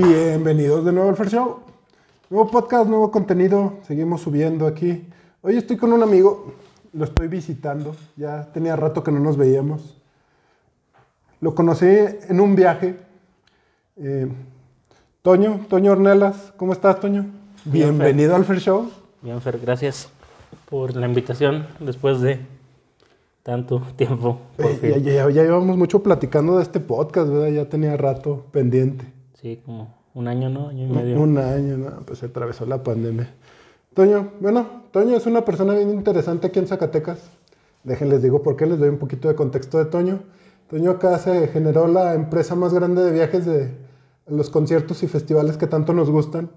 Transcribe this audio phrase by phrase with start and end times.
[0.00, 1.60] Bienvenidos de nuevo al Fair Show.
[2.28, 3.78] Nuevo podcast, nuevo contenido.
[3.86, 5.06] Seguimos subiendo aquí.
[5.40, 6.52] Hoy estoy con un amigo,
[6.92, 7.96] lo estoy visitando.
[8.14, 9.96] Ya tenía rato que no nos veíamos.
[11.40, 12.96] Lo conocí en un viaje.
[13.96, 14.28] Eh,
[15.22, 17.24] Toño, Toño Ornelas, ¿cómo estás, Toño?
[17.64, 18.90] Bien, Bienvenido al Fair Show.
[19.22, 20.10] Bien, Fer, gracias
[20.68, 22.40] por la invitación después de
[23.42, 24.40] tanto tiempo.
[24.58, 24.90] por Eh, fin.
[24.90, 27.48] ya, ya- ya llevamos mucho platicando de este podcast, ¿verdad?
[27.48, 29.15] Ya tenía rato pendiente.
[29.46, 30.70] Sí, como un año, ¿no?
[30.70, 31.20] Año y medio.
[31.20, 32.00] Un año, ¿no?
[32.04, 33.32] Pues se atravesó la pandemia.
[33.94, 37.30] Toño, bueno, Toño es una persona bien interesante aquí en Zacatecas.
[37.84, 40.18] Déjenles digo por qué, les doy un poquito de contexto de Toño.
[40.68, 43.70] Toño acá se generó la empresa más grande de viajes de
[44.26, 46.50] los conciertos y festivales que tanto nos gustan.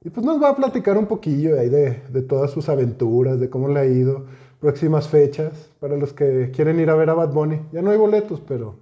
[0.00, 3.50] Y pues nos va a platicar un poquillo ahí de, de todas sus aventuras, de
[3.50, 4.26] cómo le ha ido,
[4.60, 7.62] próximas fechas, para los que quieren ir a ver a Bad Bunny.
[7.72, 8.76] Ya no hay boletos, pero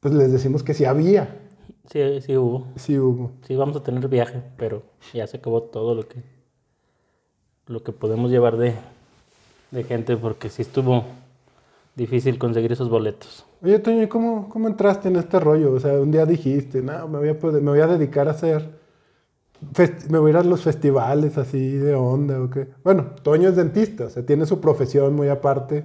[0.00, 1.41] pues les decimos que sí había,
[1.90, 2.66] Sí, sí hubo.
[2.76, 3.32] sí hubo.
[3.46, 6.22] Sí vamos a tener viaje, pero ya se acabó todo lo que
[7.66, 8.74] lo que podemos llevar de,
[9.70, 11.04] de gente porque sí estuvo
[11.96, 13.46] difícil conseguir esos boletos.
[13.62, 15.72] Oye, Toño, ¿y cómo, cómo entraste en este rollo?
[15.72, 18.32] O sea, un día dijiste, no, me voy a, poder- me voy a dedicar a
[18.32, 18.68] hacer,
[20.08, 22.68] me voy a ir a los festivales así de onda o qué.
[22.84, 25.84] Bueno, Toño es dentista, o sea, tiene su profesión muy aparte.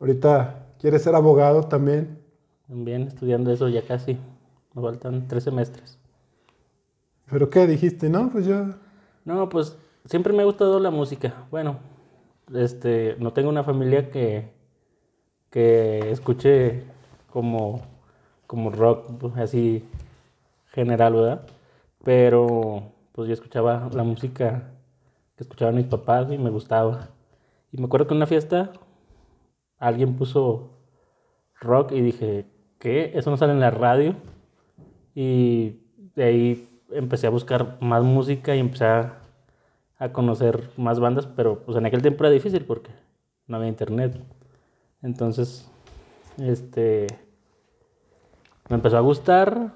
[0.00, 2.18] Ahorita quiere ser abogado también.
[2.68, 4.18] También estudiando eso ya casi.
[4.76, 5.98] Me faltan tres semestres.
[7.30, 8.10] ¿Pero qué dijiste?
[8.10, 8.74] No, pues yo...
[9.24, 11.46] No, pues siempre me ha gustado la música.
[11.50, 11.78] Bueno,
[12.54, 14.50] este, no tengo una familia que,
[15.48, 16.82] que escuche
[17.30, 17.80] como,
[18.46, 19.82] como rock, pues, así
[20.66, 21.46] general, ¿verdad?
[22.04, 24.74] Pero pues yo escuchaba la música
[25.36, 27.08] que escuchaban mis papás y me gustaba.
[27.72, 28.72] Y me acuerdo que en una fiesta
[29.78, 30.68] alguien puso
[31.62, 32.44] rock y dije,
[32.78, 33.12] ¿qué?
[33.14, 34.16] Eso no sale en la radio.
[35.16, 35.80] Y
[36.14, 39.18] de ahí empecé a buscar más música y empecé a,
[39.98, 42.90] a conocer más bandas, pero pues en aquel tiempo era difícil porque
[43.46, 44.20] no había internet.
[45.02, 45.66] Entonces,
[46.36, 47.06] este,
[48.68, 49.72] me empezó a gustar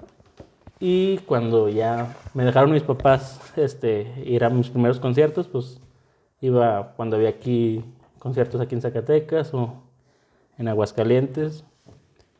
[0.79, 5.81] y cuando ya me dejaron mis papás este, ir a mis primeros conciertos, pues
[6.39, 7.83] iba cuando había aquí
[8.19, 9.73] conciertos aquí en Zacatecas o
[10.59, 11.63] en Aguascalientes.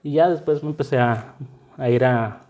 [0.03, 1.33] Y ya después me empecé a,
[1.77, 2.41] a ir a,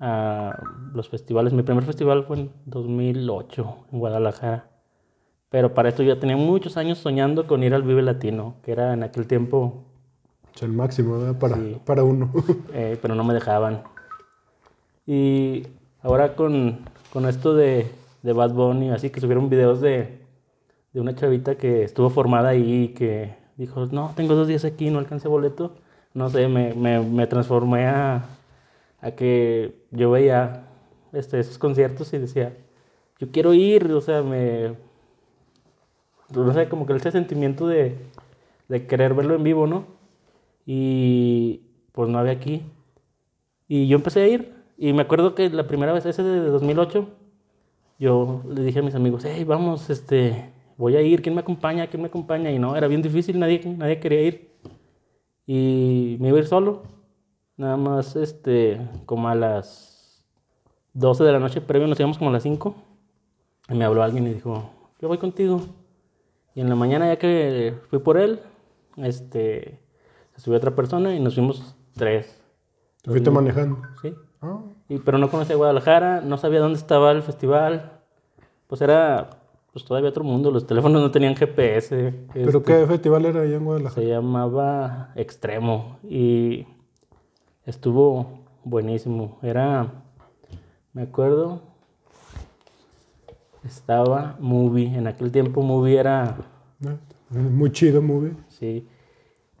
[0.00, 0.58] a
[0.94, 1.52] los festivales.
[1.52, 4.66] Mi primer festival fue en 2008 en Guadalajara.
[5.50, 8.72] Pero para esto yo ya tenía muchos años soñando con ir al Vive Latino, que
[8.72, 9.84] era en aquel tiempo,
[10.54, 11.38] Es el máximo, ¿verdad?
[11.38, 11.80] Para, Sí.
[11.84, 12.30] para uno.
[12.72, 13.82] eh, pero no me dejaban.
[15.06, 15.66] Y
[16.02, 16.78] ahora con,
[17.12, 17.90] con esto de,
[18.22, 20.20] de Bad Bunny, así que subieron videos de,
[20.92, 24.90] de una chavita que estuvo formada ahí y que dijo, no, tengo dos días aquí,
[24.90, 25.74] no alcancé boleto.
[26.14, 28.24] No sé, me, me, me transformé a,
[29.00, 30.66] a que yo veía
[31.12, 32.56] este, esos conciertos y decía,
[33.18, 34.74] yo quiero ir, o sea, me...
[36.34, 37.96] No sé, como que ese sentimiento de,
[38.68, 39.84] de querer verlo en vivo, ¿no?
[40.64, 41.62] Y
[41.92, 42.62] pues no había aquí.
[43.66, 44.54] Y yo empecé a ir.
[44.78, 47.08] Y me acuerdo que la primera vez, ese de 2008,
[47.98, 51.88] yo le dije a mis amigos, hey, vamos, este, voy a ir, ¿quién me acompaña?
[51.88, 52.50] ¿Quién me acompaña?
[52.50, 54.50] Y no, era bien difícil, nadie, nadie quería ir.
[55.46, 56.82] Y me iba a ir solo.
[57.60, 60.24] Nada más, este, como a las
[60.94, 62.74] 12 de la noche previo, nos íbamos como a las 5.
[63.68, 65.60] Y me habló alguien y dijo, yo voy contigo.
[66.54, 68.40] Y en la mañana ya que fui por él,
[68.96, 69.78] este,
[70.34, 72.34] se subió otra persona y nos fuimos tres,
[73.02, 73.82] Te fuiste manejando.
[74.00, 74.14] ¿sí?
[74.40, 77.92] Ah, Y, pero no conocía Guadalajara, no sabía dónde estaba el festival.
[78.68, 79.28] Pues era
[79.70, 82.14] pues todavía otro mundo, los teléfonos no tenían GPS.
[82.32, 84.00] ¿Pero este, qué festival era allá en Guadalajara?
[84.02, 86.66] Se llamaba Extremo y
[87.66, 89.38] estuvo buenísimo.
[89.42, 89.92] Era,
[90.92, 91.62] me acuerdo,
[93.64, 94.96] estaba Movie.
[94.96, 96.36] En aquel tiempo Movie era.
[97.30, 98.32] Muy chido, movie.
[98.48, 98.88] Sí.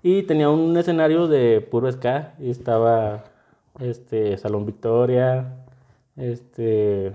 [0.02, 2.34] Y tenía un escenario de puro ska.
[2.38, 3.24] Y estaba
[3.78, 5.64] este Salón Victoria.
[6.16, 7.12] Este.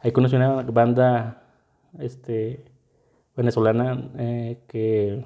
[0.00, 1.42] Ahí conocí una banda
[1.98, 2.64] este,
[3.36, 5.24] venezolana eh, que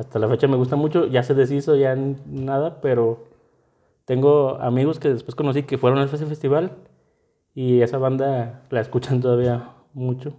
[0.00, 1.06] hasta la fecha me gusta mucho.
[1.06, 3.26] Ya se deshizo, ya nada, pero
[4.06, 6.72] tengo amigos que después conocí que fueron a ese festival.
[7.54, 10.34] Y esa banda la escuchan todavía mucho.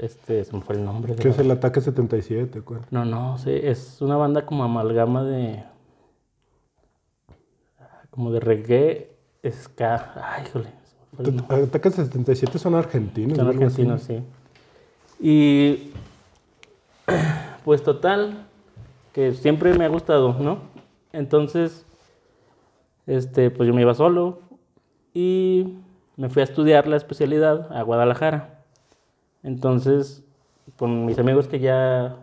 [0.00, 1.14] Este, se me fue el nombre.
[1.16, 2.80] la es el ataque 77, ¿cuál?
[2.90, 5.64] no, no, sí, es una banda como amalgama de.
[8.10, 9.16] como de reggae,
[9.50, 10.12] ska.
[10.22, 10.68] Ay, híjole.
[11.64, 13.38] Ataque 77 son argentinos.
[13.38, 14.22] Son argentinos, sí.
[15.20, 15.92] Y.
[17.64, 18.47] pues total,
[19.34, 20.58] siempre me ha gustado, ¿no?
[21.12, 21.84] Entonces,
[23.06, 24.40] este, pues yo me iba solo.
[25.14, 25.78] y
[26.16, 28.64] me fui a estudiar la especialidad a Guadalajara.
[29.44, 30.24] Entonces,
[30.76, 32.16] con mis amigos que ya,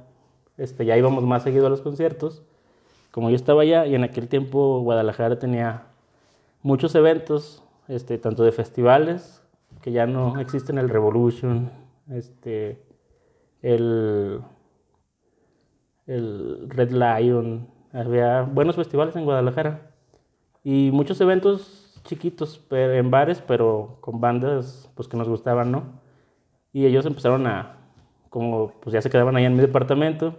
[0.58, 2.44] este, ya íbamos más seguido a los conciertos,
[3.12, 5.84] como yo estaba allá y en aquel tiempo Guadalajara tenía
[6.62, 9.42] muchos eventos, este, tanto de festivales,
[9.82, 11.72] que ya no existen, el Revolution,
[12.10, 12.82] este,
[13.62, 14.42] el,
[16.08, 19.92] el Red Lion, había buenos festivales en Guadalajara
[20.64, 25.84] y muchos eventos chiquitos en bares, pero con bandas pues, que nos gustaban, ¿no?
[26.72, 27.78] Y ellos empezaron a,
[28.30, 30.36] como pues ya se quedaban ahí en mi departamento,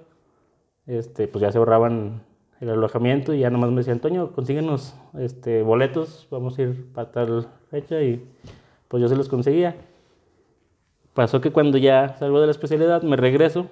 [0.86, 2.22] este, pues ya se ahorraban
[2.60, 7.10] el alojamiento y ya nomás me decía, Antonio, consíguenos este, boletos, vamos a ir para
[7.10, 8.24] tal fecha y
[8.88, 9.76] pues yo se los conseguía.
[11.14, 13.66] Pasó que cuando ya salgo de la especialidad, me regreso,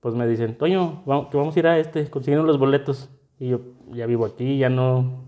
[0.00, 3.08] pues me dicen, Toño, vamos, que vamos a ir a este, consiguieron los boletos.
[3.40, 3.60] Y yo
[3.92, 5.24] ya vivo aquí, ya no...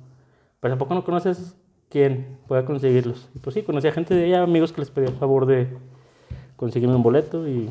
[0.61, 1.57] Pues ¿a poco no conoces
[1.89, 3.29] quién pueda conseguirlos?
[3.35, 5.69] Y pues sí, conocía gente de allá, amigos que les pedía el favor de
[6.57, 7.71] conseguirme un boleto y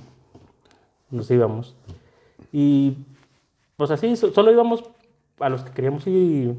[1.12, 1.75] nos íbamos.
[2.51, 2.98] Y
[3.78, 4.84] pues así, solo íbamos
[5.40, 6.54] a los que queríamos y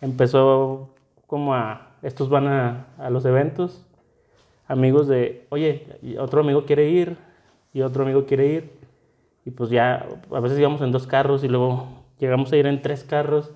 [0.00, 0.90] empezó
[1.26, 3.84] como a, estos van a, a los eventos,
[4.68, 5.86] amigos de, oye,
[6.18, 7.16] otro amigo quiere ir
[7.72, 8.79] y otro amigo quiere ir.
[9.44, 11.86] Y pues ya, a veces íbamos en dos carros y luego
[12.18, 13.52] llegamos a ir en tres carros.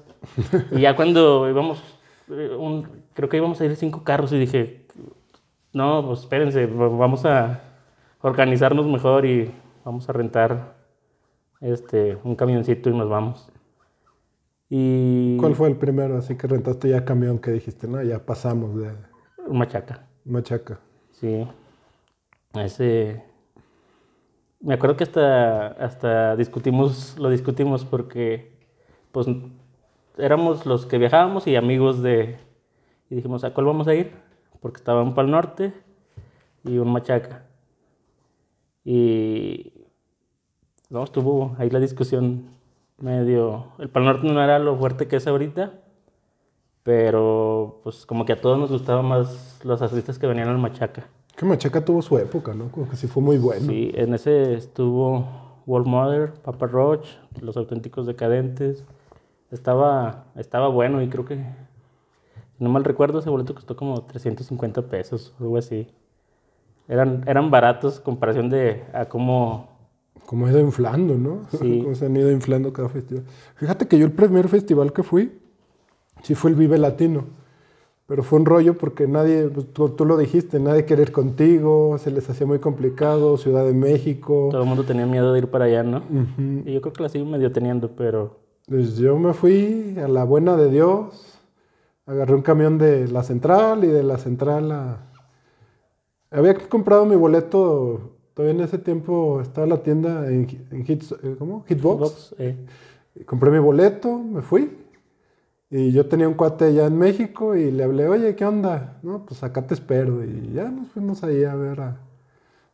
[0.73, 1.83] y ya cuando íbamos,
[2.31, 4.87] eh, un, creo que íbamos a ir cinco carros y dije,
[5.73, 7.61] no, pues espérense, vamos a
[8.23, 9.51] organizarnos mejor y
[9.85, 10.75] vamos a rentar
[11.61, 13.51] este, un camioncito y nos vamos.
[14.71, 15.37] Y...
[15.37, 16.17] ¿Cuál fue el primero?
[16.17, 18.93] Así que rentaste ya camión que dijiste, no, ya pasamos de...
[19.51, 20.07] Machaca.
[20.25, 20.81] Machaca.
[21.13, 21.47] Sí.
[22.55, 23.34] Ese...
[24.65, 28.57] Me acuerdo que hasta, hasta discutimos, lo discutimos porque,
[29.13, 29.27] pues,
[30.17, 32.39] éramos los que viajábamos y amigos de...
[33.11, 34.13] Y dijimos, ¿a cuál vamos a ir?
[34.61, 35.75] Porque estaba un Pal Norte
[36.65, 37.45] y un Machaca.
[38.85, 39.75] Y...
[40.89, 42.49] No, estuvo ahí la discusión
[42.97, 43.67] medio...
[43.79, 45.75] El Pal Norte no era lo fuerte que es ahorita,
[46.83, 51.07] pero pues como que a todos nos gustaban más los artistas que venían al Machaca.
[51.37, 52.71] Que Machaca tuvo su época, ¿no?
[52.71, 53.67] Como que sí fue muy bueno.
[53.67, 55.27] Sí, en ese estuvo
[55.67, 57.07] World Mother, Papa Roach,
[57.41, 58.85] Los Auténticos Decadentes.
[59.51, 61.45] Estaba, estaba bueno y creo que,
[62.59, 65.89] no mal recuerdo, ese boleto costó como 350 pesos, algo así.
[66.89, 69.75] Eran, eran baratos en comparación de a cómo
[70.27, 71.43] como ha ido inflando, ¿no?
[71.59, 71.81] Sí.
[71.83, 73.25] Como se han ido inflando cada festival.
[73.57, 75.39] Fíjate que yo el primer festival que fui,
[76.23, 77.27] sí fue el Vive Latino.
[78.07, 82.11] Pero fue un rollo porque nadie, pues, tú, lo dijiste, nadie quería ir contigo, se
[82.11, 84.49] les hacía muy complicado, Ciudad de México.
[84.51, 86.03] Todo el mundo tenía miedo de ir para allá, ¿no?
[86.65, 88.37] Y yo creo que la sigo medio teniendo, pero...
[88.69, 91.39] Pues yo me fui a la buena de Dios,
[92.07, 94.99] agarré un camión de la central y de la central a...
[96.31, 100.49] Había comprado mi boleto Todavía en ese tiempo estaba la tienda en,
[100.87, 101.37] Hits, eh.
[101.69, 102.35] Hitbox.
[102.39, 102.57] eh.
[103.27, 104.77] Compré mi boleto, me fui.
[105.77, 108.97] Y yo tenía un cuate allá en México y le hablé, oye, ¿qué onda?
[109.03, 110.23] No, pues acá te espero.
[110.23, 111.97] Y ya nos fuimos ahí a ver a,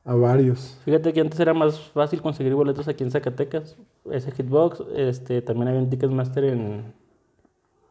[0.04, 0.78] a varios.
[0.84, 3.78] Fíjate que antes era más fácil conseguir boletos aquí en Zacatecas.
[4.10, 6.92] Ese Hitbox, este, también había un Ticketmaster en,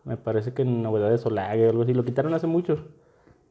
[0.03, 1.95] me parece que en Novedades Olague o algo así.
[1.95, 2.77] Lo quitaron hace mucho.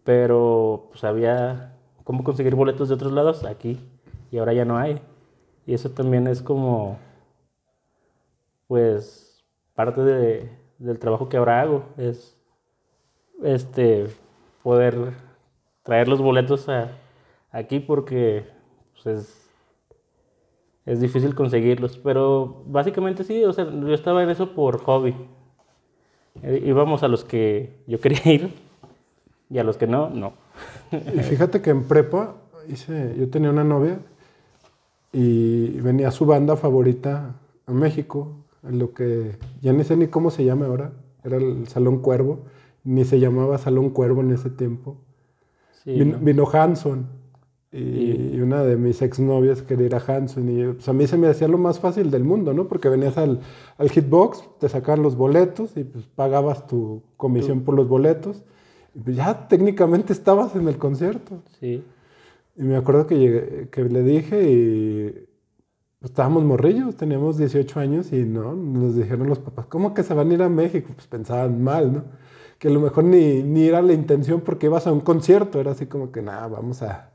[0.04, 1.74] Pero pues había
[2.04, 3.80] cómo conseguir boletos de otros lados aquí
[4.30, 5.02] y ahora ya no hay.
[5.66, 7.00] Y eso también es como,
[8.68, 12.36] pues, parte de, del trabajo que ahora hago, es
[13.42, 14.06] este,
[14.62, 15.12] poder
[15.82, 16.66] traer los boletos
[17.50, 18.46] aquí porque
[18.92, 19.50] pues, es,
[20.86, 21.98] es difícil conseguirlos.
[21.98, 25.14] Pero básicamente sí, o sea, yo estaba en eso por hobby.
[26.42, 28.54] Eh, íbamos a los que yo quería ir
[29.50, 30.34] y a los que no, no.
[30.92, 32.34] Y fíjate que en prepa
[33.16, 33.98] yo tenía una novia
[35.12, 37.34] y venía su banda favorita
[37.66, 40.92] a México, lo que ya ni sé ni cómo se llama ahora,
[41.24, 42.40] era el Salón Cuervo,
[42.84, 44.96] ni se llamaba Salón Cuervo en ese tiempo.
[45.84, 47.06] vino, Hanson
[47.70, 51.28] y, una de mis exnovias quería ir a Hanson y pues, a mí se me
[51.28, 52.66] hacía lo más fácil del mundo, ¿no?
[52.66, 53.40] Porque venías al,
[53.76, 58.42] al hitbox, te sacaban los boletos y pues pagabas tu comisión por los boletos
[58.94, 61.42] y pues ya técnicamente estabas en el concierto.
[61.60, 61.84] Sí.
[62.56, 65.27] Y me acuerdo que, llegué, que le dije y
[66.00, 70.14] pues, estábamos morrillos, teníamos 18 años y no, nos dijeron los papás, ¿cómo que se
[70.14, 70.90] van a ir a México?
[70.94, 72.04] Pues pensaban mal, ¿no?
[72.58, 75.72] Que a lo mejor ni, ni era la intención porque ibas a un concierto, era
[75.72, 77.10] así como que nada, vamos a...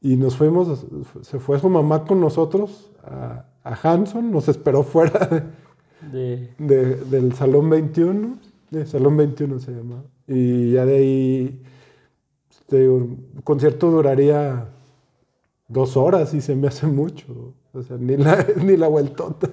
[0.00, 0.86] Y nos fuimos,
[1.22, 5.50] se fue su mamá con nosotros a, a Hanson, nos esperó fuera
[6.12, 6.50] de...
[6.58, 8.38] del Salón 21,
[8.70, 10.04] de Salón 21 se llamaba.
[10.26, 11.62] Y ya de ahí
[12.66, 14.68] te digo, un concierto duraría
[15.68, 17.54] dos horas y se me hace mucho.
[17.76, 19.48] O sea, ni la, ni la vueltota.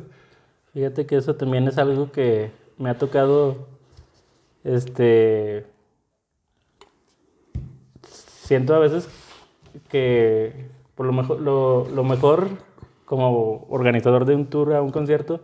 [0.74, 3.68] Fíjate que eso también es algo que me ha tocado,
[4.64, 5.66] este,
[8.08, 9.08] siento a veces
[9.90, 12.48] que por lo mejor, lo, lo mejor
[13.06, 15.42] como organizador de un tour a un concierto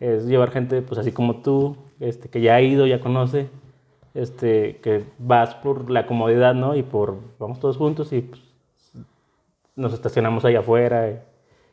[0.00, 3.48] es llevar gente, pues así como tú, este, que ya ha ido, ya conoce,
[4.14, 6.74] este, que vas por la comodidad, ¿no?
[6.76, 8.42] Y por, vamos todos juntos y pues,
[9.76, 11.27] nos estacionamos ahí afuera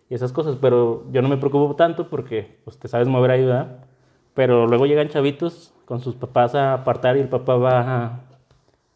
[0.10, 3.46] y, esas cosas, pero yo no me preocupo tanto porque pues te sabes mover ahí,
[3.46, 3.86] ¿verdad?
[4.34, 8.20] Pero luego llegan chavitos con sus papás a apartar y el papá va a-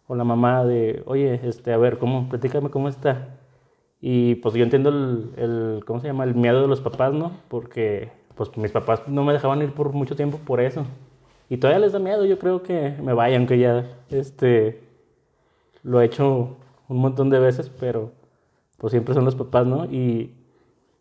[0.07, 2.27] con la mamá de, oye, este, a ver, ¿cómo?
[2.29, 3.37] Platícame cómo está.
[4.01, 6.23] Y pues yo entiendo el, el, ¿cómo se llama?
[6.23, 7.33] El miedo de los papás, ¿no?
[7.49, 10.85] Porque pues mis papás no me dejaban ir por mucho tiempo por eso.
[11.49, 14.81] Y todavía les da miedo, yo creo que me vaya, aunque ya, este,
[15.83, 18.11] lo he hecho un montón de veces, pero
[18.77, 19.85] pues siempre son los papás, ¿no?
[19.85, 20.33] Y,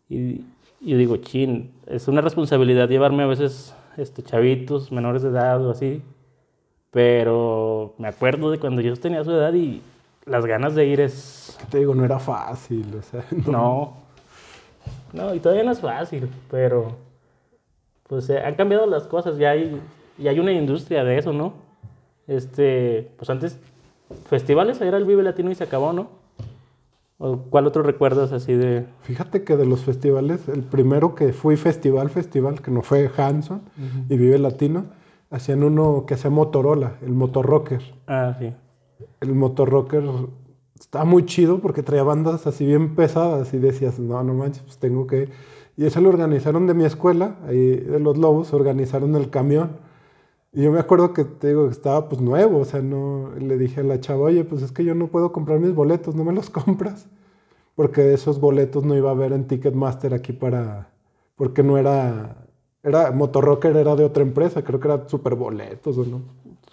[0.09, 0.43] y,
[0.81, 5.71] y digo, chin, es una responsabilidad llevarme a veces este, chavitos menores de edad o
[5.71, 6.01] así,
[6.91, 9.81] pero me acuerdo de cuando yo tenía su edad y
[10.25, 12.95] las ganas de ir es, Te digo, no era fácil.
[12.97, 13.97] O sea, no.
[15.13, 16.95] no, no, y todavía no es fácil, pero
[18.07, 19.79] pues eh, han cambiado las cosas, ya hay,
[20.17, 21.53] ya hay una industria de eso, ¿no?
[22.27, 23.59] Este, pues antes,
[24.27, 26.09] festivales, era el Vive Latino y se acabó, ¿no?
[27.21, 28.85] ¿O ¿Cuál otro recuerdas así de...?
[29.01, 33.61] Fíjate que de los festivales, el primero que fui festival, festival, que no fue Hanson
[34.07, 34.85] y Vive Latino,
[35.29, 37.81] hacían uno que hacía Motorola, el Motorrocker.
[38.07, 38.53] Ah, sí.
[39.19, 40.01] El Motorrocker
[40.79, 44.77] estaba muy chido porque traía bandas así bien pesadas y decías, no, no manches, pues
[44.77, 45.29] tengo que...
[45.75, 49.71] Y eso lo organizaron de mi escuela, ahí de los Lobos, organizaron el camión.
[50.51, 53.31] Y yo me acuerdo que, te digo, estaba pues nuevo, o sea, no...
[53.37, 56.15] Le dije a la chava, oye, pues es que yo no puedo comprar mis boletos,
[56.15, 57.07] ¿no me los compras?
[57.75, 60.89] Porque esos boletos no iba a haber en Ticketmaster aquí para...
[61.35, 62.45] Porque no era...
[62.81, 66.21] Era, Motorrocker era de otra empresa, creo que era Superboletos o no.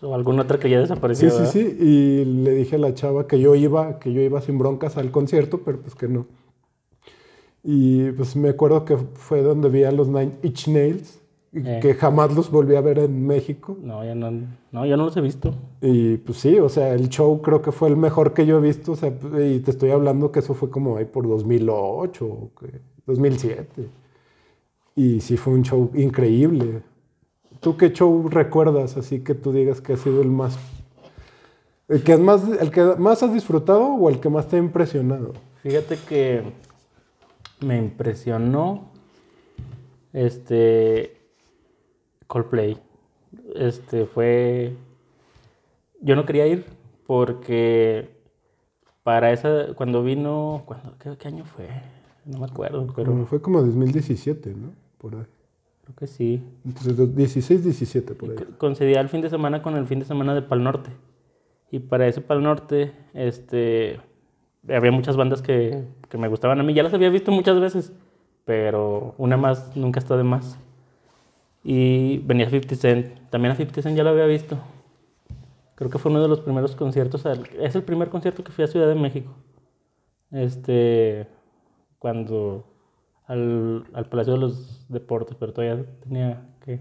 [0.03, 1.31] O alguna otra que ya desapareció.
[1.31, 1.79] Sí, sí, ¿verdad?
[1.79, 1.85] sí.
[1.85, 5.11] Y le dije a la chava que yo iba, que yo iba sin broncas al
[5.11, 6.27] concierto, pero pues que no.
[7.63, 11.21] Y pues me acuerdo que fue donde vi a los Nine Inch Nails,
[11.59, 11.79] Eh.
[11.81, 13.79] que jamás los volví a ver en México.
[13.83, 14.31] No, ya no,
[14.73, 15.55] no, yo no los he visto.
[15.81, 18.61] Y pues sí, o sea, el show creo que fue el mejor que yo he
[18.61, 22.51] visto, o sea, y te estoy hablando que eso fue como ahí por 2008, o
[22.61, 23.89] que- 2007.
[24.97, 26.83] Y sí fue un show increíble.
[27.61, 30.59] ¿Tú qué show recuerdas así que tú digas que ha sido el más
[31.89, 35.33] el que más el que más has disfrutado o el que más te ha impresionado?
[35.63, 36.43] Fíjate que
[37.65, 38.91] me impresionó
[40.13, 41.16] este
[42.27, 42.79] Coldplay.
[43.55, 44.75] Este fue
[46.01, 46.65] yo no quería ir
[47.07, 48.11] porque
[49.03, 51.69] para esa cuando vino cuando ¿qué, qué año fue?
[52.25, 54.73] No me acuerdo, pero Bueno, fue como 2017, ¿no?
[54.99, 55.23] Por ahí.
[55.85, 56.43] creo que sí.
[56.65, 58.37] Entonces 16, 17 por ahí.
[58.59, 60.91] Coincidía el fin de semana con el fin de semana de Pal Norte.
[61.71, 64.01] Y para ese Pal Norte, este,
[64.69, 66.75] había muchas bandas que, que me gustaban a mí.
[66.75, 67.93] Ya las había visto muchas veces,
[68.45, 70.59] pero una más nunca está de más.
[71.69, 73.29] Y venía 50 Cent.
[73.29, 74.57] También a 50 Cent ya lo había visto.
[75.75, 77.27] Creo que fue uno de los primeros conciertos.
[77.59, 79.35] es el primer concierto que fui a Ciudad de México.
[80.31, 81.27] Este,
[81.99, 82.67] cuando
[83.27, 86.81] al, al Palacio de los Deportes, pero todavía tenía que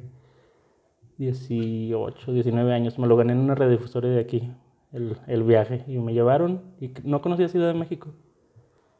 [1.17, 2.99] 18, 19 años.
[2.99, 4.51] Me lo gané en una radiodifusora de aquí,
[4.91, 5.83] el, el viaje.
[5.87, 8.09] Y me llevaron y no conocía Ciudad de México.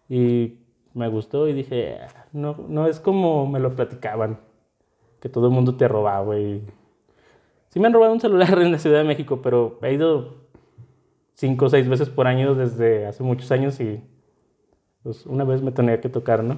[0.09, 0.61] Y
[0.95, 4.39] me gustó y dije, "Ah, no, no es como me lo platicaban,
[5.25, 6.37] que todo el mundo te robaba.
[6.37, 6.63] Y...
[7.69, 10.35] Sí me han robado un celular en la Ciudad de México, pero he ido
[11.33, 14.03] cinco o seis veces por año desde hace muchos años y
[15.01, 16.57] pues una vez me tenía que tocar, ¿no?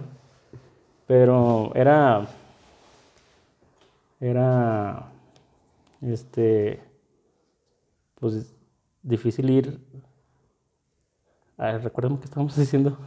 [1.07, 2.27] Pero era
[4.19, 5.09] era
[6.01, 6.81] este
[8.19, 8.53] pues
[9.01, 9.79] difícil ir
[11.57, 12.97] recuérdame que estábamos diciendo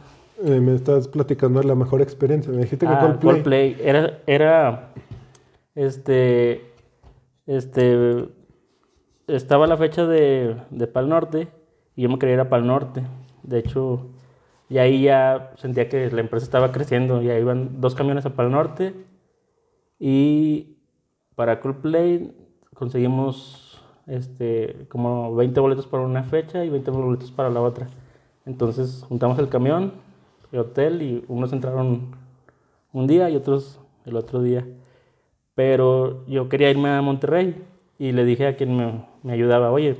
[0.43, 2.51] Eh, me estás platicando de la mejor experiencia.
[2.51, 3.33] Me dijiste que Ah, Coldplay.
[3.33, 3.77] Coldplay.
[3.79, 4.89] Era, era,
[5.75, 6.73] este,
[7.45, 8.29] este,
[9.27, 11.47] estaba la fecha de, de Pal Norte
[11.95, 13.03] y yo me quería ir a Pal Norte.
[13.43, 14.11] De hecho,
[14.69, 17.21] y ahí ya sentía que la empresa estaba creciendo.
[17.21, 18.93] Ya iban dos camiones a Pal Norte
[19.99, 20.77] y
[21.35, 22.33] para Coldplay
[22.73, 27.87] conseguimos este, como 20 boletos para una fecha y 20 boletos para la otra.
[28.45, 29.93] Entonces juntamos el camión,
[30.51, 32.15] el hotel y unos entraron
[32.93, 34.65] un día y otros el otro día.
[35.63, 37.55] Pero yo quería irme a Monterrey
[37.99, 39.95] y le dije a quien me, me ayudaba, oye,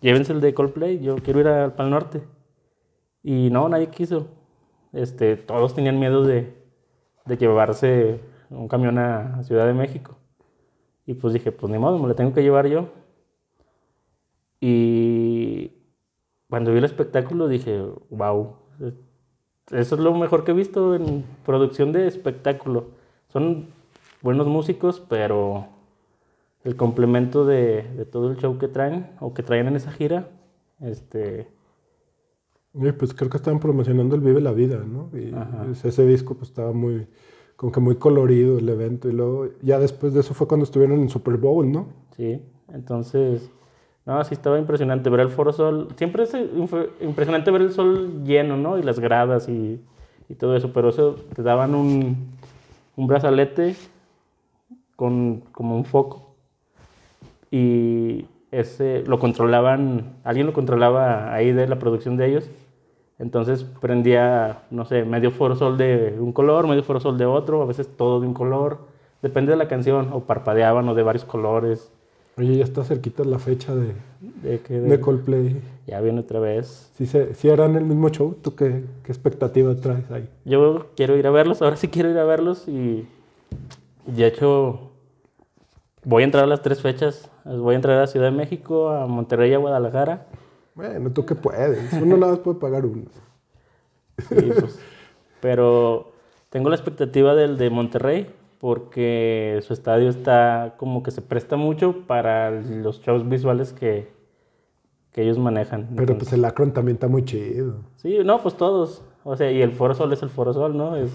[0.00, 2.22] llévense el de Coldplay, yo quiero ir al Pal Norte.
[3.22, 4.26] Y no, nadie quiso.
[4.92, 6.52] Este, todos tenían miedo de,
[7.24, 8.18] de llevarse
[8.50, 10.16] un camión a Ciudad de México.
[11.06, 12.88] Y pues dije, pues ni modo, me lo tengo que llevar yo.
[14.60, 15.70] Y
[16.50, 18.56] cuando vi el espectáculo dije, wow,
[19.70, 22.86] eso es lo mejor que he visto en producción de espectáculo.
[23.28, 23.75] Son
[24.22, 25.66] buenos músicos, pero
[26.64, 30.28] el complemento de, de todo el show que traen o que traen en esa gira,
[30.80, 31.48] este,
[32.74, 35.08] Y pues creo que estaban promocionando el Vive la Vida, ¿no?
[35.18, 35.66] Y Ajá.
[35.72, 37.06] ese- ese disco pues estaba muy,
[37.56, 39.08] como que muy colorido el evento.
[39.08, 41.86] Y luego, ya después de eso fue cuando estuvieron en Super Bowl, ¿no?
[42.16, 42.42] Sí,
[42.72, 43.50] entonces,
[44.04, 45.88] no, sí estaba impresionante ver el Foro Sol.
[45.96, 46.36] Siempre es
[47.00, 48.78] impresionante ver el sol lleno, ¿no?
[48.78, 49.80] Y las gradas y,
[50.28, 52.28] y todo eso, pero eso te daban un,
[52.96, 53.74] un brazalete
[54.96, 56.34] con como un foco
[57.50, 62.50] y ese lo controlaban, alguien lo controlaba ahí de la producción de ellos.
[63.18, 67.62] Entonces prendía, no sé, medio Foro Sol de un color, medio Foro Sol de otro,
[67.62, 68.78] a veces todo de un color.
[69.22, 71.90] Depende de la canción, o parpadeaban o de varios colores.
[72.36, 73.94] Oye, ya está cerquita la fecha de,
[74.42, 75.56] De que de Coldplay.
[75.86, 76.90] ya viene otra vez.
[76.94, 80.28] Si, se, si harán el mismo show, ¿tú qué, qué expectativa traes ahí?
[80.44, 83.06] Yo quiero ir a verlos, ahora sí quiero ir a verlos y
[84.06, 84.92] de hecho
[86.04, 87.30] voy a entrar a las tres fechas.
[87.44, 90.26] Voy a entrar a Ciudad de México, a Monterrey y a Guadalajara.
[90.74, 91.92] Bueno, tú qué puedes.
[91.94, 93.04] Uno nada más puede pagar uno.
[94.28, 94.78] Sí, pues,
[95.40, 96.12] pero
[96.50, 102.06] tengo la expectativa del de Monterrey porque su estadio está como que se presta mucho
[102.06, 104.08] para los shows visuales que,
[105.12, 105.88] que ellos manejan.
[105.96, 107.76] Pero pues el Akron también está muy chido.
[107.96, 109.02] Sí, no, pues todos.
[109.24, 110.96] O sea, y el Foro Sol es el Foro Sol, ¿no?
[110.96, 111.10] Es.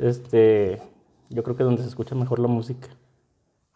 [0.00, 0.80] Este.
[1.30, 2.88] Yo creo que es donde se escucha mejor la música.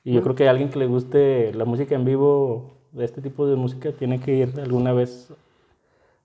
[0.04, 3.20] Y yo creo que a alguien que le guste la música en vivo, de este
[3.20, 5.28] tipo de música, tiene que ir alguna vez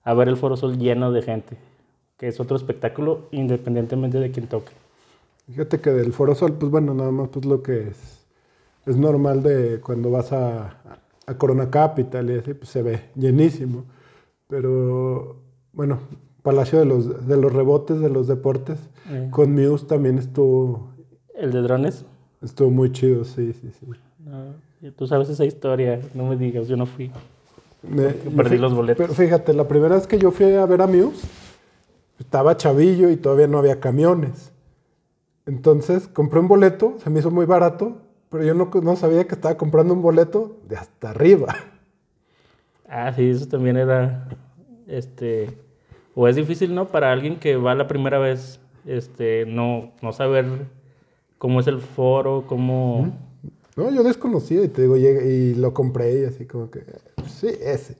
[0.02, 1.56] a ver el Foro Sol lleno de gente.
[2.16, 4.72] Que es otro espectáculo independientemente de quién toque.
[5.46, 8.24] Fíjate que del Foro Sol, pues bueno, nada más pues lo que es,
[8.86, 10.78] es normal de cuando vas a,
[11.26, 13.84] a Corona Capital y así, pues se ve llenísimo.
[14.48, 15.36] Pero
[15.72, 15.98] bueno,
[16.42, 18.78] Palacio de los, de los Rebotes de los Deportes,
[19.10, 20.93] Eh, con Muse también estuvo,
[21.34, 22.04] el de drones.
[22.42, 23.86] estuvo muy chido, sí, sí, sí.
[24.24, 24.54] no,
[24.96, 27.10] tú sabes esa historia, no me digas, yo no fui.
[27.82, 29.04] Me- perdí los boletos.
[29.06, 31.26] Pero fíjate, la primera vez que yo fui a ver a Muse,
[32.18, 34.52] estaba chavillo y todavía no había camiones.
[35.46, 37.98] Entonces compré un boleto, se me hizo muy barato,
[38.30, 41.54] pero yo no, no sabía que estaba comprando un boleto de hasta arriba.
[42.88, 44.28] Ah, sí, eso también era,
[44.86, 45.58] este,
[46.14, 46.86] o es difícil, ¿no?
[46.86, 50.46] Para alguien que va la primera vez, este, no, no saber
[51.38, 53.12] cómo es el foro, cómo...
[53.76, 56.84] No, yo desconocía y te digo, llegué y lo compré y así como que,
[57.26, 57.96] sí, ese.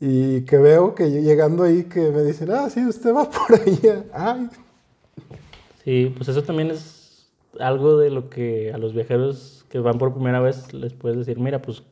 [0.00, 4.04] Y que veo que llegando ahí que me dicen, ah, sí, usted va por allá.
[4.12, 4.48] Ay,
[5.84, 10.12] Sí, pues eso también es algo de lo que a los viajeros que van por
[10.12, 11.82] primera vez les puedes decir, mira, pues,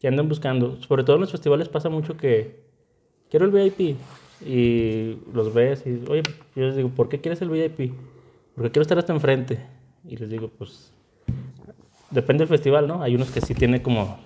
[0.00, 0.80] que andan buscando?
[0.82, 2.60] Sobre todo en los festivales pasa mucho que
[3.30, 3.96] quiero el VIP
[4.46, 6.22] y los ves y, oye,
[6.54, 7.92] yo les digo, ¿por qué quieres el VIP?
[8.54, 9.60] Porque quiero estar hasta enfrente.
[10.06, 10.92] Y les digo, pues,
[12.10, 13.02] depende del festival, ¿no?
[13.02, 14.18] Hay unos que sí tienen como,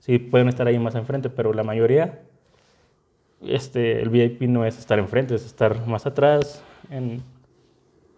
[0.00, 2.20] sí pueden estar ahí más enfrente, pero la mayoría,
[3.42, 7.22] este, el VIP no es estar enfrente, es estar más atrás, en,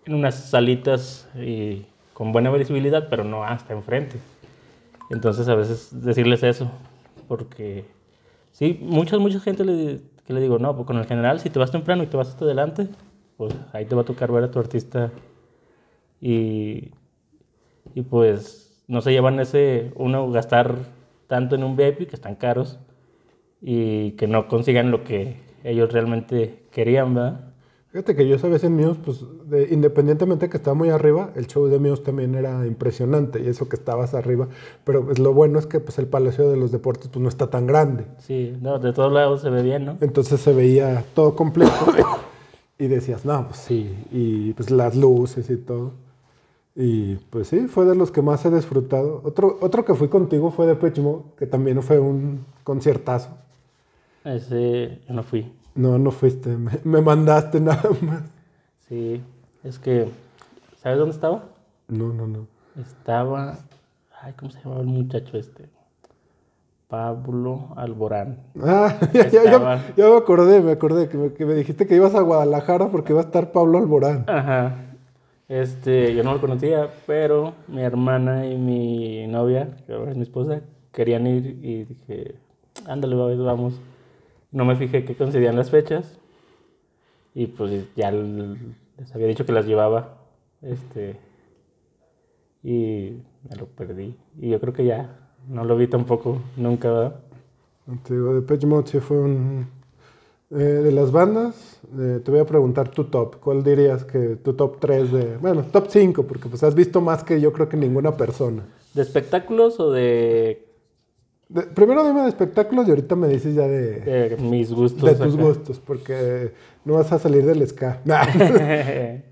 [0.06, 4.18] en unas salitas y con buena visibilidad, pero no hasta enfrente.
[5.10, 6.70] Entonces a veces decirles eso,
[7.28, 7.84] porque
[8.52, 11.58] sí, mucha, mucha gente le, que le digo, no, pues con el general, si te
[11.58, 12.88] vas temprano y te vas hasta adelante,
[13.40, 15.11] pues ahí te va a tocar ver a tu artista
[16.20, 16.90] y,
[17.94, 20.74] y pues no se llevan ese, uno gastar
[21.26, 22.79] tanto en un VIP, que están caros,
[23.62, 27.40] y que no consigan lo que ellos realmente querían, ¿verdad?
[27.92, 31.31] Fíjate que yo esa vez en Muse, pues de- independientemente de que estaba muy arriba,
[31.35, 34.48] el show de Muse también era impresionante y eso que estabas arriba.
[34.85, 37.48] Pero pues, lo bueno es que pues, el Palacio de los Deportes pues, no está
[37.48, 38.05] tan grande.
[38.18, 39.96] Sí, no, de todos lados se ve bien, ¿no?
[40.03, 41.72] Entonces se veía todo completo
[42.80, 45.92] y decías, no, pues sí, y pues las luces y todo.
[46.74, 49.20] Y pues sí, fue de los que más he disfrutado.
[49.22, 53.36] Otro, otro que fui contigo fue de Mode, que también fue un conciertazo.
[54.24, 55.52] Ese yo no fui.
[55.74, 58.22] No, no fuiste, me, me mandaste nada más.
[58.88, 59.20] Sí,
[59.62, 60.08] es que,
[60.78, 61.50] ¿sabes dónde estaba?
[61.86, 62.46] No, no, no.
[62.80, 63.58] Estaba,
[64.22, 65.68] ay, ¿cómo se llamaba el muchacho este?
[66.90, 68.38] Pablo Alborán.
[68.62, 69.81] Ah, ya, ya, ya, Estaba.
[69.96, 73.12] ya me acordé, me acordé que me, que me dijiste que ibas a Guadalajara porque
[73.12, 74.24] iba a estar Pablo Alborán.
[74.29, 74.76] Ajá.
[75.48, 80.22] Este, yo no lo conocía, pero mi hermana y mi novia, que ahora es mi
[80.24, 80.61] esposa,
[80.92, 82.35] querían ir y dije,
[82.87, 83.81] ándale, va- vamos.
[84.53, 86.18] No me fijé que coincidían las fechas.
[87.35, 90.18] Y pues ya les había dicho que las llevaba.
[90.61, 91.16] Este.
[92.62, 94.16] Y me lo perdí.
[94.40, 97.20] Y yo creo que ya no lo vi tampoco nunca, ¿verdad?
[98.05, 99.66] Te digo, Depeche Mode sí fue un...
[100.50, 103.37] eh, de las bandas, eh, te voy a preguntar tu top.
[103.40, 105.37] ¿Cuál dirías que tu top 3 de...
[105.38, 108.62] Bueno, top 5, porque pues has visto más que yo creo que ninguna persona.
[108.94, 110.66] ¿De espectáculos o de,
[111.48, 115.03] De- primero dime de espectáculos y ahorita me dices ya de, de mis gustos?
[115.03, 115.42] de tus acá?
[115.44, 116.53] gustos, porque
[116.85, 118.00] no vas a salir del ska.
[118.05, 119.22] de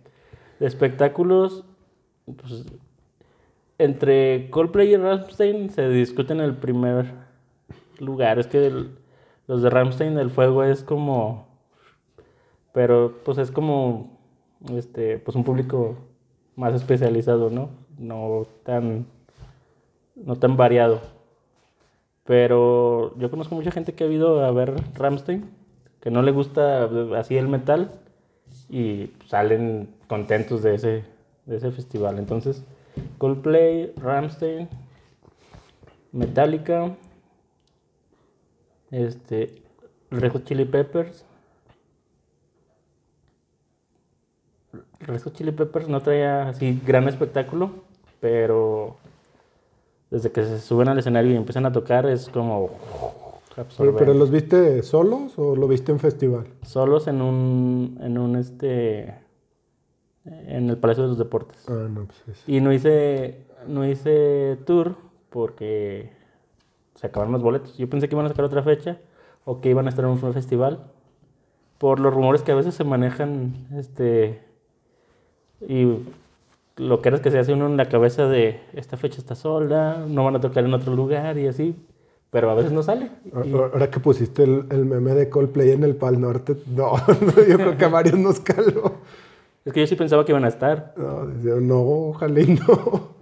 [0.61, 1.65] espectáculos,
[2.25, 2.65] pues,
[3.79, 7.07] entre Coldplay y Rammstein se discuten el primer
[8.01, 8.39] lugar.
[8.39, 8.87] Es que
[9.47, 11.47] los de Rammstein, el fuego es como.
[12.73, 14.19] Pero, pues es como.
[14.75, 15.97] Este, pues un público
[16.57, 17.71] más especializado, ¿no?
[17.99, 19.07] No tan.
[20.17, 21.01] No tan variado.
[22.25, 25.49] Pero yo conozco mucha gente que ha ido a ver Rammstein,
[26.01, 27.91] que no le gusta así el metal
[28.69, 31.05] y salen contentos de ese,
[31.47, 32.19] de ese festival.
[32.19, 32.65] Entonces,
[33.19, 34.69] Coldplay, Rammstein,
[36.13, 36.97] Metallica,
[38.91, 39.63] este,
[40.11, 41.25] Red Hot Chili Peppers.
[45.01, 47.71] Red Hot Chili Peppers no traía así gran espectáculo,
[48.21, 48.97] pero
[50.11, 52.71] desde que se suben al escenario y empiezan a tocar es como
[53.77, 56.47] pero, pero ¿los viste solos o lo viste en festival?
[56.63, 59.15] solos en un en un este
[60.47, 61.65] en el Palacio de los Deportes.
[61.69, 62.43] Ah, no, pues.
[62.47, 64.95] Y no hice no hice tour
[65.31, 66.11] porque
[66.95, 67.77] se acabaron los boletos.
[67.77, 68.99] Yo pensé que iban a sacar otra fecha
[69.45, 70.85] o que iban a estar en un festival
[71.79, 74.41] por los rumores que a veces se manejan este
[75.67, 75.99] y
[76.77, 79.35] lo que era es que se hace uno en la cabeza de esta fecha está
[79.35, 81.75] sola, no van a tocar en otro lugar y así,
[82.31, 83.11] pero a veces no sale.
[83.45, 86.93] Y- Ahora que pusiste el, el meme de Coldplay en el Pal Norte, no,
[87.49, 88.95] yo creo que a varios nos caló.
[89.65, 93.17] Es que yo sí pensaba que iban a estar, No, decía, no, ojalá y no.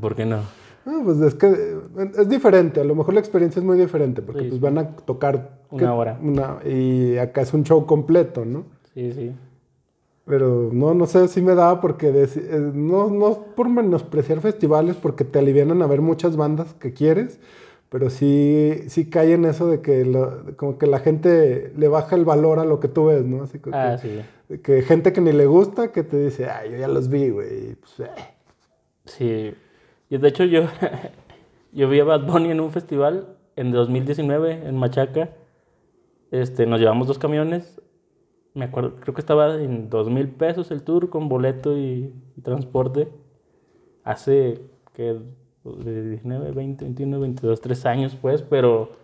[0.00, 0.38] ¿por qué no?
[0.86, 1.76] Ah, pues es que
[2.18, 4.88] es diferente, a lo mejor la experiencia es muy diferente, porque Sí, pues van a
[4.96, 5.58] tocar...
[5.70, 5.86] Una ¿qué?
[5.86, 6.18] hora.
[6.22, 8.64] Una, y acá es un show completo, ¿no?
[8.94, 9.32] Sí, sí.
[10.26, 15.24] Pero no, no sé si me daba porque eh, no, no por menospreciar festivales, porque
[15.24, 17.38] te alivianan a ver muchas bandas que quieres,
[17.88, 22.14] pero sí, sí cae en eso de que lo- como que la gente le baja
[22.16, 23.42] el valor a lo que tú ves, ¿no?
[23.42, 24.20] Así Ah, que, sí.
[24.58, 27.76] Que gente que ni le gusta, que te dice, ay, yo ya los vi, güey.
[27.76, 28.10] Pues, eh.
[29.04, 29.54] Sí.
[30.08, 30.62] Y de hecho yo,
[31.72, 35.30] yo vi a Bad Bunny en un festival en 2019 en Machaca.
[36.30, 37.80] Este, nos llevamos dos camiones.
[38.54, 42.40] Me acuerdo, creo que estaba en dos mil pesos el tour con boleto y, y
[42.42, 43.08] transporte.
[44.02, 44.60] Hace
[44.92, 45.20] que
[45.64, 48.99] de 19, 20, 21, 22, tres años pues, pero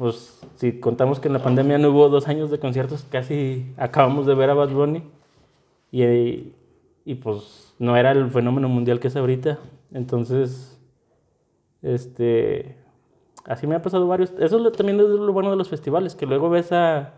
[0.00, 4.24] pues si contamos que en la pandemia no hubo dos años de conciertos, casi acabamos
[4.24, 5.02] de ver a Bad Bunny.
[5.92, 6.54] Y,
[7.04, 9.58] y pues no era el fenómeno mundial que es ahorita.
[9.92, 10.80] Entonces,
[11.82, 12.78] este,
[13.44, 14.32] así me ha pasado varios.
[14.38, 17.12] Eso también es lo bueno de los festivales, que luego ves a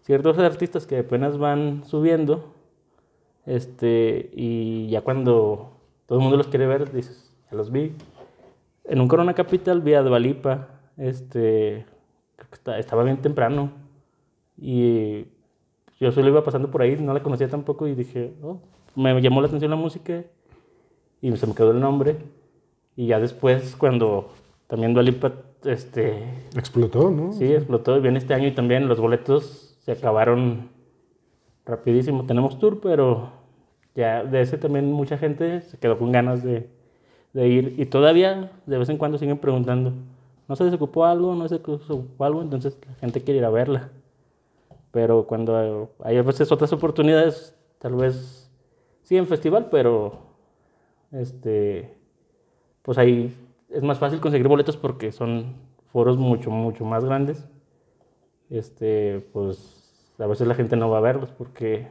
[0.00, 2.54] ciertos artistas que apenas van subiendo,
[3.44, 5.72] este, y ya cuando
[6.06, 7.92] todo el mundo los quiere ver, dices, ya los vi.
[8.84, 11.84] En un Corona Capital vi a Dua Lipa, este,
[12.78, 13.70] estaba bien temprano,
[14.56, 15.26] y
[16.00, 18.60] yo solo iba pasando por ahí, no la conocía tampoco, y dije, oh,
[18.94, 20.24] me llamó la atención la música,
[21.22, 22.16] y se me quedó el nombre.
[22.96, 24.30] Y ya después, cuando
[24.66, 25.32] también Dua Lipa,
[25.64, 26.24] este,
[26.56, 27.32] Explotó, ¿no?
[27.32, 30.68] sí, explotó viene este año y también los boletos se acabaron
[31.64, 32.26] rapidísimo.
[32.26, 33.30] Tenemos tour, pero
[33.94, 36.68] ya de ese también mucha gente se quedó con ganas de,
[37.32, 37.74] de ir.
[37.78, 39.92] Y todavía de vez en cuando siguen preguntando,
[40.48, 41.34] ¿no se desocupó algo?
[41.34, 42.42] ¿No se desocupó algo?
[42.42, 43.90] Entonces la gente quiere ir a verla.
[44.90, 48.50] Pero cuando hay a veces otras oportunidades, tal vez
[49.02, 50.18] sí en festival, pero
[51.10, 51.96] este
[52.82, 53.34] pues ahí
[53.70, 55.54] es más fácil conseguir boletos porque son
[55.92, 57.48] foros mucho, mucho más grandes.
[58.50, 61.88] Este, pues a veces la gente no va a verlos porque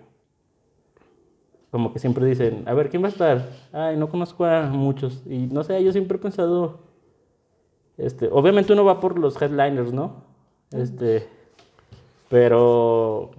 [1.71, 3.49] como que siempre dicen, a ver, ¿quién va a estar?
[3.71, 5.23] Ay, no conozco a muchos.
[5.25, 6.79] Y no sé, yo siempre he pensado,
[8.01, 10.23] este, obviamente uno va por los headliners, ¿no?
[10.71, 11.27] Este,
[12.29, 13.31] pero,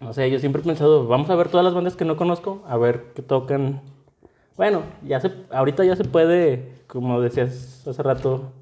[0.00, 2.62] no sé, yo siempre he pensado, vamos a ver todas las bandas que no conozco,
[2.66, 3.80] a ver qué tocan.
[4.56, 8.52] Bueno, ya ahorita ya se puede, como decías hace rato,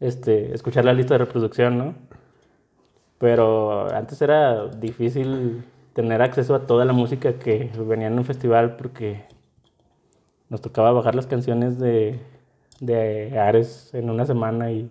[0.00, 1.94] este, escuchar la lista de reproducción, ¿no?
[3.18, 8.76] Pero antes era difícil tener acceso a toda la música que venía en un festival
[8.76, 9.24] porque
[10.48, 12.20] nos tocaba bajar las canciones de,
[12.80, 14.90] de Ares en una semana y,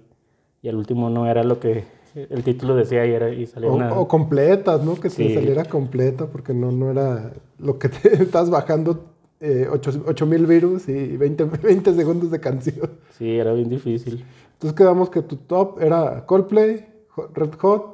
[0.61, 1.83] y el último no era lo que
[2.15, 3.93] el título decía y, era, y salía O, una...
[3.93, 4.95] o completas, ¿no?
[4.95, 5.33] Que Sí.
[5.33, 9.05] saliera completa, porque no, no era lo que te estás bajando
[9.39, 12.91] eh, 8000 virus y 20, 20 segundos de canción.
[13.17, 14.23] Sí, era bien difícil.
[14.53, 16.87] Entonces quedamos que tu top era Coldplay,
[17.33, 17.93] Red Hot,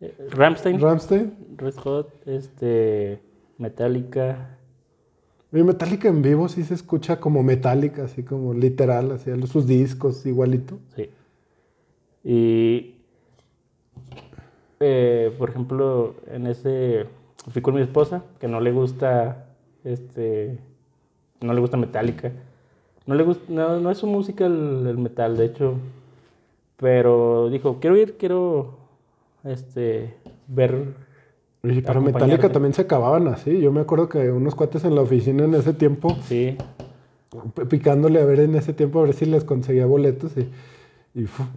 [0.00, 1.34] Eh, Rammstein, Rammstein.
[1.56, 3.20] Red Hot, este,
[3.58, 4.57] Metallica,
[5.50, 10.78] Metallica en vivo sí se escucha como Metallica, así como literal, así sus discos igualito.
[10.94, 11.10] sí.
[12.24, 12.96] Y,
[14.80, 17.06] eh, por ejemplo, en ese,
[17.50, 19.46] fui con mi esposa, que no le gusta,
[19.84, 20.58] este,
[21.40, 22.32] no le gusta Metallica.
[23.06, 25.74] No le gusta, no, no es su música el, el metal, de hecho.
[26.76, 28.76] Pero dijo, quiero ir, quiero,
[29.44, 30.14] este,
[30.46, 31.07] ver
[31.62, 32.12] Y pero Acompañarte.
[32.12, 33.60] Metallica también se acababan así.
[33.60, 36.56] Yo me acuerdo que unos cuates en la oficina en ese tiempo, Sí,
[37.68, 40.48] picándole a ver en ese tiempo a ver si les conseguía boletos y,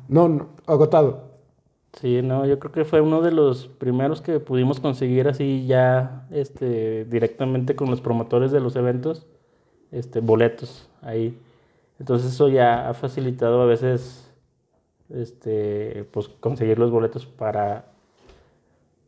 [0.10, 1.32] no, no, agotado.
[1.94, 6.28] sí, no, yo creo que fue uno de los primeros que pudimos conseguir así ya,
[6.32, 9.28] este, directamente con los promotores de los eventos,
[9.92, 11.38] este, boletos ahí.
[12.00, 14.34] Entonces eso ya ha facilitado a veces,
[15.10, 17.91] este, pues conseguir los boletos para,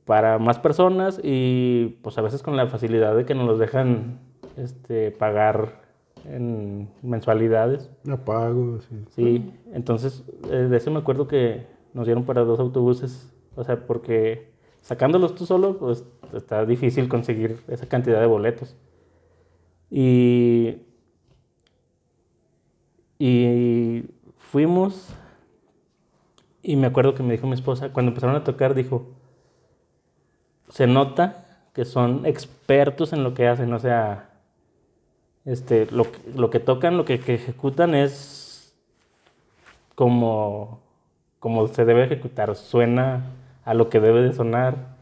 [0.06, 4.20] para más personas y pues a veces con la facilidad de que nos los dejan,
[4.58, 5.82] este, pagar
[6.26, 7.90] en mensualidades.
[8.10, 9.06] Apago, sí.
[9.10, 13.86] Sí, entonces eh, de eso me acuerdo que nos dieron para dos autobuses, o sea,
[13.86, 18.76] porque sacándolos tú solo, pues está difícil conseguir esa cantidad de boletos.
[19.90, 20.78] Y,
[23.20, 24.06] y
[24.38, 25.14] fuimos
[26.64, 29.12] y me acuerdo que me dijo mi esposa, cuando empezaron a tocar, dijo,
[30.74, 34.32] se nota que son expertos en lo que hacen, o sea,
[35.46, 38.74] este, lo, lo que tocan, lo que, que ejecutan es
[39.94, 40.80] como,
[41.40, 43.22] como se debe ejecutar, suena
[43.66, 44.96] a lo que debe de sonar,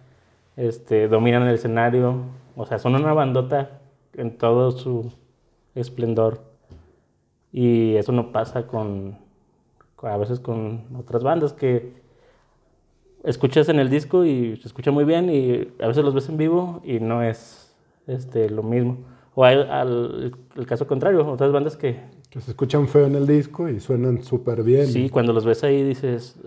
[0.57, 2.15] este, dominan el escenario,
[2.57, 3.79] o sea, son una bandota
[4.15, 5.13] en todo su
[5.73, 6.41] esplendor.
[7.53, 9.17] Y eso no pasa con-
[10.03, 12.00] a veces con otras bandas que
[13.23, 16.37] escuchas en el disco y se escucha muy bien y a veces los ves en
[16.37, 17.73] vivo y no es
[18.07, 18.97] este, lo mismo.
[19.35, 23.27] O hay al, el caso contrario, otras bandas que Que se escuchan feo en el
[23.27, 24.87] disco y suenan súper bien.
[24.87, 26.39] sí, cuando los ves ahí dices,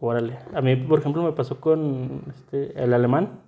[0.00, 0.38] órale.
[0.54, 3.40] A mí, por ejemplo, me pasó con este, el alemán.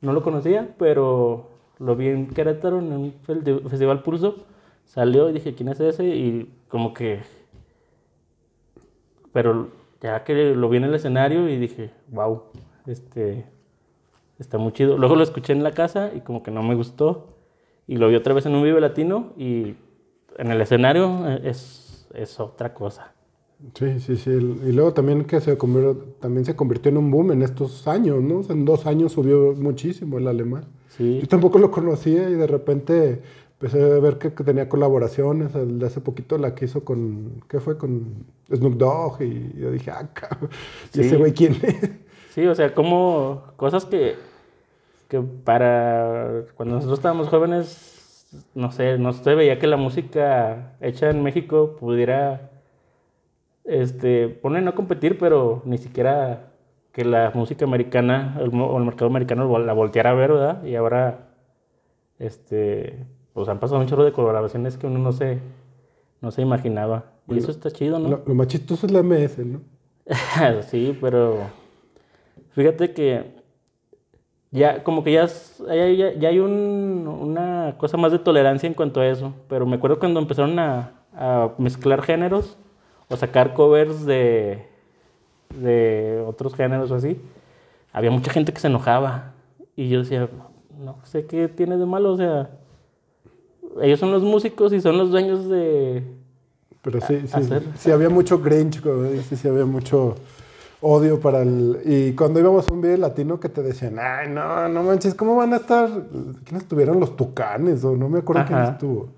[0.00, 4.46] No lo conocía, pero lo vi en Querétaro en un festival Pulso.
[4.84, 6.06] Salió y dije, ¿quién es ese?
[6.06, 7.20] Y como que...
[9.32, 9.68] Pero
[10.00, 12.42] ya que lo vi en el escenario y dije, wow,
[12.86, 13.46] este,
[14.38, 14.96] está muy chido.
[14.96, 17.36] Luego lo escuché en la casa y como que no me gustó.
[17.86, 19.74] Y lo vi otra vez en un Vive Latino y
[20.36, 23.12] en el escenario eh, es, es otra cosa.
[23.74, 24.30] Sí, sí, sí.
[24.30, 28.22] Y luego también que se convirtió, también se convirtió en un boom en estos años,
[28.22, 28.38] ¿no?
[28.38, 30.64] O sea, en dos años subió muchísimo el alemán.
[30.88, 33.22] Sí, Yo tampoco lo conocía y de repente
[33.60, 35.54] empecé a ver que, que tenía colaboraciones.
[35.54, 37.76] El de hace poquito la que hizo con, ¿qué fue?
[37.78, 40.50] Con Snoop Dogg y yo dije, ah, cabrón,
[40.94, 41.16] ¿y ese Sí.
[41.16, 41.90] güey quién es?
[42.30, 44.16] sí, o sea, como cosas que,
[45.08, 51.10] que para cuando nosotros estábamos jóvenes, no sé, no se veía que la música hecha
[51.10, 52.50] en México pudiera,
[53.64, 56.52] este, poner no competir, pero ni siquiera
[56.92, 60.64] que la música americana el o el mercado americano la volteara a ver, ¿verdad?
[60.64, 61.28] Y ahora,
[62.18, 63.06] este,
[63.38, 65.38] pues han pasado un chorro de colaboraciones que uno no se,
[66.20, 67.04] no se imaginaba.
[67.28, 68.08] Y eso está chido, ¿no?
[68.08, 69.60] Lo, lo más chistoso es la MS, ¿no?
[70.62, 71.38] sí, pero
[72.52, 73.36] fíjate que
[74.50, 75.26] ya como que ya,
[75.66, 79.34] ya, ya- ya hay un- una cosa más de tolerancia en cuanto a eso.
[79.48, 82.56] Pero me acuerdo cuando empezaron a, a mezclar géneros
[83.08, 84.66] o sacar covers de,
[85.54, 87.20] de otros géneros o así,
[87.92, 89.32] había mucha gente que se enojaba.
[89.76, 90.28] Y yo decía,
[90.78, 92.50] no sé qué tiene de malo, o sea,
[93.82, 96.04] ellos son los músicos y son los dueños de...
[96.82, 97.62] Pero sí, sí, hacer.
[97.76, 100.14] sí había mucho como dices, sí había mucho
[100.80, 101.80] odio para el...
[101.84, 105.36] Y cuando íbamos a un video latino que te decían, ay, no, no manches, ¿cómo
[105.36, 105.88] van a estar?
[106.44, 107.84] ¿Quiénes estuvieron los tucanes?
[107.84, 108.72] O no me acuerdo quién Ajá.
[108.72, 109.08] estuvo.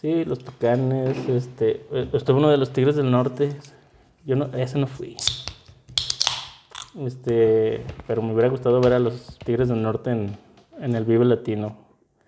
[0.00, 3.56] Sí, los Tucanes, este, estuvo uno de los Tigres del Norte.
[4.26, 5.16] Yo no, ese no fui.
[7.00, 10.36] Este, pero me hubiera gustado ver a los Tigres del Norte en,
[10.80, 11.78] en el Vive Latino.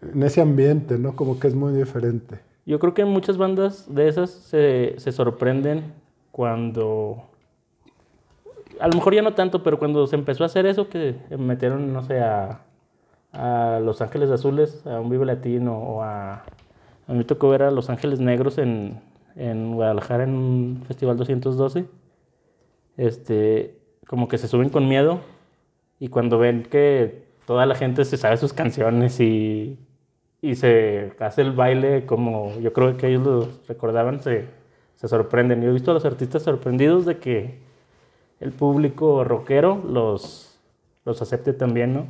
[0.02, 1.16] En ese ambiente, ¿no?
[1.16, 2.40] Como que es muy diferente.
[2.66, 5.92] Yo creo que muchas bandas de esas se, se sorprenden
[6.30, 7.24] cuando,
[8.78, 11.92] a lo mejor ya no tanto, pero cuando se empezó a hacer eso, que metieron,
[11.92, 12.60] no sé, a,
[13.32, 17.62] a Los Ángeles Azules, a un Vive Latino, o a, a mí me tocó ver
[17.62, 19.00] a Los Ángeles Negros en,
[19.34, 21.86] en Guadalajara en un Festival 212.
[22.96, 25.20] Este, como que se suben con miedo
[26.00, 29.78] y cuando ven que toda la gente se sabe sus canciones y,
[30.40, 34.46] y se hace el baile como yo creo que ellos lo recordaban, se,
[34.96, 35.62] se sorprenden.
[35.62, 37.58] Yo he visto a los artistas sorprendidos de que
[38.40, 40.58] el público rockero los,
[41.04, 42.06] los acepte también, ¿no?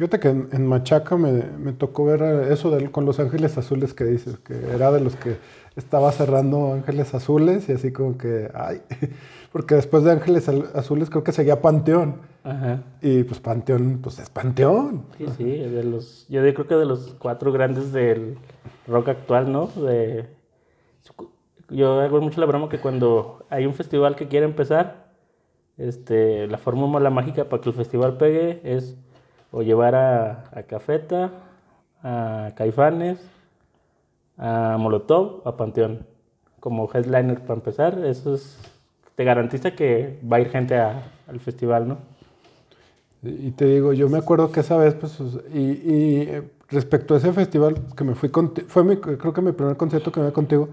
[0.00, 3.92] Fíjate que en, en Machaca me, me, tocó ver eso de, con los Ángeles Azules
[3.92, 5.36] que dices, que era de los que
[5.76, 8.80] estaba cerrando Ángeles Azules y así como que, ay,
[9.52, 12.22] porque después de Ángeles Azules creo que seguía Panteón.
[12.44, 12.82] Ajá.
[13.02, 15.04] Y pues Panteón, pues es Panteón.
[15.18, 18.38] Sí, sí, de los, yo creo que de los cuatro grandes del
[18.86, 19.66] rock actual, ¿no?
[19.66, 20.30] De,
[21.68, 25.10] yo hago mucho la broma que cuando hay un festival que quiere empezar,
[25.76, 28.96] este, la fórmula mágica para que el festival pegue es
[29.52, 31.30] o llevar a, a Cafeta,
[32.02, 33.18] a Caifanes,
[34.38, 36.06] a Molotov, a Panteón,
[36.60, 37.98] como headliner para empezar.
[38.04, 38.58] Eso es,
[39.16, 41.98] te garantiza que va a ir gente a, al festival, ¿no?
[43.22, 45.20] Y te digo, yo me acuerdo que esa vez, pues,
[45.52, 49.52] y, y respecto a ese festival que me fui contigo, fue mi, creo que mi
[49.52, 50.68] primer concierto que me fui contigo,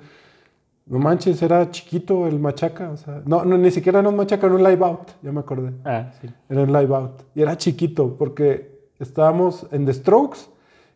[0.87, 4.47] no manches, era chiquito el machaca, o sea, no, no, ni siquiera era un machaca,
[4.47, 5.73] era un live out, ya me acordé.
[5.83, 6.29] Ah, sí.
[6.49, 7.23] Era un live out.
[7.35, 10.49] Y era chiquito, porque estábamos en The Strokes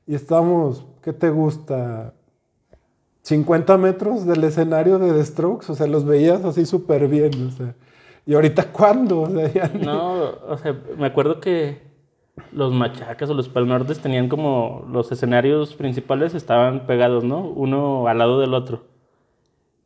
[0.08, 2.14] y estábamos, ¿qué te gusta?
[3.24, 7.52] 50 metros del escenario de The Strokes, o sea, los veías así súper bien, o
[7.52, 7.76] sea.
[8.26, 9.22] ¿Y ahorita cuándo?
[9.22, 9.86] O sea, ya ni...
[9.86, 11.92] No, o sea, me acuerdo que
[12.52, 17.42] los machacas o los palmartes tenían como los escenarios principales estaban pegados, ¿no?
[17.42, 18.91] Uno al lado del otro.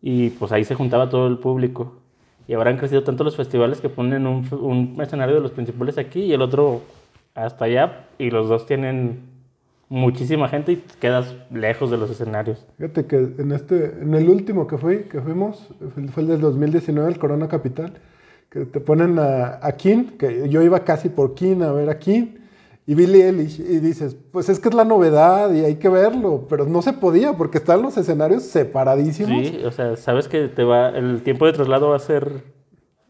[0.07, 1.95] Y pues ahí se juntaba todo el público.
[2.47, 5.97] Y ahora han crecido tanto los festivales que ponen un, un escenario de los principales
[5.97, 6.83] aquí y el otro
[7.33, 8.05] hasta allá.
[8.19, 9.21] Y los dos tienen
[9.89, 12.67] muchísima gente y quedas lejos de los escenarios.
[12.77, 15.69] Fíjate que en, este, en el último que, fui, que fuimos,
[16.11, 17.93] fue el del 2019, el Corona Capital,
[18.51, 21.97] que te ponen a, a King, que yo iba casi por King a ver a
[21.97, 22.27] King
[22.87, 26.45] y Billy Eilish, y dices, pues es que es la novedad y hay que verlo,
[26.47, 29.47] pero no se podía porque están los escenarios separadísimos.
[29.47, 32.43] Sí, o sea, sabes que te va, el tiempo de traslado va a ser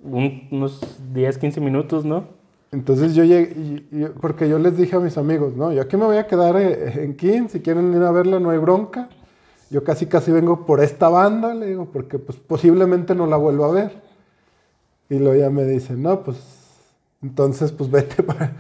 [0.02, 0.82] un, unos
[1.14, 2.36] 10, 15 minutos, ¿no?
[2.72, 6.18] Entonces yo llegué, porque yo les dije a mis amigos, no, yo aquí me voy
[6.18, 9.10] a quedar en King, si quieren ir a verla no hay bronca.
[9.70, 13.66] Yo casi casi vengo por esta banda, le digo, porque pues posiblemente no la vuelvo
[13.66, 13.92] a ver.
[15.10, 16.38] Y luego ya me dicen, no, pues
[17.22, 18.54] entonces pues vete para...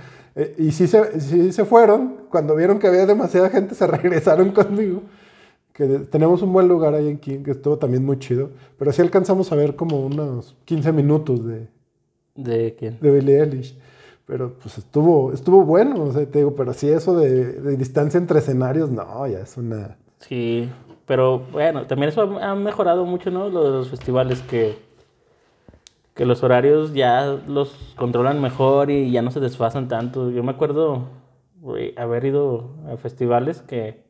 [0.58, 5.02] Y sí se, sí se fueron, cuando vieron que había demasiada gente se regresaron conmigo.
[5.72, 8.52] Que tenemos un buen lugar ahí en King, que estuvo también muy chido.
[8.78, 11.68] Pero sí alcanzamos a ver como unos 15 minutos de...
[12.36, 12.98] ¿De quién?
[13.02, 13.78] De Billie Eilish.
[14.26, 18.18] Pero pues estuvo, estuvo bueno, o sea, te digo, pero sí eso de, de distancia
[18.18, 19.98] entre escenarios, no, ya es una...
[20.20, 20.70] Sí,
[21.06, 23.50] pero bueno, también eso ha mejorado mucho, ¿no?
[23.50, 24.78] Lo de los festivales que
[26.16, 30.32] que los horarios ya los controlan mejor y ya no se desfasan tanto.
[30.32, 31.10] Yo me acuerdo
[31.62, 34.06] wey, haber ido a festivales que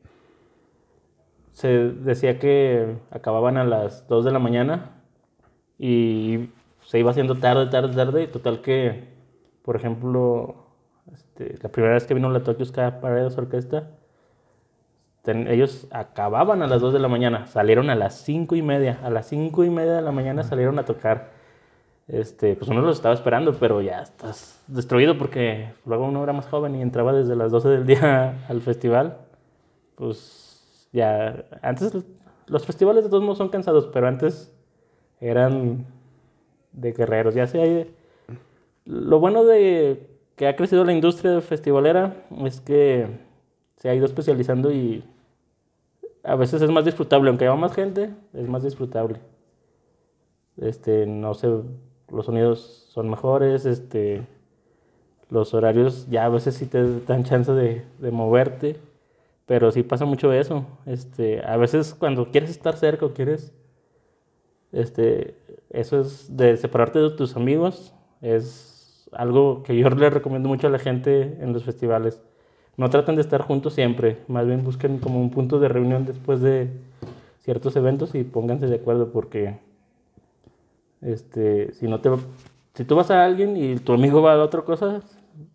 [1.52, 5.02] se decía que acababan a las 2 de la mañana
[5.78, 6.50] y
[6.84, 8.22] se iba haciendo tarde, tarde, tarde.
[8.22, 9.08] Y total que,
[9.62, 10.54] por ejemplo,
[11.12, 13.90] este, la primera vez que vino la Tokyo Ska Paredes Orquesta,
[15.22, 19.00] ten, ellos acababan a las 2 de la mañana, salieron a las 5 y media.
[19.02, 21.35] A las 5 y media de la mañana salieron a tocar
[22.08, 26.46] este, pues uno los estaba esperando, pero ya estás destruido porque luego uno era más
[26.46, 29.18] joven y entraba desde las 12 del día al festival.
[29.96, 31.92] Pues ya, antes
[32.46, 34.54] los festivales de todos modos son cansados, pero antes
[35.20, 35.86] eran
[36.72, 37.34] de guerreros.
[37.34, 37.94] Ya se hay,
[38.84, 43.08] lo bueno de que ha crecido la industria festivalera es que
[43.76, 45.02] se ha ido especializando y
[46.22, 49.20] a veces es más disfrutable, aunque haya más gente, es más disfrutable.
[50.56, 51.48] Este, no se
[52.10, 54.26] los sonidos son mejores, este,
[55.28, 58.76] los horarios ya a veces sí te dan chance de, de, moverte,
[59.46, 60.64] pero sí pasa mucho eso.
[60.86, 63.52] Este, a veces cuando quieres estar cerca o quieres,
[64.72, 65.36] este,
[65.70, 70.70] eso es de separarte de tus amigos, es algo que yo le recomiendo mucho a
[70.70, 72.22] la gente en los festivales.
[72.76, 76.40] No traten de estar juntos siempre, más bien busquen como un punto de reunión después
[76.40, 76.70] de
[77.40, 79.58] ciertos eventos y pónganse de acuerdo porque
[81.00, 82.10] este, si no te
[82.76, 85.00] si tú vas a alguien y tu amigo va a otra cosa,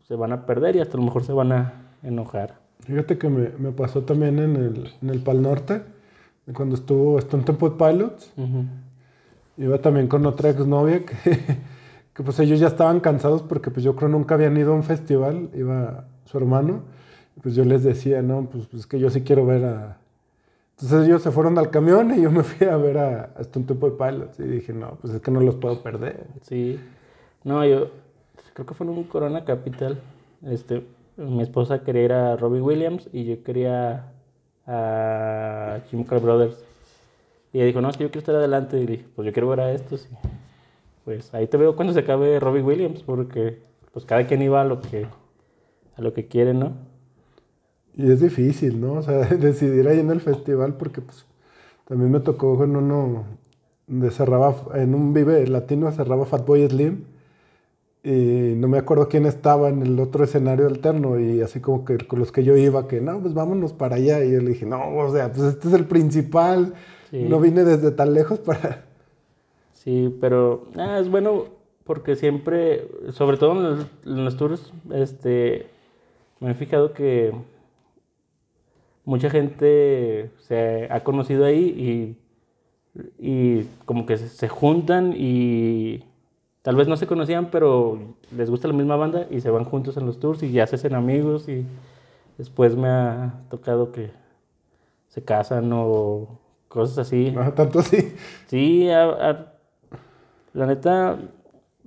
[0.07, 2.59] se van a perder y hasta a lo mejor se van a enojar.
[2.79, 5.83] Fíjate que me, me pasó también en el, en el Pal Norte,
[6.53, 8.33] cuando estuvo Stone Temple Pilots.
[8.37, 8.67] Uh -huh.
[9.57, 11.15] Iba también con otra exnovia que,
[12.13, 14.83] que pues ellos ya estaban cansados porque pues yo creo nunca habían ido a un
[14.83, 16.81] festival, iba su hermano.
[17.43, 20.00] Pues yo les decía, no, pues, pues que yo sí quiero ver a,
[20.81, 23.67] entonces ellos se fueron al camión y yo me fui a ver a, a Stone
[23.67, 26.25] Temple Pilots y dije, no, pues es que no los puedo perder.
[26.41, 26.79] Sí.
[27.43, 27.89] No, yo,
[28.53, 29.99] creo que fue en un Corona Capital.
[30.43, 30.83] Este,
[31.17, 34.11] mi esposa quería ir a Robbie Williams y yo quería
[34.65, 36.63] a Chemical Brothers.
[37.53, 38.79] Y ella dijo, no, es que yo quiero estar adelante.
[38.79, 40.07] Y dije, pues yo quiero ver a estos.
[41.05, 43.59] Pues ahí te veo cuando se acabe Robbie Williams, porque
[43.91, 45.05] pues cada quien iba a lo que,
[45.95, 46.73] a lo que quiere, ¿no?
[48.01, 48.93] Y es difícil, ¿no?
[48.93, 51.25] O sea, decidir ahí en el festival, porque pues
[51.87, 53.25] también me tocó en uno
[53.87, 57.03] donde cerraba, en un Vive Latino cerraba Fatboy Slim
[58.03, 61.97] y no me acuerdo quién estaba en el otro escenario alterno y así como que
[61.99, 64.23] con los que yo iba, que no, pues vámonos para allá.
[64.23, 66.73] Y yo le dije, no, o sea, pues este es el principal,
[67.11, 68.85] no vine desde tan lejos para...
[69.73, 71.45] Sí, pero ah, es bueno
[71.85, 75.65] porque siempre, sobre todo en los, en los tours, este,
[76.39, 77.33] me he fijado que
[79.05, 82.17] mucha gente se ha conocido ahí
[82.97, 86.03] y, y como que se juntan y
[86.61, 87.99] tal vez no se conocían, pero
[88.35, 90.75] les gusta la misma banda y se van juntos en los tours y ya se
[90.75, 91.65] hacen amigos y
[92.37, 94.11] después me ha tocado que
[95.07, 97.33] se casan o cosas así.
[97.37, 98.13] Ah, tanto así.
[98.47, 101.17] Sí, la neta,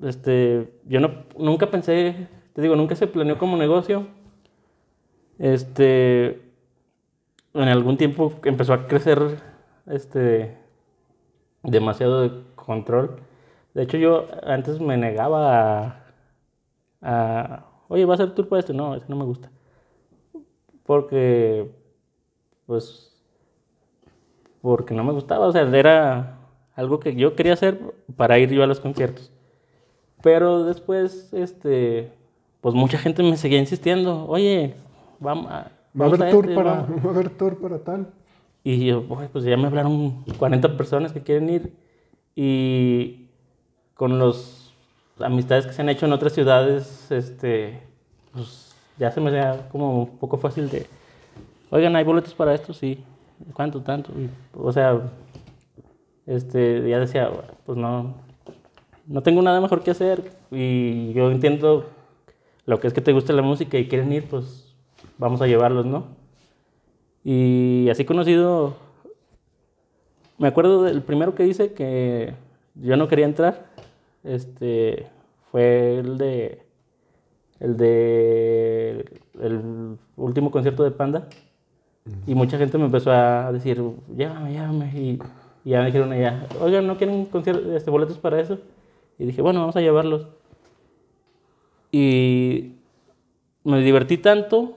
[0.03, 4.07] este, yo no, nunca pensé, te digo, nunca se planeó como negocio.
[5.39, 6.44] Este,
[7.55, 9.41] en algún tiempo empezó a crecer,
[9.87, 10.59] este,
[11.63, 13.21] demasiado de control
[13.75, 16.05] de hecho, yo antes me negaba
[17.03, 18.73] a, oye, ¿va a ser tour para esto?
[18.73, 19.51] No, eso no me gusta.
[20.85, 21.71] Porque,
[22.67, 23.13] pues,
[24.63, 26.39] porque no me gustaba, o sea, era
[26.77, 27.81] algo que yo quería hacer
[28.17, 29.33] para ir yo a los conciertos.
[30.23, 32.13] Pero después, este,
[32.61, 34.75] pues mucha gente me seguía insistiendo, oye,
[35.19, 35.73] vamos a...
[35.99, 38.09] Va a haber tour para, va a haber tour para tal.
[38.65, 41.73] Y yo, pues ya me hablaron 40 personas que quieren ir.
[42.35, 43.29] Y
[43.95, 44.75] con los
[45.21, 47.81] amistades que se han hecho en otras ciudades, este,
[48.33, 50.87] pues ya se me da como un poco fácil de,
[51.71, 52.73] oigan, ¿hay boletos para esto?
[52.73, 53.05] Sí.
[53.53, 54.13] ¿Cuánto, tanto?
[54.55, 55.01] o sea,
[56.27, 57.31] este, ya decía,
[57.67, 58.15] pues no,
[59.07, 61.87] no tengo nada mejor que hacer y yo entiendo
[62.65, 64.64] lo que es que te gusta la música y quieren ir, pues
[65.19, 66.07] vamos a llevarlos, ¿no?
[67.25, 68.77] Y así conocido,
[70.39, 72.35] me acuerdo del primero que hice que
[72.75, 73.67] yo no quería entrar
[74.25, 75.07] este,
[75.51, 76.63] fue el de,
[77.61, 81.29] el de, el último concierto de Panda.
[82.27, 83.83] Y mucha gente me empezó a decir,
[84.15, 84.93] llévame, llévame.
[84.95, 85.19] Y,
[85.65, 87.27] ya me dijeron, ya, oigan, ¿no quieren
[87.75, 88.59] este, boletos para eso?
[89.19, 90.27] Y dije, bueno, vamos a llevarlos.
[91.91, 92.73] Y
[93.63, 94.77] me divertí tanto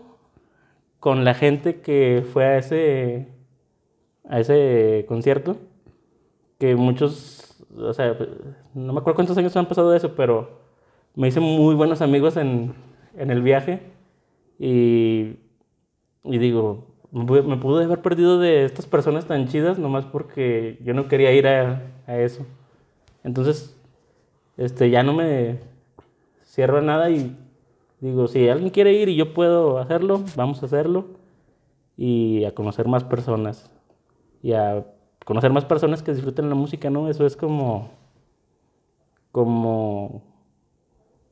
[1.07, 3.27] con la gente que fue a ese,
[4.27, 5.55] a ese concierto
[6.59, 8.17] que muchos o sea,
[8.73, 10.59] no me acuerdo cuántos años han pasado de eso, pero
[11.15, 12.73] me hice muy buenos amigos en,
[13.15, 13.79] en el viaje
[14.59, 15.37] y,
[16.25, 21.07] y digo, me pude haber perdido de estas personas tan chidas nomás porque yo no
[21.07, 22.45] quería ir a, a eso.
[23.23, 23.79] Entonces,
[24.57, 25.59] este, ya no me
[26.43, 27.33] cierro nada y
[27.99, 31.05] digo, si alguien quiere ir y yo puedo hacerlo, vamos a hacerlo
[31.95, 33.71] y a conocer más personas
[34.41, 34.85] y a
[35.25, 37.09] conocer más personas que disfruten la música, ¿no?
[37.09, 37.89] Eso es como,
[39.31, 40.23] como,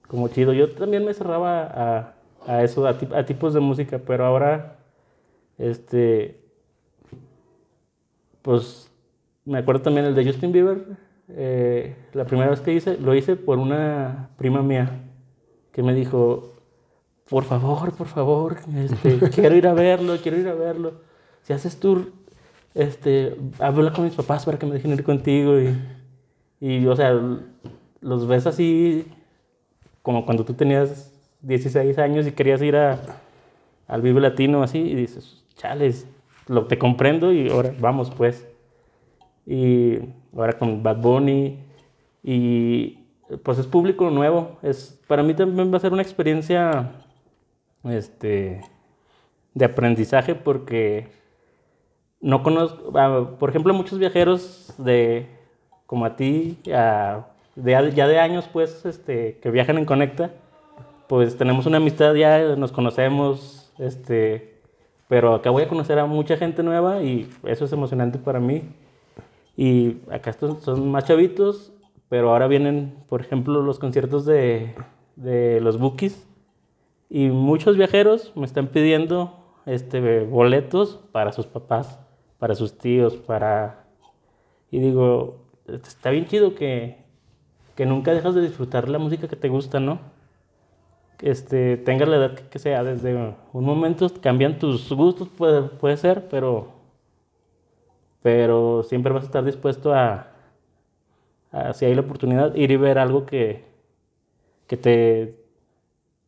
[0.08, 0.54] como chido.
[0.54, 4.80] Yo también me cerraba a, a eso, a, a, tipos de música, pero ahora,
[5.58, 6.42] este,
[8.42, 8.92] pues,
[9.46, 10.98] me acuerdo también el de Justin Bieber.
[11.30, 15.04] Eh, la primera vez que hice, lo hice por una prima mía
[15.72, 16.55] que me dijo,
[17.30, 20.94] por favor, por favor, este, quiero ir a verlo, quiero ir a verlo.
[21.42, 22.12] Si haces tour,
[22.74, 25.76] este, habla con mis papás para que me dejen ir contigo y,
[26.60, 27.20] y, o sea,
[28.02, 29.08] los ves así
[30.02, 31.12] como cuando tú tenías
[31.42, 33.00] 16 años y querías ir a,
[33.88, 36.08] al Vive Latino así y dices, chales,
[36.48, 38.48] lo, te comprendo y ahora vamos pues.
[39.48, 40.00] Y
[40.36, 41.60] ahora con Bad Bunny
[42.24, 43.00] y
[43.44, 44.58] pues es público nuevo.
[44.62, 47.05] Es, para mí también va a ser una experiencia
[47.86, 48.62] este,
[49.54, 51.08] de aprendizaje porque
[52.22, 55.28] no conozco, ah, por ejemplo, muchos viajeros de,
[55.86, 60.32] como a ti, de, ya de años, pues, este, que viajan en Conecta,
[61.08, 64.60] pues tenemos una amistad ya, nos conocemos, este,
[65.08, 68.64] pero acá voy a conocer a mucha gente nueva y eso es emocionante para mí.
[69.56, 71.72] Y acá estos son más chavitos,
[72.10, 74.76] pero ahora vienen, por ejemplo, los conciertos de,
[75.16, 76.26] de los Bookies
[77.10, 82.00] y muchos viajeros me están pidiendo este, boletos para sus papás
[82.40, 83.86] para sus tíos, para...
[84.72, 86.98] Y digo, está bien chido que,
[87.76, 90.00] que nunca dejas de disfrutar la música que te gusta, ¿no?
[91.22, 93.16] este, tengas la edad que, sea, desde
[93.54, 96.68] un momento cambian tus gustos, puede, puede ser, pero,
[98.22, 100.28] pero siempre vas a estar dispuesto a,
[101.52, 103.64] a, si hay la oportunidad, ir y ver algo que,
[104.68, 105.45] que te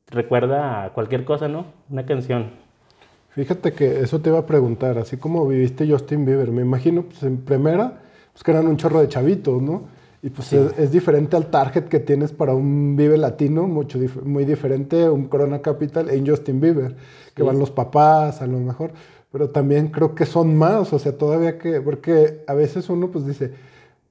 [0.09, 1.65] recuerda a cualquier cosa, ¿no?
[1.89, 2.51] Una canción.
[3.31, 7.21] Fíjate que eso te iba a preguntar, así como viviste Justin Bieber, me imagino, pues
[7.23, 7.99] en primera,
[8.33, 9.83] pues que eran un chorro de chavitos, ¿no?
[10.23, 15.07] Y pues es, diferente al target que tienes para un Vive Latino, mucho muy diferente
[15.07, 16.95] un Corona Capital en Justin Bieber,
[17.35, 18.91] que van los papás a lo mejor,
[19.31, 23.27] pero también creo que son más, o sea, todavía que, porque a veces uno pues
[23.27, 23.51] dice,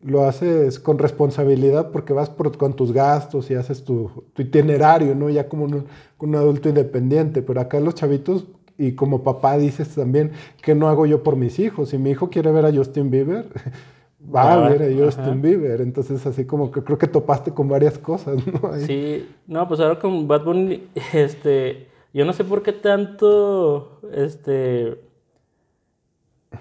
[0.03, 5.30] lo haces con responsabilidad porque vas con tus gastos y haces tu, itinerario, ¿no?
[5.30, 5.86] Ya como un,
[6.18, 8.47] un, adulto independiente, pero acá los chavitos
[8.78, 10.32] y como papá dices también,
[10.62, 11.90] ¿qué no hago yo por mis hijos?
[11.90, 13.47] Si mi hijo quiere ver a Justin Bieber
[14.34, 15.80] va a ver a Justin Bieber.
[15.80, 18.72] Entonces, así como que creo que topaste con varias cosas, ¿no?
[18.78, 24.99] Sí, no, pues ahora con Bad Bunny, este, yo no sé por qué tanto, este,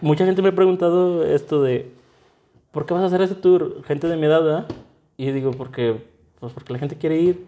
[0.02, 1.92] mucha gente me ha preguntado esto de,
[2.76, 3.82] ¿por qué vas a hacer ese tour?
[3.86, 4.66] Gente de mi edad, ¿verdad?
[5.16, 5.96] Y digo, porque,
[6.42, 7.46] pues porque la gente quiere ir.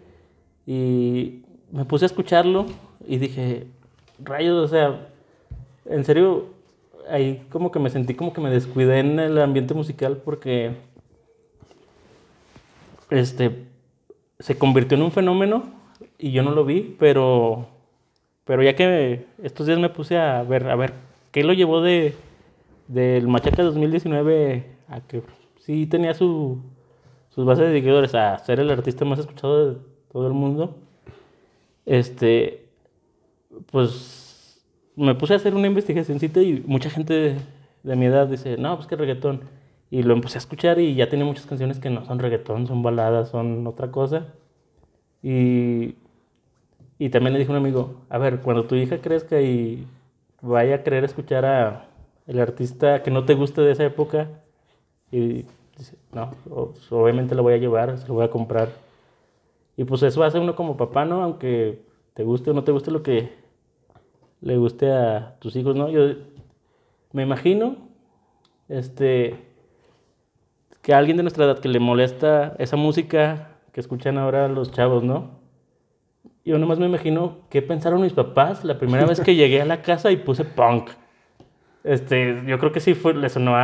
[0.66, 2.64] Y me puse a escucharlo
[3.06, 3.66] y dije,
[4.24, 5.06] rayos, o sea,
[5.84, 6.46] en serio,
[7.10, 10.70] ahí como que me sentí como que me descuidé en el ambiente musical porque
[13.10, 13.66] este
[14.38, 15.64] se convirtió en un fenómeno
[16.18, 17.68] y yo no lo vi, pero
[18.46, 20.94] pero ya que estos días me puse a ver a ver
[21.32, 22.14] qué lo llevó de
[22.86, 25.22] del Machaca 2019 a que
[25.60, 26.60] sí tenía su,
[27.30, 29.80] sus bases de seguidores a ser el artista más escuchado de
[30.12, 30.76] todo el mundo.
[31.86, 32.68] Este
[33.70, 34.64] pues
[34.96, 37.36] me puse a hacer una investigacióncita y mucha gente
[37.82, 39.42] de, mi edad dice, no, pues que reggaetón.
[39.90, 42.82] Y lo empecé a escuchar y ya tiene muchas canciones que no son reggaetón, son
[42.82, 44.26] baladas, son otra cosa.
[45.22, 45.94] Y,
[46.98, 49.86] y también le dije a un amigo, a ver, cuando tu hija crezca y
[50.42, 51.86] vaya a querer escuchar a
[52.26, 54.28] el artista que no te guste de esa época,
[55.10, 55.44] y
[55.76, 56.32] dice, no,
[56.90, 58.68] obviamente lo voy a llevar, se lo voy a comprar.
[59.76, 61.22] Y pues eso hace uno como papá, ¿no?
[61.22, 61.82] Aunque
[62.14, 63.32] te guste o no te guste lo que
[64.40, 65.88] le guste a tus hijos, ¿no?
[65.88, 66.14] Yo
[67.12, 67.76] me imagino
[68.68, 69.36] este,
[70.82, 74.72] que a alguien de nuestra edad que le molesta esa música que escuchan ahora los
[74.72, 75.38] chavos, ¿no?
[76.44, 79.82] Yo nomás me imagino qué pensaron mis papás la primera vez que llegué a la
[79.82, 80.90] casa y puse punk.
[81.84, 83.54] Este, yo creo que sí fue, le sonó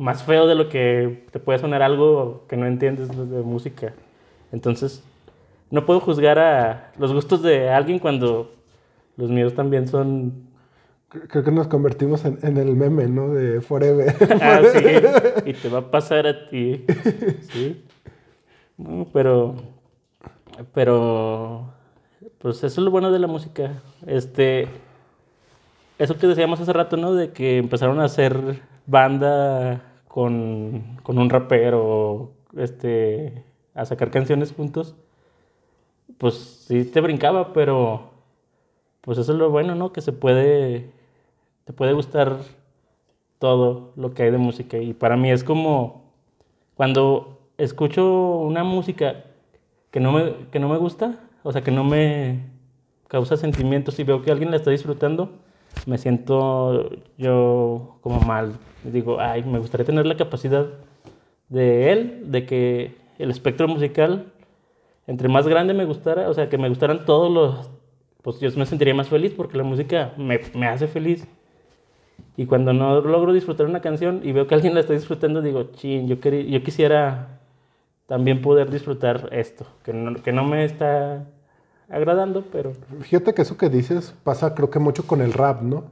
[0.00, 3.92] más feo de lo que te puede sonar algo que no entiendes de música.
[4.50, 5.04] Entonces,
[5.70, 8.50] no puedo juzgar a los gustos de alguien cuando
[9.18, 10.48] los míos también son...
[11.10, 13.28] Creo que nos convertimos en, el meme, ¿no?
[13.28, 14.14] De Forever.
[14.40, 15.50] ah, sí.
[15.50, 16.86] Y te va a pasar a ti.
[17.52, 17.84] Sí.
[19.12, 19.56] pero...
[20.72, 21.74] Pero...
[22.38, 23.82] Pues eso es lo bueno de la música.
[24.06, 24.66] Este...
[25.98, 27.12] Eso que decíamos hace rato, ¿no?
[27.12, 33.44] De que empezaron a hacer banda con, con un rapero, este,
[33.74, 34.96] a sacar canciones juntos,
[36.18, 36.34] pues
[36.66, 38.10] sí te brincaba, pero
[39.02, 39.92] pues eso es lo bueno, ¿no?
[39.92, 40.90] Que se puede,
[41.64, 42.38] te puede gustar
[43.38, 44.78] todo lo que hay de música.
[44.78, 46.02] Y para mí es como
[46.74, 49.26] cuando escucho una música
[49.92, 52.40] que no me, que no me gusta, o sea, que no me
[53.06, 55.30] causa sentimientos y veo que alguien la está disfrutando,
[55.86, 58.58] me siento yo como mal.
[58.84, 60.66] Digo, ay, me gustaría tener la capacidad
[61.48, 64.32] de él, de que el espectro musical,
[65.06, 67.70] entre más grande me gustara, o sea, que me gustaran todos los,
[68.22, 71.26] pues yo me sentiría más feliz porque la música me, me hace feliz.
[72.36, 75.64] Y cuando no logro disfrutar una canción y veo que alguien la está disfrutando, digo,
[75.72, 77.40] ching, yo, yo quisiera
[78.06, 81.26] también poder disfrutar esto, que no, que no me está
[81.88, 82.72] agradando, pero...
[83.00, 85.84] Fíjate que eso que dices pasa creo que mucho con el rap, ¿no?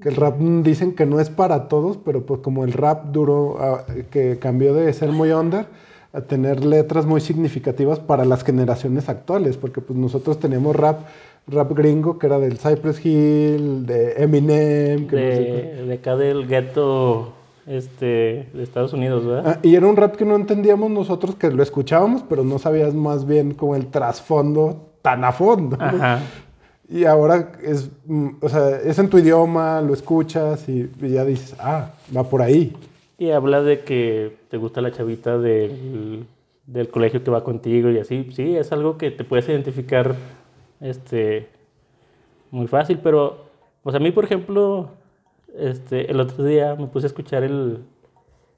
[0.00, 3.56] Que el rap dicen que no es para todos, pero pues como el rap duró,
[3.60, 5.66] ah, que cambió de ser muy under
[6.12, 11.00] a tener letras muy significativas para las generaciones actuales, porque pues nosotros tenemos rap
[11.48, 15.06] rap gringo que era del Cypress Hill, de Eminem.
[15.08, 17.32] Que de, de acá del gueto
[17.66, 19.54] este, de Estados Unidos, ¿verdad?
[19.56, 22.94] Ah, y era un rap que no entendíamos nosotros, que lo escuchábamos, pero no sabías
[22.94, 25.76] más bien como el trasfondo tan a fondo.
[25.80, 26.20] Ajá.
[26.88, 31.54] Y ahora es, mm, o sea, es en tu idioma, lo escuchas y, ya dices,
[31.58, 32.74] ah, va por ahí.
[33.18, 36.24] Y habla de que te gusta la chavita del,
[36.66, 38.30] del colegio que va contigo y así.
[38.34, 40.16] Sí, es algo que te puedes identificar
[40.80, 41.48] este,
[42.50, 43.44] muy fácil, pero,
[43.82, 44.90] pues a mí, por ejemplo,
[45.58, 47.80] este, el otro día me puse a escuchar el,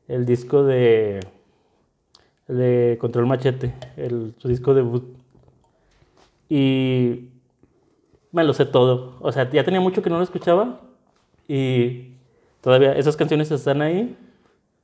[0.07, 1.21] el disco de,
[2.47, 5.05] de Control Machete, el, su disco debut.
[6.49, 7.29] Y
[8.33, 9.17] me lo sé todo.
[9.21, 10.81] O sea, ya tenía mucho que no lo escuchaba
[11.49, 12.15] y
[12.61, 14.17] todavía esas canciones están ahí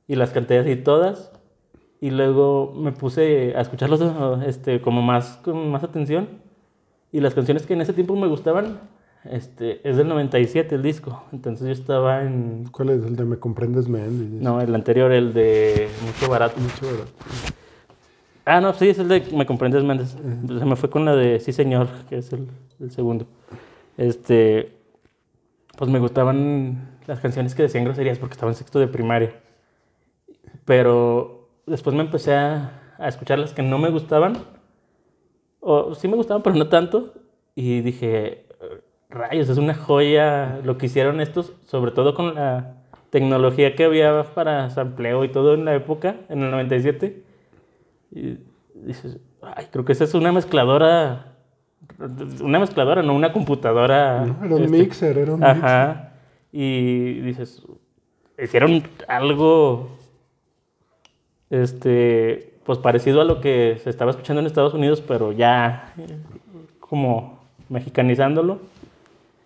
[0.07, 1.31] y las canté así todas.
[1.99, 4.01] Y luego me puse a escucharlos
[4.45, 6.27] este, como más, con más atención.
[7.11, 8.79] Y las canciones que en ese tiempo me gustaban,
[9.23, 11.23] este, es del 97 el disco.
[11.31, 12.65] Entonces yo estaba en...
[12.71, 13.05] ¿Cuál es?
[13.05, 14.41] ¿El de Me Comprendes Men?
[14.41, 16.59] No, el anterior, el de Mucho Barato.
[16.59, 17.11] Mucho barato.
[18.49, 20.11] Ah, no, sí, es el de Me Comprendes Méndez.
[20.11, 22.47] Se me fue con la de Sí Señor, que es el,
[22.79, 23.27] el segundo.
[23.97, 24.71] Este,
[25.77, 29.33] pues me gustaban las canciones que decían groserías porque estaba en sexto de primaria.
[30.63, 34.37] Pero después me empecé a, a escuchar las que no me gustaban.
[35.59, 37.15] O sí me gustaban, pero no tanto.
[37.53, 38.45] Y dije,
[39.09, 42.77] rayos, es una joya lo que hicieron estos, sobre todo con la
[43.09, 47.26] tecnología que había para sampleo y todo en la época, en el 97.
[48.11, 48.37] Y
[48.73, 51.33] dices, ay, creo que esa es una mezcladora,
[52.41, 54.25] una mezcladora, no una computadora.
[54.25, 55.57] No, era un este, mixer, era un mixer.
[55.57, 56.13] Ajá.
[56.51, 57.63] Y dices,
[58.41, 59.89] hicieron algo,
[61.49, 65.93] este, pues parecido a lo que se estaba escuchando en Estados Unidos, pero ya
[66.79, 67.39] como
[67.69, 68.59] mexicanizándolo.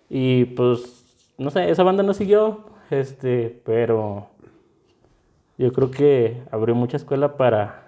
[0.08, 1.04] Y pues,
[1.38, 4.28] no sé, esa banda no siguió, este, pero
[5.58, 7.81] yo creo que abrió mucha escuela para,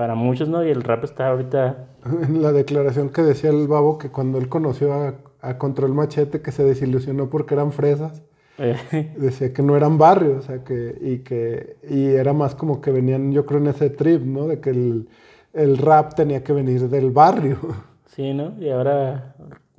[0.00, 0.64] para muchos, ¿no?
[0.64, 1.88] Y el rap está ahorita,
[2.26, 6.40] En la declaración que decía el babo que cuando él conoció a, a Control Machete
[6.40, 8.22] que se desilusionó porque eran fresas,
[8.56, 12.80] eh, decía que no eran barrios, o sea, que, y que, y era más como
[12.80, 14.46] que venían, yo creo, en ese trip, ¿no?
[14.46, 15.08] De que el,
[15.52, 17.58] el rap tenía que venir del barrio.
[18.06, 18.54] sí, ¿no?
[18.58, 19.34] Y ahora,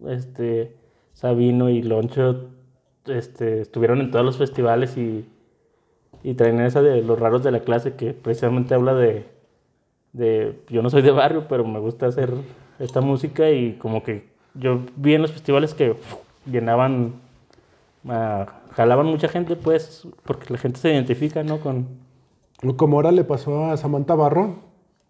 [0.07, 0.75] este,
[1.13, 2.49] Sabino y Loncho,
[3.07, 5.27] este, estuvieron en todos los festivales y,
[6.21, 9.40] y traen esa de los raros de la clase que precisamente habla de,
[10.13, 12.33] de, yo no soy de barrio, pero me gusta hacer
[12.79, 17.13] esta música y como que yo vi en los festivales que uf, llenaban,
[18.07, 21.59] ah, jalaban mucha gente, pues, porque la gente se identifica, ¿no?
[21.59, 21.87] Con,
[22.77, 24.59] Como ahora le pasó a Samantha Barrón,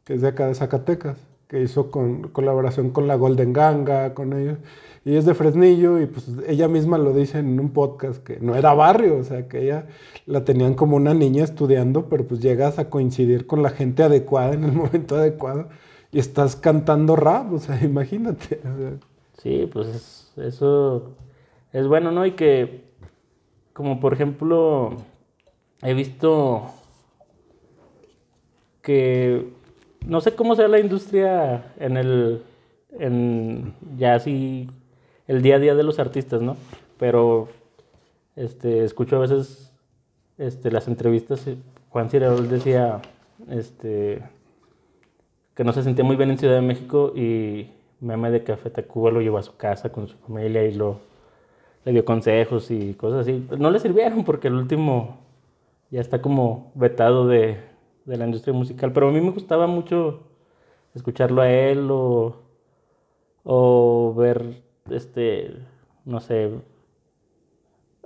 [0.03, 1.17] que es de acá de Zacatecas,
[1.51, 4.57] que hizo con, colaboración con la Golden Ganga, con ellos.
[5.03, 8.55] Y es de Fresnillo y pues ella misma lo dice en un podcast que no
[8.55, 9.87] era barrio, o sea, que ella
[10.25, 14.53] la tenían como una niña estudiando, pero pues llegas a coincidir con la gente adecuada
[14.53, 15.67] en el momento adecuado
[16.13, 18.61] y estás cantando rap, o sea, imagínate.
[19.39, 21.11] Sí, pues es- eso
[21.73, 22.25] es bueno, ¿no?
[22.25, 22.85] Y que,
[23.73, 24.95] como por ejemplo,
[25.81, 26.67] he visto
[28.81, 29.51] que,
[30.05, 32.43] no sé cómo sea la industria en el,
[32.99, 34.69] en ya así,
[35.27, 36.57] el día a día de los artistas, ¿no?
[36.97, 37.49] Pero,
[38.35, 39.71] este, escucho a veces,
[40.37, 41.45] este, las entrevistas,
[41.89, 43.01] Juan Cirerol decía,
[43.49, 44.21] este,
[45.55, 49.11] que no se sentía muy bien en Ciudad de México y Meme de Café Tacuba
[49.11, 50.99] lo llevó a su casa con su familia y lo,
[51.85, 53.47] le dio consejos y cosas así.
[53.57, 55.19] No le sirvieron porque el último
[55.89, 57.70] ya está como vetado de,
[58.05, 60.21] de la industria musical, pero a mí me gustaba mucho
[60.95, 62.35] escucharlo a él o,
[63.43, 65.55] o ver, este,
[66.05, 66.51] no sé,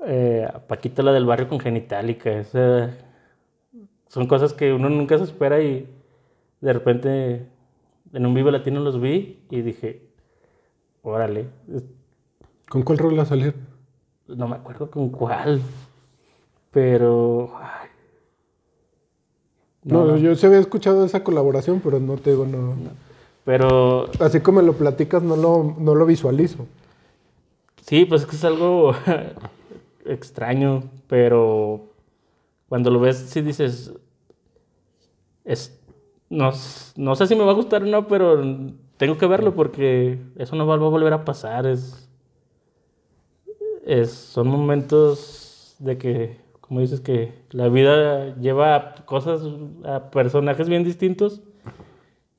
[0.06, 2.32] eh, a Paquita la del barrio con Genitalica.
[2.40, 2.92] esa-
[4.08, 5.90] son cosas que uno nunca se espera y
[6.62, 7.48] de repente
[8.14, 10.02] en un Vive Latino los vi y dije,
[11.04, 11.48] órale,
[12.70, 13.56] ¿Con cuál rol a salir?
[14.28, 15.62] no me acuerdo con cuál,
[16.72, 17.52] pero...
[19.86, 22.76] No, No, yo sí había escuchado esa colaboración, pero no te digo, no.
[23.44, 26.68] Pero Así como lo platicas, no lo, no lo visualizo.
[27.82, 28.94] sí, pues es que es algo
[30.06, 31.94] extraño, pero
[32.68, 33.94] cuando lo ves sí dices,
[35.44, 35.80] es,
[36.30, 36.52] no,
[36.96, 38.42] no sé si me va a gustar o no, pero
[38.98, 41.66] tengo que verlo porque eso no va a volver a pasar.
[41.68, 42.10] Es,
[43.86, 49.42] es, son momentos de que, como dices, que la vida lleva a cosas,
[49.84, 51.42] a personajes bien distintos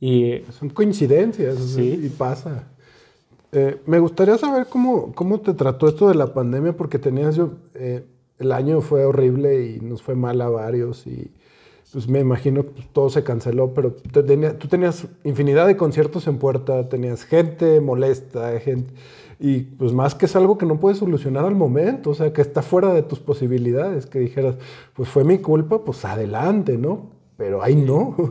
[0.00, 2.00] y Son coincidencias Sí.
[2.04, 2.64] y pasa.
[3.52, 7.52] Eh, me gustaría saber cómo, cómo te trató esto de la pandemia, porque tenías yo,
[7.74, 8.04] eh,
[8.38, 11.30] el año fue horrible y nos fue mal a varios y
[11.92, 15.78] pues me imagino que pues, todo se canceló, pero te tenía- tú tenías infinidad de
[15.78, 18.92] conciertos en puerta, tenías gente molesta, gente,
[19.38, 22.40] y pues más que es algo que no puedes solucionar al momento, o sea, que
[22.40, 24.56] está fuera de tus posibilidades, que dijeras,
[24.94, 27.10] pues fue mi culpa, pues adelante, ¿no?
[27.36, 28.16] Pero ahí no.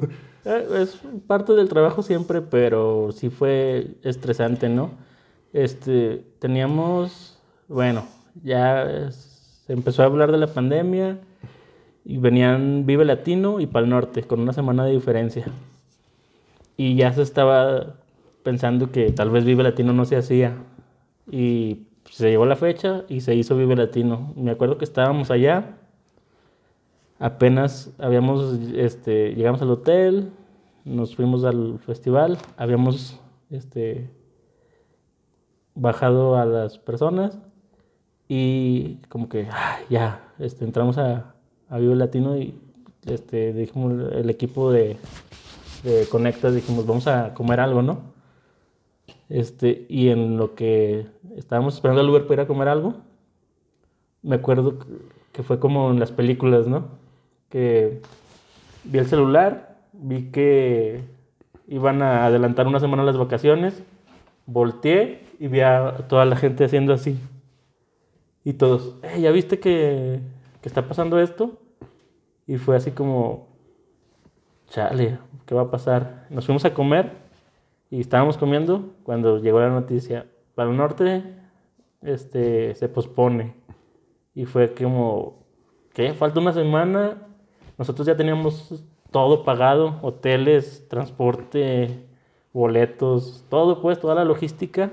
[0.47, 4.91] Eh, Es parte del trabajo siempre, pero sí fue estresante, ¿no?
[5.53, 8.05] Este, teníamos, bueno,
[8.43, 11.17] ya se empezó a hablar de la pandemia
[12.03, 15.45] y venían Vive Latino y Pal Norte con una semana de diferencia.
[16.77, 17.95] Y ya se estaba
[18.43, 20.53] pensando que tal vez Vive Latino no se hacía.
[21.29, 24.33] Y se llegó la fecha y se hizo Vive Latino.
[24.35, 25.77] Me acuerdo que estábamos allá,
[27.19, 30.31] apenas habíamos, este, llegamos al hotel,
[30.83, 33.19] nos fuimos al festival, habíamos,
[33.49, 34.09] este,
[35.73, 37.37] bajado a las personas
[38.27, 39.47] y como que
[39.89, 41.31] ya, este, entramos a,
[41.71, 42.57] Vive Latino y
[43.05, 44.97] este, dijimos, el equipo de,
[45.83, 48.14] de Conecta, dijimos, vamos a comer algo, ¿no?
[49.29, 52.95] Este, y en lo que estábamos esperando al Uber para ir a comer algo,
[54.21, 54.79] me acuerdo
[55.31, 56.85] que fue como en las películas, ¿no?
[57.49, 58.01] Que
[58.83, 61.01] vi el celular, vi que
[61.67, 63.83] iban a adelantar una semana las vacaciones,
[64.45, 67.19] volteé y vi a toda la gente haciendo así.
[68.43, 70.19] Y todos, eh, ¿ya viste que,
[70.61, 71.59] que está pasando esto?
[72.45, 73.47] Y fue así como,
[74.69, 75.17] chale,
[75.47, 76.27] ¿qué va a pasar?
[76.29, 77.24] Nos fuimos a comer
[77.89, 81.23] y estábamos comiendo cuando llegó la noticia, para el norte
[82.01, 83.55] este, se pospone.
[84.33, 85.45] Y fue como,
[85.93, 86.13] ¿qué?
[86.13, 87.27] Falta una semana.
[87.77, 92.05] Nosotros ya teníamos todo pagado, hoteles, transporte,
[92.53, 94.91] boletos, todo pues, toda la logística.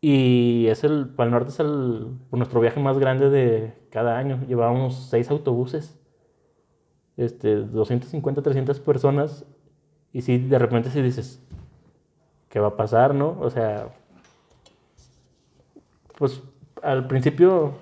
[0.00, 4.40] Y es el, para el norte es el, nuestro viaje más grande de cada año.
[4.46, 5.98] Llevábamos seis autobuses,
[7.16, 9.46] este, 250, 300 personas
[10.14, 11.40] y si de repente si dices,
[12.48, 13.36] ¿qué va a pasar, no?
[13.40, 13.88] O sea,
[16.16, 16.40] pues
[16.82, 17.72] al principio,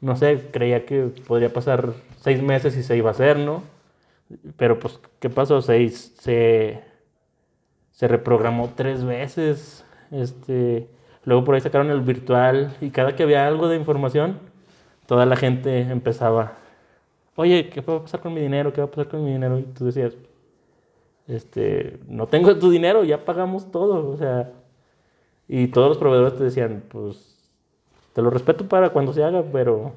[0.00, 3.64] no sé, creía que podría pasar seis meses y se iba a hacer, ¿no?
[4.56, 5.60] Pero pues, ¿qué pasó?
[5.62, 6.80] Seis, se,
[7.90, 9.84] se reprogramó tres veces.
[10.12, 10.88] Este,
[11.24, 14.38] luego por ahí sacaron el virtual y cada que había algo de información,
[15.06, 16.52] toda la gente empezaba,
[17.34, 18.72] oye, ¿qué va a pasar con mi dinero?
[18.72, 19.58] ¿Qué va a pasar con mi dinero?
[19.58, 20.14] Y tú decías,
[21.30, 24.52] este, no tengo tu dinero, ya pagamos todo, o sea,
[25.48, 27.38] y todos los proveedores te decían, pues,
[28.12, 29.92] te lo respeto para cuando se haga, pero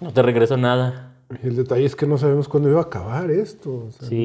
[0.00, 1.14] no te regreso nada.
[1.42, 3.88] Y el detalle es que no sabemos cuándo iba a acabar esto.
[4.00, 4.16] sí,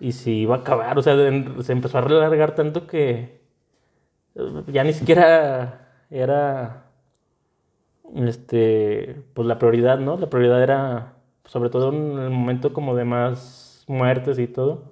[0.00, 3.38] y, y si iba a acabar, o sea, se empezó a alargar tanto que
[4.68, 6.86] ya ni siquiera era,
[8.14, 10.16] este, pues la prioridad, ¿no?
[10.16, 13.57] La prioridad era, sobre todo en el momento como de más
[13.88, 14.82] muertes y todo,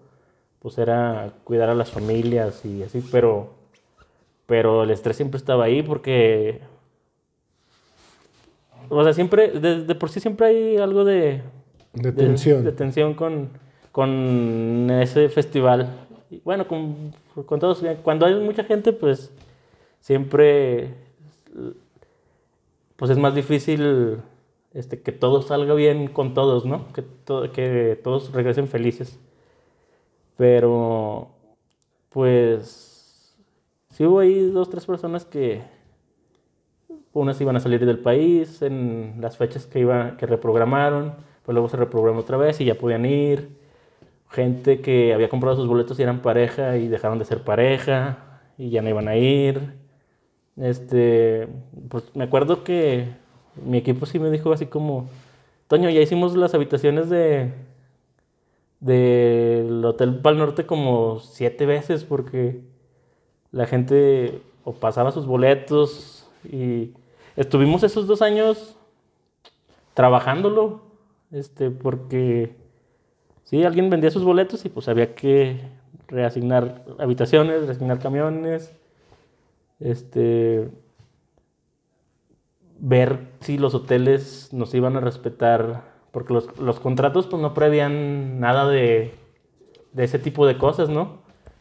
[0.61, 3.51] pues era cuidar a las familias y así, pero,
[4.47, 6.61] pero el estrés siempre estaba ahí porque,
[8.89, 11.43] o sea, siempre, de, por sí siempre hay algo de...
[11.93, 12.65] De tensión.
[12.65, 13.51] De, tensión con,
[13.93, 16.07] con ese festival.
[16.45, 17.15] bueno, con,
[17.47, 19.33] con todos, cuando hay mucha gente, pues
[20.01, 20.95] siempre,
[22.97, 24.19] pues es más difícil
[24.77, 26.93] este, que todo salga bien con todos, ¿no?
[26.93, 27.05] Que,
[27.53, 29.19] que todos regresen felices.
[30.37, 31.31] Pero,
[32.11, 33.37] pues,
[33.91, 35.63] sí hubo ahí dos, tres personas que
[37.13, 41.15] unas iban a salir del país en las fechas que, iba, que reprogramaron,
[41.45, 43.57] pues luego se reprogramó otra vez y ya podían ir.
[44.31, 48.71] Gente que había comprado sus boletos y eran pareja y dejaron de ser pareja y
[48.71, 49.75] ya no iban a ir.
[50.57, 51.49] Este,
[51.89, 53.09] pues me acuerdo que
[53.65, 55.09] mi equipo sí me dijo así como,
[55.69, 57.53] Toño, ya hicimos las habitaciones de
[58.81, 62.61] del Hotel Pal Norte como siete veces porque
[63.51, 66.93] la gente o pasaba sus boletos y
[67.37, 68.77] estuvimos esos dos años
[69.95, 70.83] trabajándolo,
[71.31, 72.55] este, porque
[73.45, 75.61] sí, alguien vendía sus boletos y pues había que
[76.09, 78.73] reasignar habitaciones, reasignar camiones,
[79.81, 80.69] este,
[82.79, 88.41] ver si los hoteles nos iban a respetar, porque los, los contratos pues no prevían
[88.41, 89.15] nada de,
[89.93, 91.19] de, ese tipo de cosas, ¿no?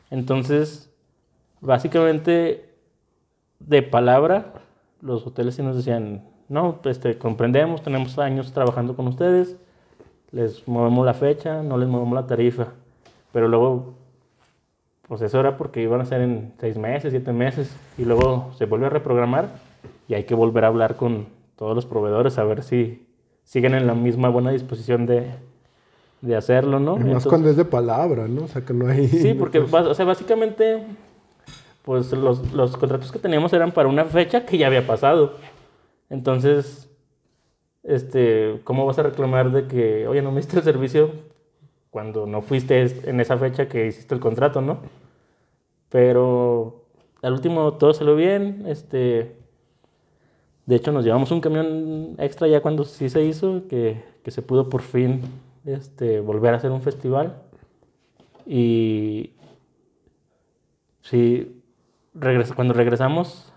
[0.09, 0.93] Entonces,
[1.61, 2.69] básicamente,
[3.59, 4.53] de palabra,
[5.01, 9.57] los hoteles sí nos decían, no, este, comprendemos, tenemos años trabajando con ustedes,
[10.31, 12.67] les movemos la fecha, no les movemos la tarifa,
[13.31, 13.93] pero luego,
[15.07, 18.65] pues eso era porque iban a ser en seis meses, siete meses, y luego se
[18.65, 19.49] vuelve a reprogramar
[20.07, 23.07] y hay que volver a hablar con todos los proveedores a ver si
[23.43, 25.31] siguen en la misma buena disposición de,
[26.21, 26.97] de hacerlo, ¿no?
[26.99, 28.43] Y más cuando es de palabra, ¿no?
[28.43, 29.07] O sea, que no hay...
[29.07, 30.83] Sí, porque, o sea, básicamente,
[31.83, 35.33] pues los, los contratos que teníamos eran para una fecha que ya había pasado.
[36.09, 36.89] Entonces,
[37.83, 41.11] este, ¿cómo vas a reclamar de que, oye, no me diste el servicio
[41.91, 44.79] cuando no fuiste en esa fecha que hiciste el contrato, ¿no?
[45.89, 46.85] Pero
[47.21, 49.37] al último todo salió bien, este,
[50.65, 54.41] de hecho, nos llevamos un camión extra ya cuando sí se hizo, que, que se
[54.41, 55.21] pudo por fin
[55.63, 57.41] este, volver a hacer un festival.
[58.47, 59.31] Y,
[61.01, 61.61] sí,
[62.55, 63.51] cuando regresamos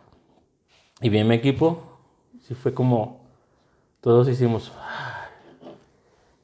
[1.01, 1.83] y vi mi equipo,
[2.41, 3.21] sí fue como,
[4.01, 4.73] todos hicimos,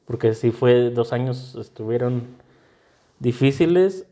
[0.05, 2.23] porque sí fue, dos años estuvieron
[3.19, 4.07] difíciles,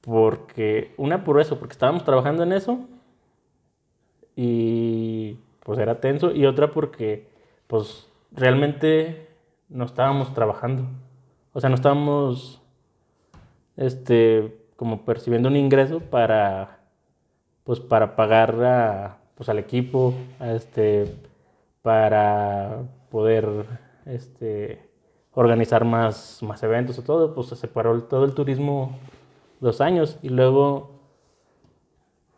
[0.00, 2.86] porque, una por eso, porque estábamos trabajando en eso,
[4.36, 7.28] y pues era tenso, y otra porque,
[7.66, 9.28] pues realmente
[9.68, 10.84] no estábamos trabajando,
[11.52, 12.62] o sea, no estábamos,
[13.76, 16.80] este, como percibiendo un ingreso para,
[17.64, 21.14] pues para pagar a, pues al equipo, este,
[21.82, 23.66] para poder
[24.06, 24.88] este,
[25.32, 28.98] organizar más, más eventos y todo, pues se separó todo el turismo
[29.60, 30.18] dos años.
[30.22, 30.95] Y luego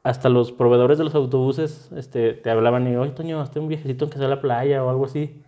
[0.09, 4.07] hasta los proveedores de los autobuses este, te hablaban y, oye, Toño, hazte un viajecito
[4.07, 5.43] en que sea a la playa o algo así.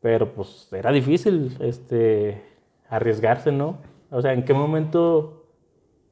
[0.00, 2.40] Pero pues era difícil este,
[2.88, 3.78] arriesgarse, ¿no?
[4.12, 5.44] O sea, ¿en qué momento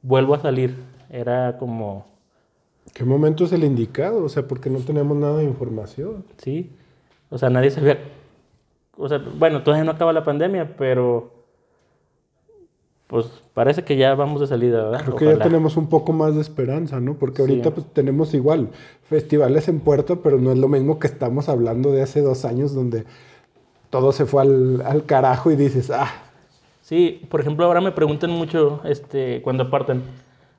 [0.01, 0.75] vuelvo a salir?
[1.09, 2.05] Era como...
[2.93, 4.25] ¿Qué momento es el indicado?
[4.25, 6.25] O sea, porque no tenemos nada de información.
[6.35, 6.71] Sí.
[7.29, 7.97] O sea, nadie sabía
[8.97, 11.38] o sea, bueno, todavía no acaba la pandemia, pero
[13.09, 15.01] pues parece que ya vamos de salida, ¿verdad?
[15.03, 17.15] Creo que ya tenemos un poco más de esperanza, ¿no?
[17.15, 18.69] Porque ahorita pues tenemos igual
[19.01, 22.75] festivales en puerta, pero no es lo mismo que estamos hablando de hace dos años
[22.75, 23.05] donde
[23.89, 26.07] todo se fue al, al carajo y dices, ah.
[26.83, 30.03] Sí, por ejemplo, ahora me preguntan mucho este, cuando parten,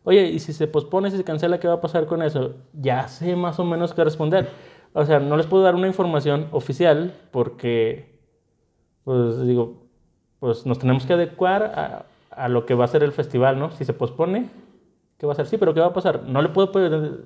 [0.02, 2.56] oye, ¿y si se pospone, si se cancela, qué va a pasar con eso?
[2.72, 4.48] Ya sé más o menos qué responder.
[4.92, 8.18] O sea, no les puedo dar una información oficial porque
[9.04, 9.84] pues digo,
[10.40, 12.06] pues nos tenemos que adecuar a,
[12.42, 13.70] a, lo que va a ser el festival, ¿no?
[13.72, 14.48] Si se pospone,
[15.18, 15.46] ¿qué va a ser?
[15.46, 16.24] Sí, pero ¿qué va a pasar?
[16.24, 16.70] No le puedo,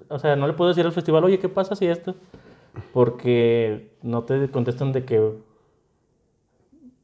[0.08, 2.14] o sea, no le puedo decir al festival, oye, ¿qué pasa si esto?
[2.92, 5.32] Porque no te contestan de que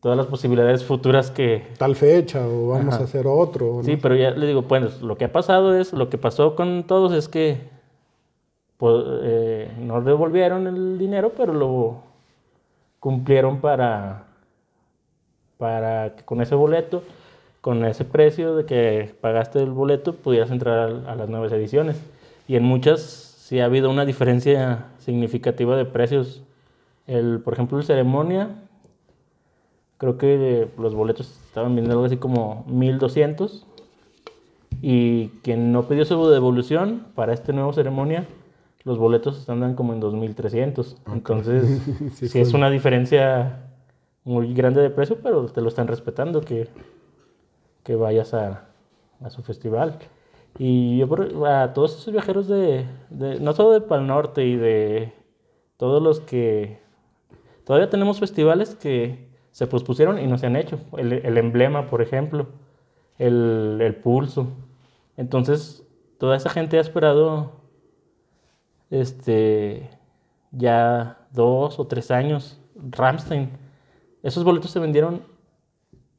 [0.01, 1.67] todas las posibilidades futuras que...
[1.79, 3.83] Tal fecha o vamos a hacer otro.
[3.83, 6.85] Sí, pero ya le digo, pues lo que ha pasado es, lo que pasó con
[6.85, 7.69] todos es que
[8.79, 11.99] pues, eh, no devolvieron el dinero, pero lo
[12.99, 14.31] cumplieron para
[15.61, 17.03] para que con ese boleto,
[17.61, 22.01] con ese precio de que pagaste el boleto, pudieras entrar a, las nuevas ediciones.
[22.49, 26.43] Y en muchas sí ha habido una diferencia significativa de precios.
[27.07, 28.49] El, por ejemplo, el ceremonia,
[29.99, 33.67] creo que los boletos estaban vendiendo algo así como 1200.
[34.83, 38.27] Y quien no pidió su devolución para este nuevo ceremonia,
[38.85, 40.97] los boletos están como en 2300.
[41.13, 41.83] Entonces,
[42.15, 43.67] sí, es una diferencia
[44.25, 46.69] muy grande de precio, pero te lo están respetando que,
[47.83, 48.69] que vayas a,
[49.21, 49.99] a su festival.
[50.59, 51.09] Y yo
[51.47, 55.13] a todos esos viajeros de, de, no solo de Pal Norte y de
[55.77, 56.81] todos los que
[57.65, 60.81] todavía tenemos festivales que se pospusieron y no se han hecho.
[60.97, 62.49] El, el emblema, por ejemplo,
[63.19, 64.49] el, el, pulso.
[65.17, 65.87] Entonces,
[66.19, 67.53] toda esa gente ha esperado
[68.91, 69.89] este
[70.51, 72.61] ya dos o tres años.
[72.75, 73.51] Ramstein
[74.23, 75.23] esos boletos se vendieron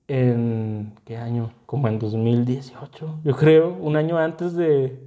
[0.07, 0.93] en.
[1.05, 1.51] ¿Qué año?
[1.65, 4.99] Como en 2018, yo creo, un año antes de.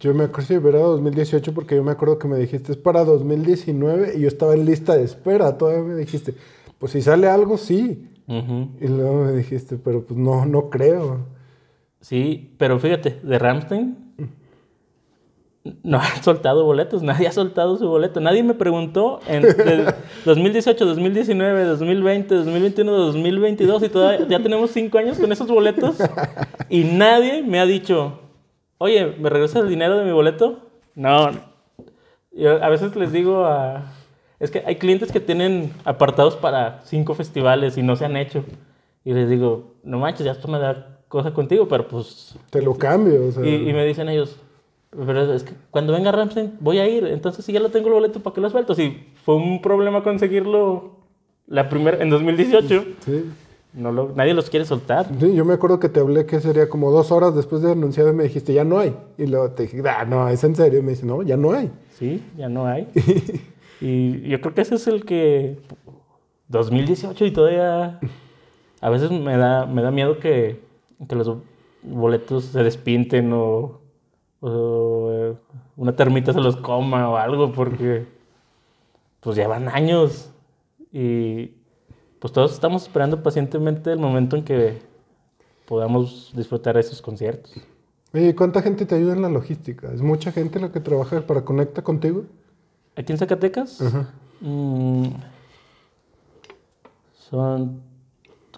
[0.00, 3.04] Yo me acuerdo, si era 2018 porque yo me acuerdo que me dijiste, es para
[3.04, 5.56] 2019 y yo estaba en lista de espera.
[5.56, 6.34] Todavía me dijiste,
[6.78, 8.10] pues si sale algo, sí.
[8.26, 11.26] Y luego me dijiste, pero pues no, no creo.
[12.00, 14.07] Sí, pero fíjate, de Ramstein
[15.82, 18.20] no han soltado boletos, nadie ha soltado su boleto.
[18.20, 19.42] Nadie me preguntó en
[20.24, 25.96] 2018, 2019, 2020, 2021, 2022 y todavía ya tenemos cinco años con esos boletos
[26.68, 28.20] y nadie me ha dicho,
[28.78, 30.70] oye, ¿me regresas el dinero de mi boleto?
[30.94, 31.30] No.
[32.32, 33.92] Yo a veces les digo a...
[34.38, 38.44] Es que hay clientes que tienen apartados para cinco festivales y no se han hecho.
[39.04, 42.36] Y les digo, no manches, ya esto me da cosa contigo, pero pues...
[42.50, 43.26] Te lo cambio.
[43.26, 43.44] O sea...
[43.44, 44.38] y, y me dicen ellos,
[44.90, 47.04] pero es que cuando venga Ramstein voy a ir.
[47.06, 48.74] Entonces, si ya lo tengo el boleto, ¿para qué lo suelto?
[48.74, 50.96] Si fue un problema conseguirlo
[51.46, 52.84] la primera, en 2018.
[53.04, 53.24] Sí.
[53.74, 55.06] No lo, nadie los quiere soltar.
[55.20, 58.10] Sí, yo me acuerdo que te hablé que sería como dos horas después de anunciado
[58.10, 58.96] y me dijiste, ya no hay.
[59.18, 60.78] Y luego te dije, ah, no, es en serio.
[60.78, 61.70] Y me dice, no, ya no hay.
[61.92, 62.88] Sí, ya no hay.
[63.80, 65.58] y yo creo que ese es el que
[66.48, 68.00] 2018 y todavía
[68.80, 70.60] a veces me da, me da miedo que,
[71.06, 71.36] que los
[71.82, 73.80] boletos se despinten o
[74.40, 75.36] o eh,
[75.76, 78.06] una termita se los coma o algo, porque
[79.20, 80.30] pues llevan años
[80.92, 81.52] y
[82.18, 84.82] pues todos estamos esperando pacientemente el momento en que
[85.66, 87.52] podamos disfrutar de esos conciertos.
[88.14, 89.92] Oye, ¿cuánta gente te ayuda en la logística?
[89.92, 92.24] ¿Es mucha gente la que trabaja para conecta contigo?
[92.96, 93.80] ¿Aquí en Zacatecas?
[94.40, 95.08] Mm,
[97.28, 97.82] son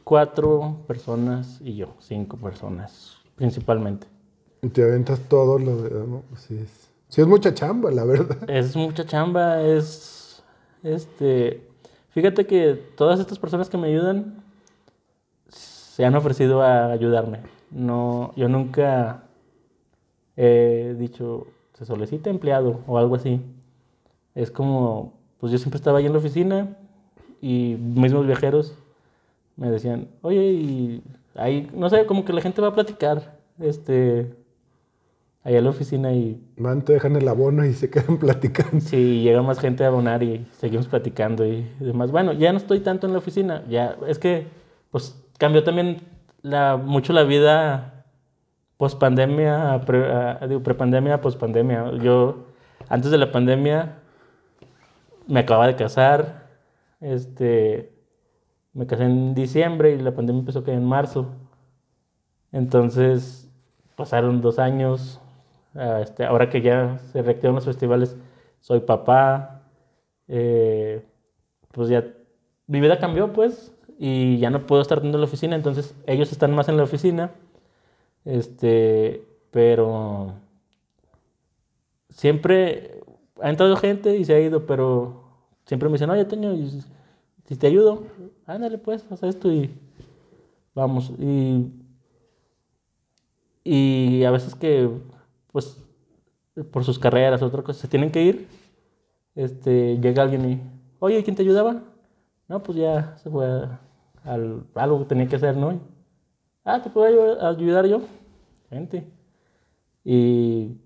[0.04, 4.06] cuatro personas y yo, cinco personas principalmente.
[4.72, 5.90] Te aventas todo lo de...
[6.06, 6.22] ¿no?
[6.28, 8.36] Pues sí, es, sí es mucha chamba, la verdad.
[8.48, 10.42] Es mucha chamba, es...
[10.82, 11.66] Este...
[12.10, 14.42] Fíjate que todas estas personas que me ayudan
[15.48, 17.40] se han ofrecido a ayudarme.
[17.70, 19.24] No, yo nunca
[20.36, 23.40] he dicho, se solicita empleado o algo así.
[24.34, 26.76] Es como, pues yo siempre estaba ahí en la oficina
[27.40, 28.74] y mismos viajeros
[29.56, 31.02] me decían, oye, y
[31.34, 34.34] ahí, no sé, como que la gente va a platicar, este,
[35.42, 36.40] allá en la oficina y...
[36.56, 38.80] Van, te dejan el abono y se quedan platicando.
[38.80, 42.10] Sí, llega más gente a abonar y seguimos platicando y demás.
[42.10, 44.46] Bueno, ya no estoy tanto en la oficina, ya, es que,
[44.90, 46.02] pues, cambió también
[46.42, 48.04] la, mucho la vida
[48.76, 51.92] post pandemia, pre, digo, prepandemia, post pandemia.
[52.02, 52.46] Yo,
[52.88, 53.98] antes de la pandemia,
[55.26, 56.48] me acababa de casar,
[57.00, 57.92] este,
[58.72, 61.26] me casé en diciembre y la pandemia empezó que en marzo.
[62.52, 63.50] Entonces,
[63.96, 65.20] pasaron dos años.
[65.74, 68.16] Este, ahora que ya se reactivan los festivales,
[68.60, 69.62] soy papá.
[70.28, 71.04] Eh,
[71.72, 72.04] pues ya
[72.66, 75.56] mi vida cambió, pues, y ya no puedo estar en la oficina.
[75.56, 77.32] Entonces, ellos están más en la oficina.
[78.24, 80.34] Este, pero
[82.10, 83.00] siempre
[83.40, 85.24] ha entrado gente y se ha ido, pero
[85.64, 86.54] siempre me dicen, oye, Toño,
[87.46, 88.04] si te ayudo,
[88.46, 89.70] ándale pues, haz esto y
[90.74, 91.12] vamos.
[91.18, 91.72] Y,
[93.64, 94.90] y a veces que,
[95.52, 95.82] pues,
[96.70, 98.48] por sus carreras, otra cosa, se tienen que ir,
[99.34, 100.60] este, llega alguien y,
[100.98, 101.82] oye, ¿quién te ayudaba?
[102.48, 103.80] No, pues ya se fue a,
[104.74, 105.80] algo que tenía que hacer, ¿no?
[106.64, 107.06] Ah, ¿te puedo
[107.46, 108.02] ayudar yo?
[108.68, 109.06] Gente.
[110.04, 110.76] Y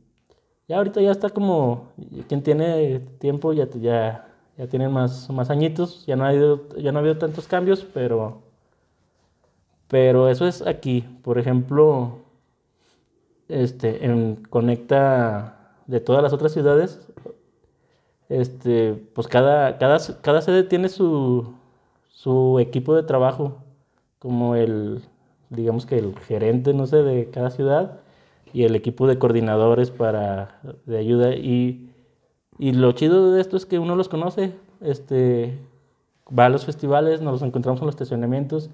[0.68, 1.92] ya ahorita ya está como,
[2.28, 6.92] quien tiene tiempo ya, ya ya tienen más, más añitos, ya no, ha habido, ya
[6.92, 8.42] no ha habido tantos cambios, pero,
[9.88, 11.04] pero eso es aquí.
[11.22, 12.23] Por ejemplo,
[13.48, 17.08] este, en Conecta de todas las otras ciudades,
[18.28, 21.54] este, pues cada, cada, cada sede tiene su,
[22.08, 23.58] su equipo de trabajo,
[24.18, 25.02] como el,
[25.50, 28.00] digamos que el gerente, no sé, de cada ciudad
[28.52, 31.34] y el equipo de coordinadores para, de ayuda.
[31.34, 31.90] Y
[32.58, 35.58] y lo chido de esto es que uno los conoce, este,
[36.26, 38.70] va a los festivales, nos los encontramos en los estacionamientos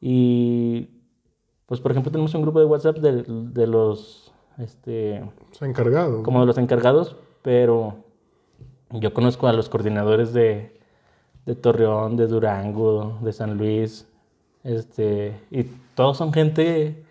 [0.00, 0.88] y,
[1.68, 5.22] pues, por ejemplo, tenemos un grupo de WhatsApp de, de los, este...
[5.60, 6.24] encargados.
[6.24, 7.96] Como de los encargados, pero
[8.90, 10.80] yo conozco a los coordinadores de,
[11.44, 14.08] de Torreón, de Durango, de San Luis,
[14.64, 15.64] este, y
[15.94, 17.04] todos son gente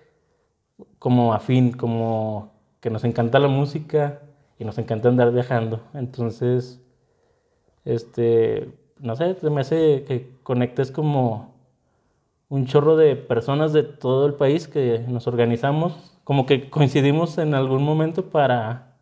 [0.97, 4.21] como afín, como que nos encanta la música
[4.57, 5.81] y nos encanta andar viajando.
[5.93, 6.81] Entonces,
[7.85, 11.56] este, no sé, me hace que conectes como
[12.49, 17.53] un chorro de personas de todo el país que nos organizamos, como que coincidimos en
[17.53, 18.95] algún momento para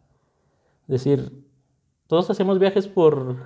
[0.87, 1.45] decir,
[2.07, 3.37] todos hacemos viajes por,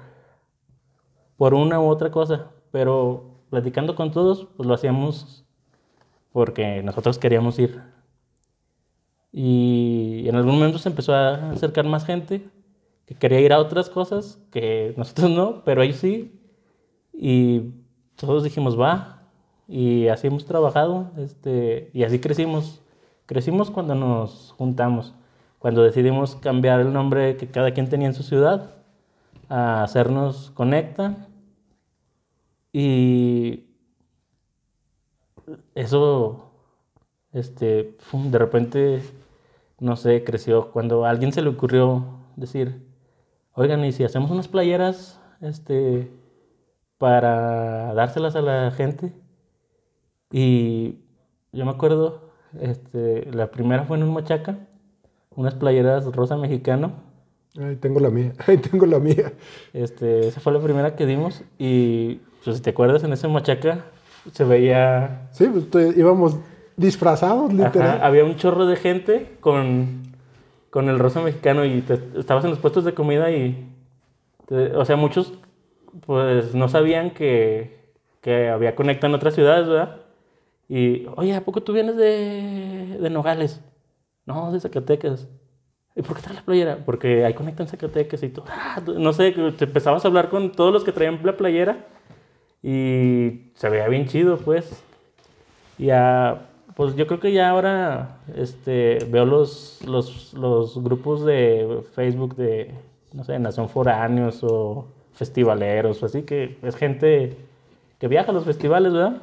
[1.38, 5.45] por una u otra cosa, pero platicando con todos, pues lo hacíamos
[6.32, 7.82] porque nosotros queríamos ir.
[9.32, 12.50] Y en algún momento se empezó a acercar más gente
[13.06, 16.39] que quería ir a otras cosas que nosotros no, pero ahí sí.
[17.14, 17.72] Y
[18.16, 19.18] todos dijimos, va.
[19.70, 22.82] Y así hemos trabajado este, y así crecimos.
[23.28, 25.13] Crecimos cuando nos juntamos,
[25.59, 28.72] cuando decidimos cambiar el nombre que cada quien tenía en su ciudad
[29.47, 31.28] a hacernos Conecta.
[32.74, 33.65] Y
[35.76, 36.51] eso,
[37.32, 39.01] este, de repente
[39.80, 42.03] no sé, creció cuando a alguien se le ocurrió
[42.36, 42.86] decir,
[43.53, 46.11] oigan, ¿y si hacemos unas playeras este,
[46.97, 49.13] para dárselas a la gente?
[50.32, 50.99] Y
[51.51, 54.57] yo me acuerdo, este, la primera fue en un machaca,
[55.36, 56.93] unas playeras rosa mexicano.
[57.59, 59.34] Ahí tengo la mía, ahí tengo la mía.
[59.73, 63.86] Este, esa fue la primera que dimos y pues si te acuerdas en ese machaca
[64.32, 65.30] se veía...
[65.32, 66.38] Sí, pues íbamos
[66.77, 67.99] disfrazados, literal.
[68.01, 70.03] había un chorro de gente con,
[70.69, 71.84] con el rosa mexicano y
[72.17, 73.67] estabas en los puestos de comida y,
[74.75, 75.34] o sea, muchos
[76.05, 77.80] pues no sabían que,
[78.21, 79.97] que había conecta en otras ciudades, ¿verdad?
[80.70, 83.61] Y, oye, ¿a poco tú vienes de, de Nogales?
[84.26, 85.28] No, de Zacatecas.
[85.95, 86.78] ¿Y por qué traes la playera?
[86.86, 90.51] Porque hay conecta en Zacatecas y tú, ah, no sé, te empezabas a hablar con
[90.51, 91.88] todos los que traían la playera
[92.61, 94.84] y se veía bien chido, pues.
[95.80, 101.84] Y a, pues yo creo que ya ahora este, veo los, los, los grupos de
[101.93, 102.76] Facebook de,
[103.13, 107.38] no sé, Nación Foráneos o festivaleros o así, que es gente
[107.97, 109.22] que viaja a los festivales, ¿verdad?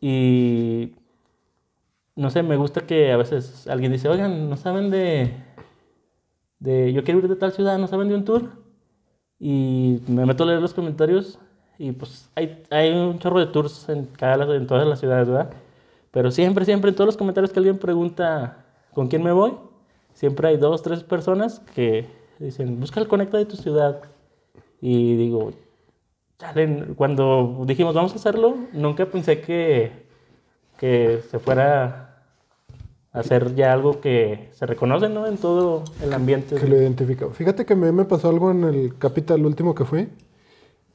[0.00, 0.94] Y
[2.16, 5.32] no sé, me gusta que a veces alguien dice, oigan, ¿no saben de,
[6.58, 8.50] de, yo quiero ir de tal ciudad, ¿no saben de un tour?
[9.38, 11.38] Y me meto a leer los comentarios
[11.78, 15.50] y pues hay, hay un chorro de tours en, cada, en todas las ciudades, ¿verdad?
[16.10, 19.52] Pero siempre, siempre en todos los comentarios que alguien pregunta con quién me voy,
[20.12, 22.06] siempre hay dos, tres personas que
[22.40, 24.00] dicen, busca el conecta de tu ciudad.
[24.80, 25.52] Y digo,
[26.96, 29.90] cuando dijimos vamos a hacerlo, nunca pensé que,
[30.78, 32.22] que se fuera
[33.12, 35.26] a hacer ya algo que se reconoce, ¿no?
[35.26, 36.54] En todo el ambiente.
[36.54, 37.28] Que lo identifica.
[37.30, 40.08] Fíjate que me, me pasó algo en el Capital último que fui.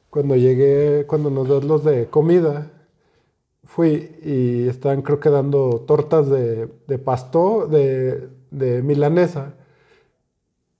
[0.08, 2.70] Cuando llegué, cuando nos das los de comida,
[3.64, 9.54] fui y estaban creo que dando tortas de, de pasto, de, de milanesa.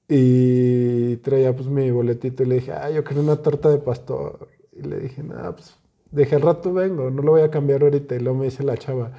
[0.09, 4.49] Y traía pues mi boletito y le dije, ah, yo quiero una torta de pastor.
[4.77, 5.77] Y le dije, nada, pues
[6.11, 8.14] dije, al rato vengo, no lo voy a cambiar ahorita.
[8.14, 9.12] Y luego me dice la chava,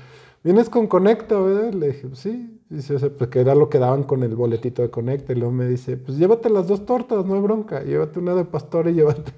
[0.44, 1.74] ¿vienes con Conecta, verdad?
[1.74, 2.52] Le dije, pues sí.
[2.70, 5.34] Dice, pues que era lo que daban con el boletito de Conecta.
[5.34, 7.84] Y luego me dice, pues llévate las dos tortas, no hay bronca.
[7.84, 9.32] Llévate una de pastor y llévate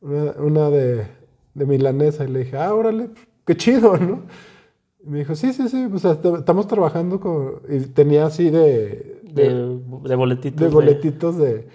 [0.00, 1.06] una, de,
[1.54, 2.24] de, milanesa.
[2.24, 3.10] Y le dije, ah, órale,
[3.44, 4.22] qué chido, ¿no?
[5.04, 7.60] Y me dijo, sí, sí, sí, pues estamos trabajando con...
[7.68, 10.60] Y tenía así de, de, boletitos.
[10.60, 11.68] De boletitos de, de,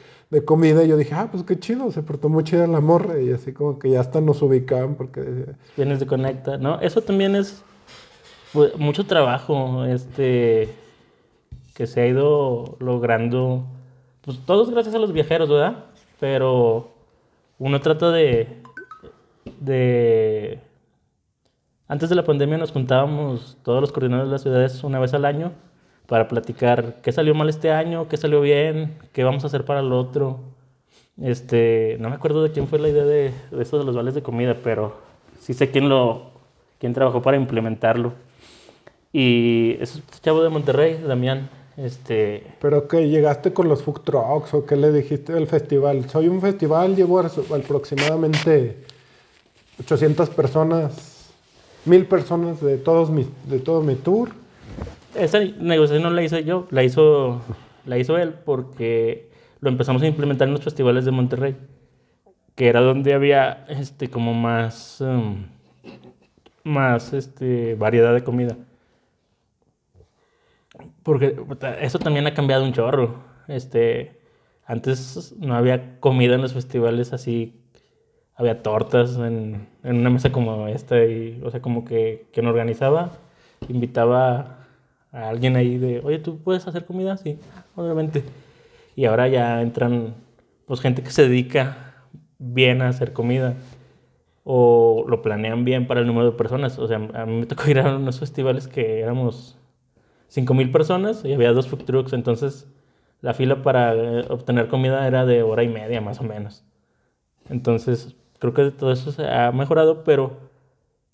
[0.46, 0.84] comida.
[0.84, 3.20] Y yo dije, ah, pues qué chido, se portó muy chida la morra.
[3.20, 5.46] Y así como que ya hasta nos ubicaban porque...
[5.76, 6.80] Vienes de Conecta, ¿no?
[6.80, 7.62] Eso también es
[8.54, 10.70] pues, mucho trabajo, este,
[11.76, 13.66] que se ha ido logrando,
[14.22, 15.86] pues todos gracias a los viajeros, ¿verdad?
[16.20, 16.92] Pero
[17.60, 18.62] uno trata de,
[19.60, 20.60] de
[21.88, 25.26] antes de la pandemia nos juntábamos todos los coordinadores de las ciudades una vez al
[25.26, 25.52] año
[26.12, 29.80] para platicar qué salió mal este año, qué salió bien, qué vamos a hacer para
[29.80, 30.42] el otro.
[31.22, 34.14] Este, no me acuerdo de quién fue la idea de, de eso de los vales
[34.14, 34.98] de comida, pero
[35.40, 36.32] sí sé quién lo,
[36.80, 38.12] quién trabajó para implementarlo.
[39.14, 41.50] Y es chavo de Monterrey, Damián.
[41.78, 42.46] Este...
[42.60, 43.08] ¿Pero qué?
[43.08, 46.10] ¿Llegaste con los food trucks o qué le dijiste del festival?
[46.10, 48.84] Soy un festival, llevo aproximadamente
[49.80, 51.32] 800 personas,
[51.86, 54.41] 1000 personas de, todos mis, de todo mi tour
[55.16, 57.42] esa negociación no la hice yo, la hizo,
[57.86, 61.56] la hizo él porque lo empezamos a implementar en los festivales de Monterrey,
[62.56, 65.46] que era donde había este, como más, um,
[66.64, 68.58] más este, variedad de comida.
[71.04, 71.36] Porque
[71.82, 73.16] eso también ha cambiado un chorro.
[73.48, 74.20] Este,
[74.66, 77.62] antes no había comida en los festivales así,
[78.36, 83.12] había tortas en, en una mesa como esta, y, o sea, como que quien organizaba
[83.68, 84.61] invitaba
[85.12, 87.18] a alguien ahí de, oye, ¿tú puedes hacer comida?
[87.18, 87.38] Sí,
[87.76, 88.24] obviamente.
[88.96, 90.16] Y ahora ya entran,
[90.66, 91.96] pues, gente que se dedica
[92.40, 93.56] bien a hacer comida
[94.44, 96.80] o lo planean bien para el número de personas.
[96.80, 99.58] O sea, a mí me tocó ir a unos festivales que éramos
[100.28, 102.68] 5.000 personas y había dos food trucks, entonces
[103.22, 106.64] la fila para eh, obtener comida era de hora y media más o menos.
[107.50, 110.38] Entonces, creo que todo eso se ha mejorado, pero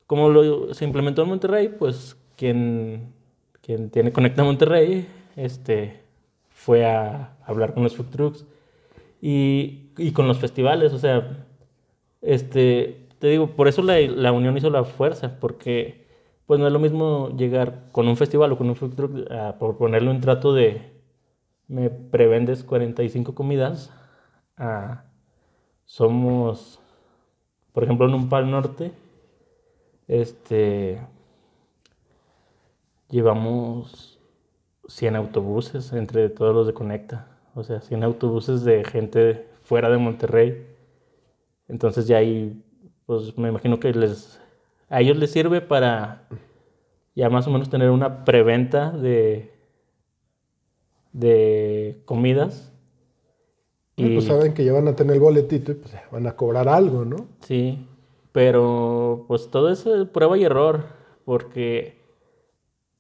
[0.06, 3.14] como lo, se implementó en Monterrey, pues quien
[3.68, 6.02] quien tiene Conecta Monterrey, este,
[6.50, 8.46] fue a hablar con los food trucks
[9.22, 11.46] y, y con los festivales, o sea,
[12.22, 16.08] este, te digo, por eso la, la, unión hizo la fuerza, porque
[16.46, 19.60] pues no es lo mismo llegar con un festival o con un food truck a
[19.60, 20.82] por ponerle un trato de
[21.68, 23.92] me prevendes 45 comidas
[24.56, 25.04] a
[25.84, 26.80] somos,
[27.74, 28.94] por ejemplo, en un Pal Norte,
[30.08, 31.02] este,
[33.10, 34.20] llevamos
[34.88, 37.28] 100 autobuses entre todos los de Conecta.
[37.56, 40.66] O sea, 100 autobuses de gente fuera de Monterrey.
[41.68, 42.64] Entonces ya ahí,
[43.06, 44.40] pues me imagino que les,
[44.90, 46.28] a ellos les sirve para
[47.16, 49.52] ya más o menos tener una preventa de,
[51.12, 52.72] de comidas.
[53.96, 56.70] Y pues saben que ya van a tener el boletito y pues van a cobrar
[56.70, 57.26] algo, ¿no?
[57.40, 57.88] Sí,
[58.32, 60.84] pero pues todo es prueba y error,
[61.26, 61.97] porque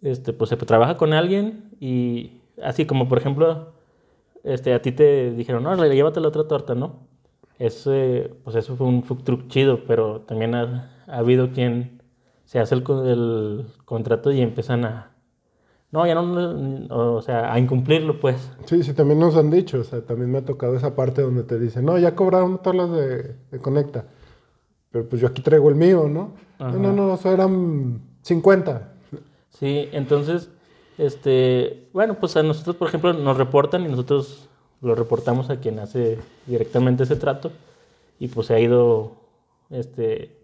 [0.01, 3.73] este, pues se trabaja con alguien y así como por ejemplo,
[4.43, 7.07] este, a ti te dijeron, no, llévate la otra torta, ¿no?
[7.59, 12.01] Ese, pues eso fue un food truck chido, pero también ha, habido quien
[12.45, 15.11] se hace el, el, contrato y empiezan a,
[15.91, 18.51] no, ya no, o sea, a incumplirlo, pues.
[18.65, 21.43] Sí, sí, también nos han dicho, o sea, también me ha tocado esa parte donde
[21.43, 24.05] te dicen, no, ya cobraron todas las de, de Conecta,
[24.91, 26.33] pero pues yo aquí traigo el mío, ¿no?
[26.59, 28.96] No, no, no, eso eran 50.
[29.59, 30.49] Sí, entonces,
[30.97, 34.47] este, bueno, pues a nosotros, por ejemplo, nos reportan y nosotros
[34.81, 37.51] lo reportamos a quien hace directamente ese trato
[38.19, 39.13] y pues se ha ido,
[39.69, 40.37] este,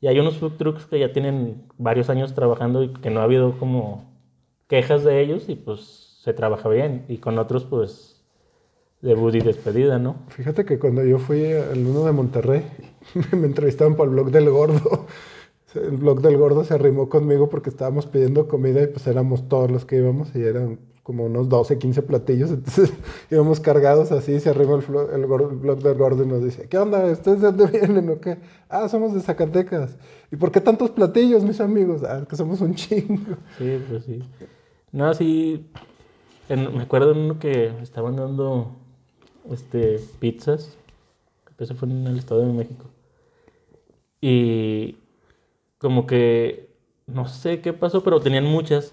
[0.00, 3.24] y hay unos food trucks que ya tienen varios años trabajando y que no ha
[3.24, 4.04] habido como
[4.68, 7.04] quejas de ellos y pues se trabaja bien.
[7.08, 8.22] Y con otros, pues,
[9.02, 10.16] debut y despedida, ¿no?
[10.28, 12.64] Fíjate que cuando yo fui al uno de Monterrey,
[13.32, 15.06] me entrevistaban por el blog del gordo.
[15.74, 19.70] El blog del gordo se arrimó conmigo porque estábamos pidiendo comida y pues éramos todos
[19.70, 22.50] los que íbamos y eran como unos 12, 15 platillos.
[22.50, 22.92] Entonces
[23.30, 27.04] íbamos cargados así, se arrimó el, blog del gordo y nos dice, ¿qué onda?
[27.06, 28.38] ¿Ustedes de dónde vienen o qué?
[28.68, 29.96] Ah, somos de Zacatecas.
[30.30, 32.02] ¿Y por qué tantos platillos, mis amigos?
[32.04, 33.36] Ah, que somos un chingo.
[33.58, 34.22] Sí, pues sí.
[34.92, 35.66] No, sí.
[36.48, 38.76] me acuerdo en uno que estaban dando
[39.50, 40.76] este, pizzas.
[41.58, 42.86] Eso fue en el Estado de México.
[44.22, 44.96] Y
[45.80, 46.68] como que
[47.06, 48.92] no sé qué pasó, pero tenían muchas.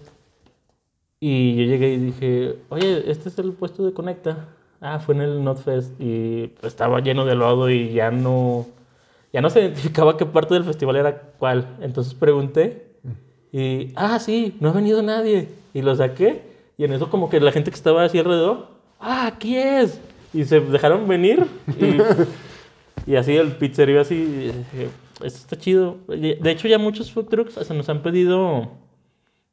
[1.20, 4.48] Y yo llegué y dije, oye, este es el puesto de Conecta.
[4.80, 8.66] Ah, fue en el NotFest y estaba lleno de lodo y ya no,
[9.32, 11.76] ya no se identificaba qué parte del festival era cuál.
[11.80, 12.92] Entonces pregunté
[13.52, 15.48] y, ah, sí, no ha venido nadie.
[15.74, 16.42] Y lo saqué
[16.78, 18.68] y en eso como que la gente que estaba así alrededor,
[19.00, 20.00] ah, aquí es.
[20.32, 21.46] Y se dejaron venir
[21.78, 21.98] y,
[23.10, 24.90] y así el pizzería así, y dije,
[25.22, 25.98] esto está chido.
[26.06, 28.70] De hecho ya muchos food trucks hasta nos han pedido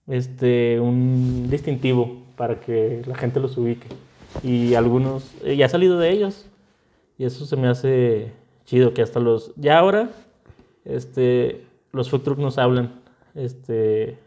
[0.07, 3.87] este, un distintivo para que la gente los ubique.
[4.43, 6.47] Y algunos, eh, ya ha salido de ellos.
[7.17, 8.31] Y eso se me hace
[8.65, 10.09] chido, que hasta los, ya ahora,
[10.83, 12.99] este, los food trucks nos hablan.
[13.33, 14.17] Este,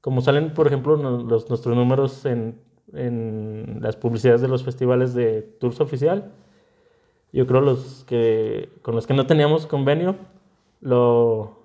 [0.00, 2.58] como salen, por ejemplo, los, nuestros números en,
[2.92, 6.32] en las publicidades de los festivales de Tours Oficial,
[7.32, 10.16] yo creo los que, con los que no teníamos convenio,
[10.82, 11.58] lo,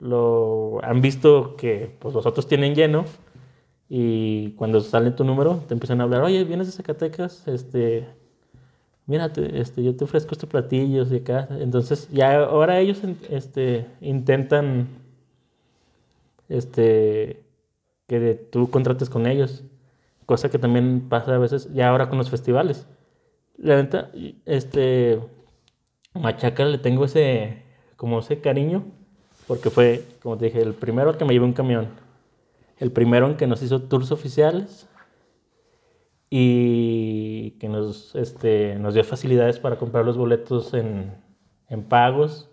[0.00, 3.06] lo han visto que pues, los otros tienen lleno
[3.88, 8.08] y cuando sale tu número te empiezan a hablar, oye, vienes de Zacatecas, este,
[9.06, 11.48] mira, te- este, yo te ofrezco este platillo y acá.
[11.60, 13.00] Entonces ya ahora ellos
[13.30, 14.88] este, intentan
[16.48, 17.42] este,
[18.06, 19.64] que tú contrates con ellos,
[20.26, 22.86] cosa que también pasa a veces ya ahora con los festivales.
[23.58, 24.10] La neta,
[24.46, 25.20] este,
[26.14, 27.62] Machaca le tengo ese,
[27.96, 28.84] como ese cariño,
[29.46, 31.88] porque fue, como te dije, el primero que me llevé un camión,
[32.78, 34.88] el primero en que nos hizo tours oficiales
[36.30, 41.14] y que nos, este, nos dio facilidades para comprar los boletos en,
[41.68, 42.50] en pagos.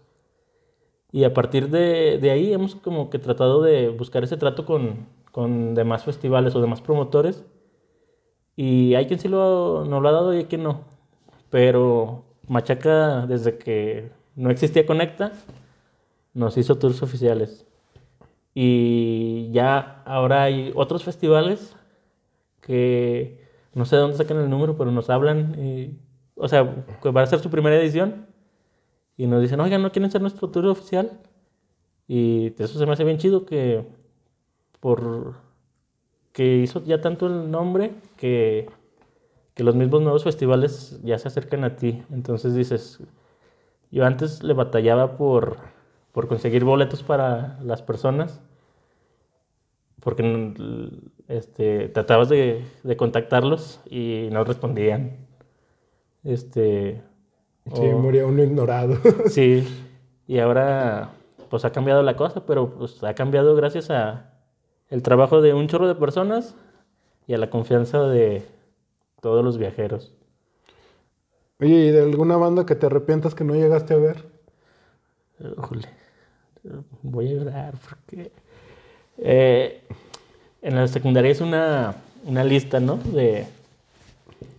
[1.11, 5.07] Y a partir de, de ahí hemos como que tratado de buscar ese trato con,
[5.31, 7.45] con demás festivales o demás promotores.
[8.55, 10.81] Y hay quien sí lo, nos lo ha dado y hay quien no.
[11.49, 15.33] Pero Machaca, desde que no existía Conecta,
[16.33, 17.65] nos hizo tours oficiales.
[18.55, 21.75] Y ya ahora hay otros festivales
[22.61, 23.41] que
[23.75, 25.55] no sé de dónde sacan el número, pero nos hablan.
[25.59, 25.99] y-
[26.35, 28.27] o sea, que va a ser su primera edición.
[29.17, 31.19] Y nos dicen, oigan, ¿no quieren ser nuestro tour oficial?
[32.07, 33.85] Y eso se me hace bien chido que
[34.79, 35.35] por
[36.33, 38.69] que hizo ya tanto el nombre que,
[39.55, 42.03] que los mismos nuevos festivales ya se acercan a ti.
[42.11, 42.99] Entonces dices,
[43.93, 45.57] yo antes le batallaba por,
[46.11, 48.41] por conseguir boletos para las personas,
[50.01, 50.53] porque
[51.27, 55.17] este, tratabas de, de contactarlos y no respondían.
[56.23, 57.01] Este,
[57.73, 58.97] Sí, o- moría uno ignorado.
[59.27, 59.65] Sí,
[60.27, 61.11] y ahora
[61.49, 64.31] pues ha cambiado la cosa, pero pues ha cambiado gracias a
[64.89, 66.55] el trabajo de un chorro de personas
[67.27, 68.43] y a la confianza de
[69.21, 70.13] todos los viajeros.
[71.63, 74.25] Oye, ¿y de alguna banda que te arrepientas que no llegaste a ver?
[75.39, 75.87] Híjole,
[77.01, 78.33] voy a llorar porque
[79.17, 79.81] eh,
[80.61, 81.95] en la secundaria es una,
[82.25, 82.97] una lista, ¿no?
[82.97, 83.45] De,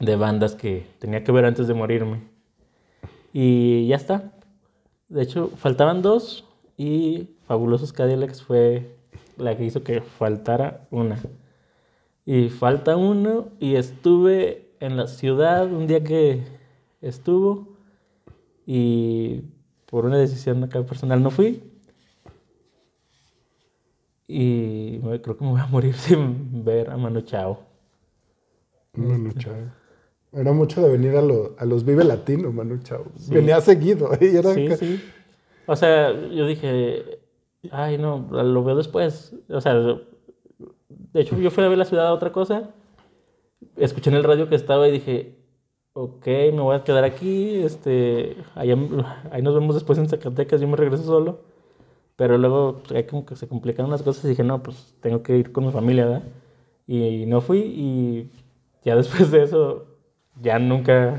[0.01, 2.23] de bandas que tenía que ver antes de morirme.
[3.35, 4.33] Y ya está.
[5.11, 6.47] De hecho, faltaban dos
[6.79, 8.97] y Fabulosos Cadillacs fue
[9.37, 11.21] la que hizo que faltara una.
[12.25, 16.54] Y falta uno y estuve en la ciudad un día que
[17.09, 17.77] estuvo
[18.67, 19.43] y
[19.87, 21.63] por una decisión acá personal no fui.
[24.27, 27.59] Y creo que me voy a morir sin ver a Manu Chao.
[28.95, 29.55] Manu Chao.
[30.33, 33.05] Era mucho de venir a, lo- a los Vive Latino, Manu Chao.
[33.29, 34.11] Venía seguido.
[34.21, 35.01] Y era Sí, sí.
[35.67, 37.21] O sea, yo dije,
[37.71, 39.35] ay, no, lo veo después.
[39.49, 40.01] O sea, de
[41.21, 42.71] hecho, yo fui a ver la ciudad a otra cosa.
[43.77, 45.39] Escuché en el radio que estaba y dije,
[45.95, 47.57] ok, me voy a quedar aquí.
[47.65, 48.77] Este, allá-
[49.31, 50.61] ahí nos vemos después en Zacatecas.
[50.61, 51.41] Yo me regreso solo.
[52.17, 55.39] Pero luego pues, como que se complicaron las cosas y dije, no, pues tengo que
[55.39, 56.25] ir con mi familia, ¿verdad?
[56.89, 58.31] Y no fui y
[58.85, 59.87] ya después de eso
[60.43, 61.17] ya nunca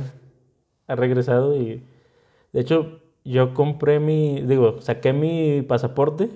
[0.88, 1.84] ha regresado y
[2.54, 6.30] de hecho yo compré mi, digo, saqué mi pasaporte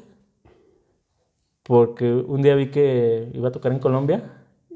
[1.63, 4.23] porque un día vi que iba a tocar en Colombia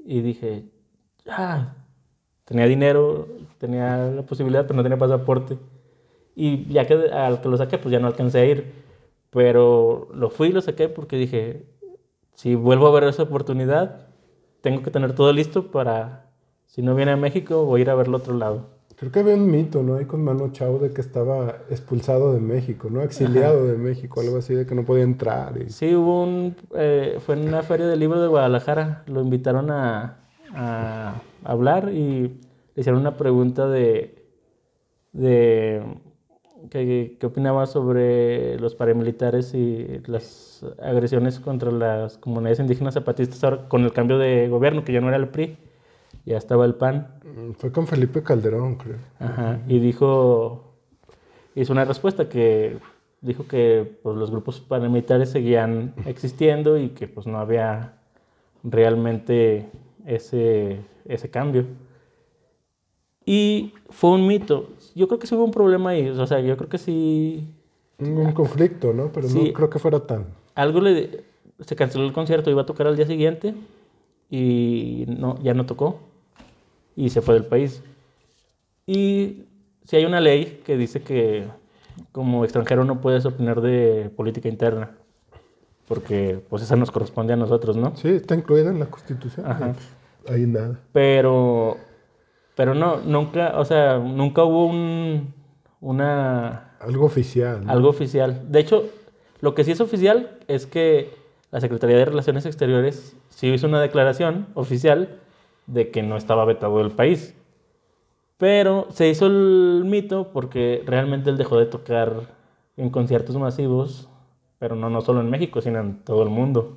[0.05, 0.65] y dije,
[1.29, 1.75] ah,
[2.45, 5.57] tenía dinero, tenía la posibilidad, pero no tenía pasaporte.
[6.35, 8.73] Y ya que al que lo saqué, pues ya no alcancé a ir.
[9.29, 11.65] Pero lo fui y lo saqué porque dije,
[12.33, 14.07] si vuelvo a ver esa oportunidad,
[14.61, 16.31] tengo que tener todo listo para,
[16.65, 18.73] si no viene a México, voy a ir a verlo otro lado.
[18.95, 19.95] Creo que había un mito, ¿no?
[19.95, 23.01] Ahí con Manu Chao de que estaba expulsado de México, ¿no?
[23.01, 25.59] Exiliado de México, algo así, de que no podía entrar.
[25.59, 25.69] Y...
[25.71, 26.55] Sí, hubo un...
[26.75, 29.03] Eh, fue en una feria del libro de Guadalajara.
[29.07, 30.19] Lo invitaron a,
[30.53, 31.15] a
[31.45, 32.39] hablar y
[32.75, 34.25] le hicieron una pregunta de...
[35.11, 35.83] de
[36.69, 43.67] ¿Qué, qué opinaba sobre los paramilitares y las agresiones contra las comunidades indígenas zapatistas ahora
[43.67, 45.57] con el cambio de gobierno, que ya no era el PRI,
[46.25, 47.19] ya estaba el PAN?
[47.25, 48.95] Mm, Fue con Felipe Calderón, creo.
[49.19, 50.73] Ajá, y dijo,
[51.53, 52.77] hizo una respuesta que
[53.19, 57.95] dijo que pues, los grupos paramilitares seguían existiendo y que pues no había
[58.63, 59.69] realmente
[60.05, 61.65] ese, ese cambio.
[63.25, 64.69] Y fue un mito.
[64.95, 66.09] Yo creo que sí hubo un problema ahí.
[66.09, 67.47] O sea, yo creo que sí.
[67.99, 69.11] Un, conflicto, ¿no?
[69.13, 69.47] Pero Sí.
[69.47, 70.25] no creo que fuera tan.
[70.55, 71.23] Algo le.
[71.59, 73.53] Se canceló el concierto, iba a tocar al día siguiente
[74.29, 75.99] y no, ya no tocó
[76.95, 77.83] y se fue del país.
[78.85, 79.43] Y
[79.85, 81.45] si hay una ley que dice que
[82.11, 84.91] como extranjero no puedes opinar de política interna,
[85.87, 87.95] porque pues esa nos corresponde a nosotros, ¿no?
[87.95, 89.45] Sí, está incluida en la Constitución.
[89.45, 89.75] Ajá.
[90.27, 90.79] Ahí nada.
[90.91, 91.77] Pero,
[92.55, 95.33] pero no, nunca, o sea, nunca hubo un,
[95.81, 97.65] una, Algo oficial.
[97.65, 97.71] ¿no?
[97.71, 98.51] algo oficial.
[98.51, 98.89] De hecho,
[99.41, 101.13] lo que sí es oficial es que
[101.51, 105.19] la Secretaría de Relaciones Exteriores sí hizo una declaración oficial
[105.67, 107.35] de que no estaba vetado del país.
[108.37, 112.13] Pero se hizo el mito porque realmente él dejó de tocar
[112.75, 114.09] en conciertos masivos,
[114.59, 116.73] pero no, no solo en México, sino en todo el mundo.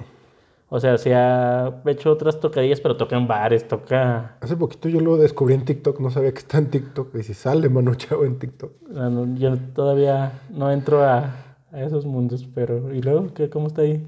[0.69, 4.37] O sea, se ha hecho otras tocadillas, pero toca en bares, toca...
[4.41, 7.15] Hace poquito yo lo descubrí en TikTok, no sabía que está en TikTok.
[7.15, 8.73] Y si sale Manu Chao en TikTok.
[8.97, 11.37] Ah, no, Yo todavía no entro a,
[11.71, 12.93] a esos mundos, pero...
[12.93, 13.49] ¿Y luego qué?
[13.49, 14.05] ¿Cómo está ahí?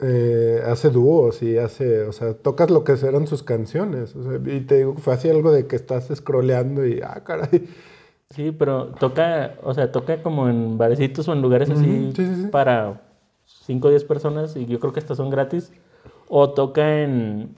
[0.00, 4.14] Eh, hace dúos y hace, o sea, tocas lo que eran sus canciones.
[4.16, 7.68] o sea, y te digo, fue así algo de que estás scrolleando y, ah, caray.
[8.30, 12.26] Sí, pero toca, o sea, toca como en barecitos o en lugares así Ujú, sí,
[12.26, 12.46] sí, sí.
[12.48, 13.00] para
[13.44, 15.72] 5 o 10 personas y yo creo que estas son gratis.
[16.28, 17.56] O toca en,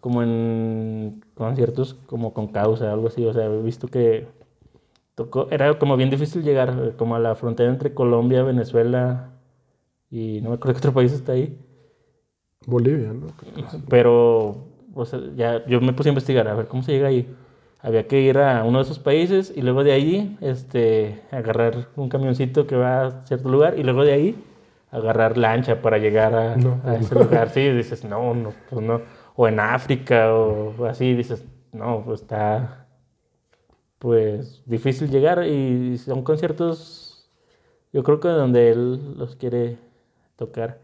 [0.00, 3.24] como en conciertos como con causa, algo así.
[3.24, 4.26] O sea, he visto que
[5.14, 9.30] tocó, era como bien difícil llegar como a la frontera entre Colombia, Venezuela
[10.10, 11.56] y no me acuerdo qué otro país está ahí.
[12.66, 13.28] Bolivia, ¿no?
[13.88, 17.26] Pero, o sea, ya yo me puse a investigar a ver cómo se llega ahí.
[17.80, 22.10] Había que ir a uno de esos países y luego de ahí este, agarrar un
[22.10, 24.44] camioncito que va a cierto lugar y luego de ahí
[24.90, 27.50] agarrar lancha para llegar a, No, a ese lugar.
[27.50, 29.02] Sí, dices, no, no, pues no.
[29.36, 32.86] O en África o así, dices, no, pues está
[34.00, 37.28] pues difícil llegar y son conciertos,
[37.92, 39.76] yo creo que donde él los quiere
[40.36, 40.78] tocar.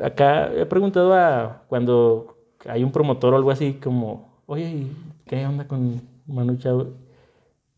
[0.00, 2.36] Acá he preguntado a cuando
[2.66, 4.96] hay un promotor o algo así como, oye, ¿y
[5.26, 6.94] ¿qué onda con Manu Chao?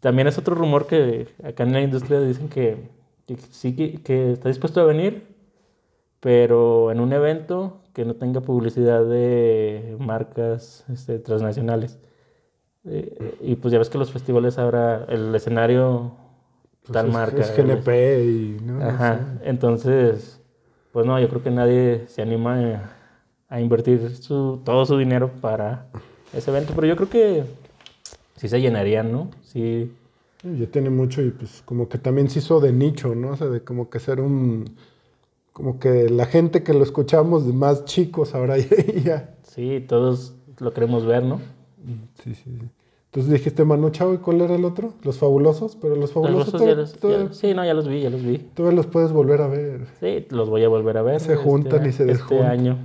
[0.01, 2.77] También es otro rumor que acá en la industria dicen que,
[3.27, 5.27] que sí que, que está dispuesto a venir,
[6.21, 11.99] pero en un evento que no tenga publicidad de marcas este, transnacionales.
[12.85, 16.13] Eh, y pues ya ves que los festivales ahora, el escenario,
[16.87, 17.43] Pues tal es, marca.
[17.43, 18.81] Es GNP y, ¿no?
[18.81, 19.49] No Ajá, sé.
[19.51, 20.41] entonces,
[20.93, 22.59] pues no, yo creo que nadie se anima
[23.49, 25.87] a, a invertir su, todo su dinero para
[26.33, 27.45] ese evento, pero yo creo que
[28.37, 29.31] sí se llenarían, ¿no?
[29.43, 29.93] Sí,
[30.43, 33.31] Sí, Ya tiene mucho y pues como que también se hizo de nicho, ¿no?
[33.33, 34.77] O sea, de como que ser un...
[35.59, 39.03] Como que la gente que lo escuchamos de más chicos ahora ya...
[39.03, 41.41] ya- sí, todos lo queremos ver, ¿no?
[42.23, 42.69] Sí, sí, sí.
[43.07, 44.93] Entonces dijiste Manu Chao y ¿cuál era el otro?
[45.03, 47.89] Los fabulosos, pero los Los fabulosos gustos ya los- ya- todavía- sí, no, ya los
[47.89, 48.39] vi, ya los vi.
[48.39, 49.87] todavía los puedes volver a ver.
[49.99, 51.19] Sí, los voy a volver a ver.
[51.19, 52.47] Se juntan y se Este desjuntan.
[52.47, 52.79] año,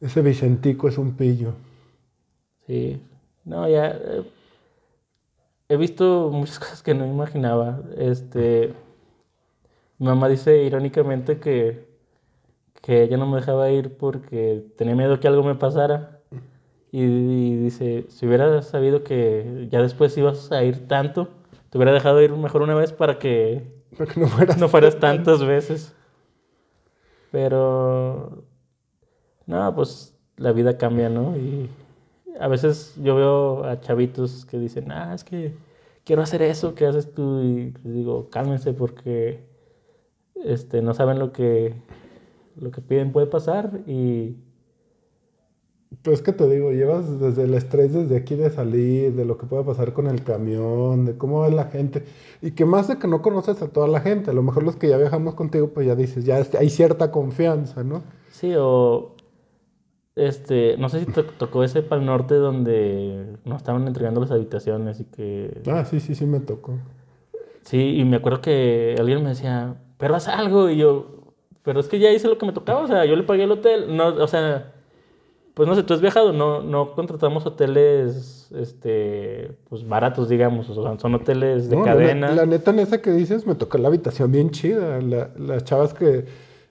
[0.00, 1.52] Ese Vicentico es un pillo.
[2.66, 3.00] sí.
[3.44, 3.90] No, ya...
[3.90, 4.24] eh,
[5.68, 7.80] he visto muchas cosas que no imaginaba.
[7.96, 8.74] Este...
[9.98, 11.88] Mi mamá dice irónicamente que,
[12.82, 16.22] que ella no me dejaba ir porque tenía miedo que algo me pasara.
[16.92, 21.28] Y, y dice, si hubiera sabido que ya después ibas a ir tanto,
[21.70, 24.58] te hubiera dejado ir mejor una vez para que Para que no fueras...
[24.58, 25.94] no fueras tantas veces.
[27.30, 28.44] Pero,
[29.46, 31.36] no, pues la vida cambia, ¿no?
[31.36, 31.70] Y
[32.40, 35.56] a veces yo veo a chavitos que dicen, ah, es que
[36.04, 37.42] quiero hacer eso, ¿qué haces tú?
[37.42, 39.47] Y les digo, cálmense porque
[40.44, 41.74] este, no saben lo que,
[42.56, 44.36] lo que piden puede pasar y...
[46.02, 49.46] Pues que te digo, llevas desde el estrés desde aquí de salir, de lo que
[49.46, 52.04] pueda pasar con el camión, de cómo es la gente,
[52.42, 54.76] y que más de que no conoces a toda la gente, a lo mejor los
[54.76, 58.02] que ya viajamos contigo, pues ya dices, ya hay cierta confianza, ¿no?
[58.30, 59.14] Sí, o
[60.18, 64.98] este, no sé si te tocó ese Pal Norte donde nos estaban entregando las habitaciones
[64.98, 65.62] y que...
[65.68, 66.74] Ah, sí, sí, sí me tocó.
[67.62, 71.88] Sí, y me acuerdo que alguien me decía, pero haz algo, y yo, pero es
[71.88, 74.08] que ya hice lo que me tocaba, o sea, yo le pagué el hotel, no,
[74.08, 74.72] o sea,
[75.54, 80.82] pues no sé, tú has viajado, no, no contratamos hoteles, este, pues baratos, digamos, o
[80.82, 82.32] sea, son hoteles de cadena.
[82.32, 85.92] La, neta, en esa que dices, me tocó la habitación bien chida, la, las chavas
[85.94, 86.26] que,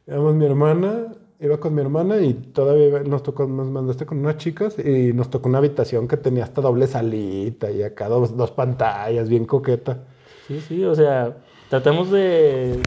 [0.05, 1.07] digamos, mi hermana,
[1.39, 5.29] iba con mi hermana y todavía nos tocó, nos mandaste con unas chicas y nos
[5.29, 9.99] tocó una habitación que tenía hasta doble salita y acá dos, dos pantallas, bien coqueta.
[10.47, 11.37] Sí, sí, o sea,
[11.69, 12.81] tratamos de,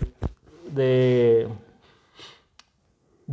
[0.72, 1.48] de,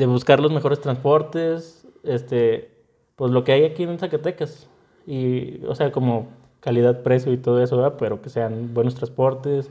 [0.05, 2.71] buscar los mejores transportes, este,
[3.15, 4.67] pues lo que hay aquí en Zacatecas.
[5.05, 6.27] Y, o sea, como
[6.59, 9.69] calidad, precio y todo eso, pero que sean buenos transportes,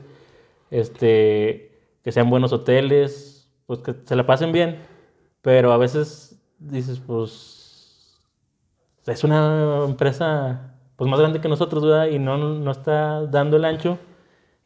[0.71, 1.71] este,
[2.03, 4.79] que sean buenos hoteles, pues que se la pasen bien.
[5.41, 8.17] Pero a veces dices, pues,
[9.05, 11.83] es una empresa pues más grande que nosotros.
[12.11, 13.97] Y no, no está dando el ancho.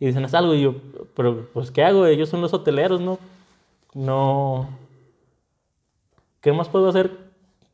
[0.01, 0.55] Y dicen, es algo.
[0.55, 0.73] Y yo,
[1.15, 2.07] pero, pues, ¿qué hago?
[2.07, 3.19] Ellos son los hoteleros, ¿no?
[3.93, 4.67] No.
[6.41, 7.11] ¿Qué más puedo hacer?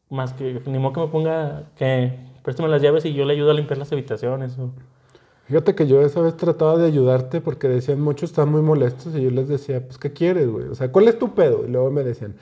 [0.09, 3.51] Más que, ni modo que me ponga, que préstame las llaves y yo le ayudo
[3.51, 4.59] a limpiar las habitaciones.
[4.59, 4.71] O...
[5.45, 9.21] Fíjate que yo esa vez trataba de ayudarte porque decían, muchos están muy molestos y
[9.21, 10.67] yo les decía, pues, ¿qué quieres, güey?
[10.67, 11.65] O sea, ¿cuál es tu pedo?
[11.65, 12.35] Y luego me decían,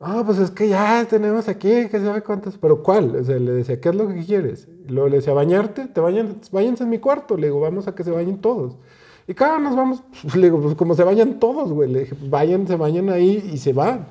[0.00, 3.14] ah, pues es que ya tenemos aquí, que sabe cuántas, pero ¿cuál?
[3.14, 4.66] O sea, le decía, ¿qué es lo que quieres?
[4.88, 5.86] Y luego le decía, ¿bañarte?
[5.86, 7.36] Te vayan, váyanse en mi cuarto.
[7.36, 8.76] Le digo, vamos a que se bañen todos.
[9.30, 10.02] Y cada nos vamos,
[10.34, 11.92] le digo, pues como se vayan todos, güey.
[11.92, 14.08] Pues vayan, se bañan ahí y se van.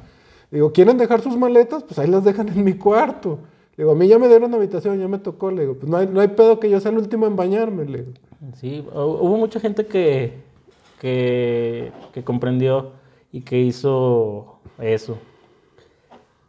[0.50, 1.84] Le digo, ¿quieren dejar sus maletas?
[1.84, 3.40] Pues ahí las dejan en mi cuarto.
[3.76, 5.52] Le digo, a mí ya me dieron habitación, ya me tocó.
[5.52, 7.84] Le digo, pues no hay, no hay pedo que yo sea el último en bañarme.
[7.84, 8.12] Le digo.
[8.56, 10.36] Sí, hubo mucha gente que,
[11.02, 12.94] que, que comprendió
[13.34, 15.18] y que hizo eso.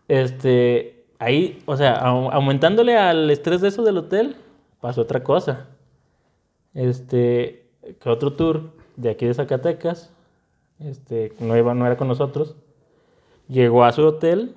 [0.06, 4.36] Este, ahí, o sea, aumentándole al estrés de eso del hotel,
[4.80, 5.70] pasó otra cosa.
[6.72, 7.60] Este,
[7.98, 10.10] que otro tour de aquí de Zacatecas,
[10.78, 12.56] este, no, iba, no era con nosotros,
[13.48, 14.54] llegó a su hotel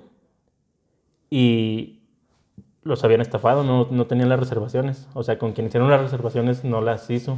[1.30, 2.00] y
[2.82, 5.08] los habían estafado, no, no tenían las reservaciones.
[5.14, 7.36] O sea, con quien hicieron las reservaciones no las hizo.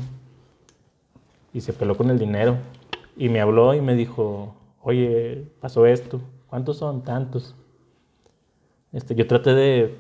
[1.53, 2.57] Y se peló con el dinero.
[3.17, 6.21] Y me habló y me dijo, oye, pasó esto.
[6.49, 7.03] ¿Cuántos son?
[7.03, 7.55] Tantos.
[8.93, 9.99] Este, yo traté de,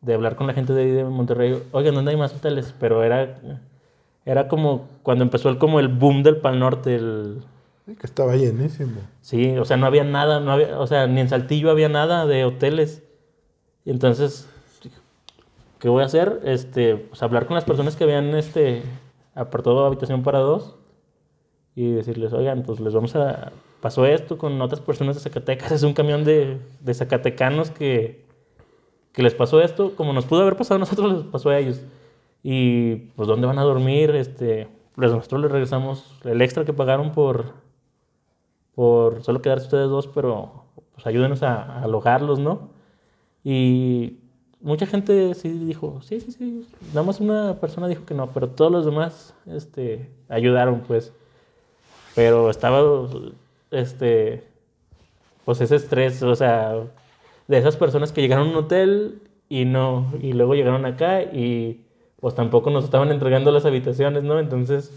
[0.00, 2.74] de hablar con la gente de ahí de Monterrey, oigan, ¿dónde hay más hoteles?
[2.78, 3.40] Pero era,
[4.28, 7.38] era como cuando empezó el, como el boom del Pal Norte, el...
[7.86, 9.00] Sí, que estaba llenísimo.
[9.22, 12.26] Sí, o sea, no había nada, no había, o sea, ni en Saltillo había nada
[12.26, 13.02] de hoteles.
[13.86, 14.46] Y entonces,
[15.78, 16.42] ¿qué voy a hacer?
[16.44, 18.82] Este, pues hablar con las personas que habían este,
[19.34, 20.76] apartado habitación para dos
[21.74, 23.50] y decirles, oigan, pues les vamos a...
[23.80, 28.26] Pasó esto con otras personas de Zacatecas, es un camión de, de zacatecanos que,
[29.12, 31.80] que les pasó esto, como nos pudo haber pasado a nosotros, les pasó a ellos.
[32.42, 34.10] Y pues, ¿dónde van a dormir?
[34.10, 37.54] Este, pues nosotros les regresamos el extra que pagaron por,
[38.74, 42.70] por solo quedarse ustedes dos, pero pues ayúdenos a, alojarlos, ¿no?
[43.44, 44.18] Y
[44.60, 46.66] mucha gente sí dijo, sí, sí, sí.
[46.88, 51.12] Nada más una persona dijo que no, pero todos los demás este, ayudaron, pues.
[52.14, 53.08] Pero estaba,
[53.70, 54.44] este,
[55.44, 56.74] pues ese estrés, o sea,
[57.46, 61.84] de esas personas que llegaron a un hotel y no, y luego llegaron acá y
[62.20, 64.38] pues tampoco nos estaban entregando las habitaciones, ¿no?
[64.38, 64.92] Entonces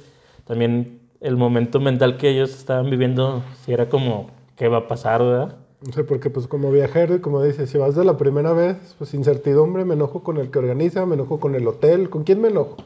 [0.46, 5.22] también el momento mental que ellos estaban viviendo, si era como, ¿qué va a pasar,
[5.22, 5.56] verdad?
[5.86, 8.96] No sé, porque pues como viajero y como dices, si vas de la primera vez,
[8.98, 12.42] pues incertidumbre, me enojo con el que organiza, me enojo con el hotel, ¿con quién
[12.42, 12.78] me enojo?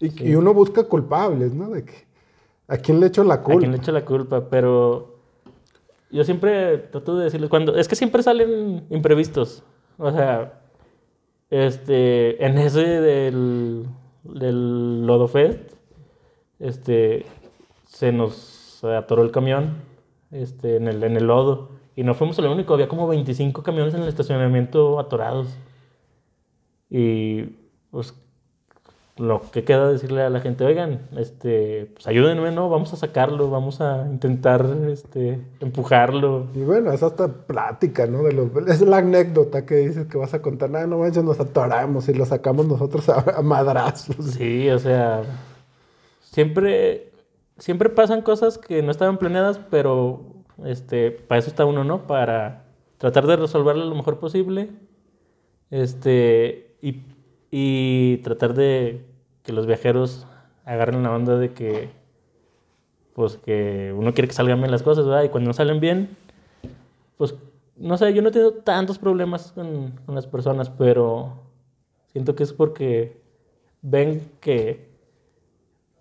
[0.00, 1.70] Y, y uno busca culpables, ¿no?
[1.70, 1.94] De que,
[2.68, 3.58] ¿a quién le echo la culpa?
[3.58, 4.48] ¿A quién le echo la culpa?
[4.50, 5.14] Pero
[6.10, 9.62] yo siempre trato de decirles, cuando, es que siempre salen imprevistos.
[9.98, 10.60] O sea,
[11.50, 13.86] este, en ese del,
[14.22, 15.72] del Lodo Fest,
[16.58, 17.26] este,
[17.86, 19.76] se nos atoró el camión
[20.30, 21.70] este, en, el, en el lodo.
[21.96, 25.56] Y no fuimos el único, había como 25 camiones en el estacionamiento atorados.
[26.90, 27.44] Y
[27.90, 28.14] pues
[29.16, 32.68] lo que queda decirle a la gente, oigan, este, pues ayúdenme, ¿no?
[32.68, 36.48] Vamos a sacarlo, vamos a intentar este, empujarlo.
[36.54, 38.24] Y bueno, es hasta plática, ¿no?
[38.24, 41.38] De lo, es la anécdota que dices que vas a contar, no, no manches, nos
[41.38, 44.16] atoramos y lo sacamos nosotros a, madrazos.
[44.32, 45.22] Sí, o sea,
[46.20, 47.12] siempre,
[47.58, 50.22] siempre pasan cosas que no estaban planeadas, pero
[50.64, 52.08] este, para eso está uno, ¿no?
[52.08, 52.64] Para
[52.98, 54.70] tratar de resolverlo lo mejor posible.
[55.70, 57.02] Este, y,
[57.56, 59.04] y tratar de
[59.44, 60.26] que los viajeros
[60.64, 61.88] agarren la onda de que,
[63.12, 65.22] pues que uno quiere que salgan bien las cosas, ¿verdad?
[65.22, 66.16] Y cuando no salen bien,
[67.16, 67.36] pues,
[67.76, 71.44] no sé, yo no he tenido tantos problemas con, las personas, pero
[72.08, 73.20] siento que es porque
[73.82, 74.88] ven que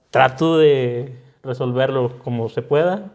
[0.10, 3.12] trato de resolverlo como se pueda,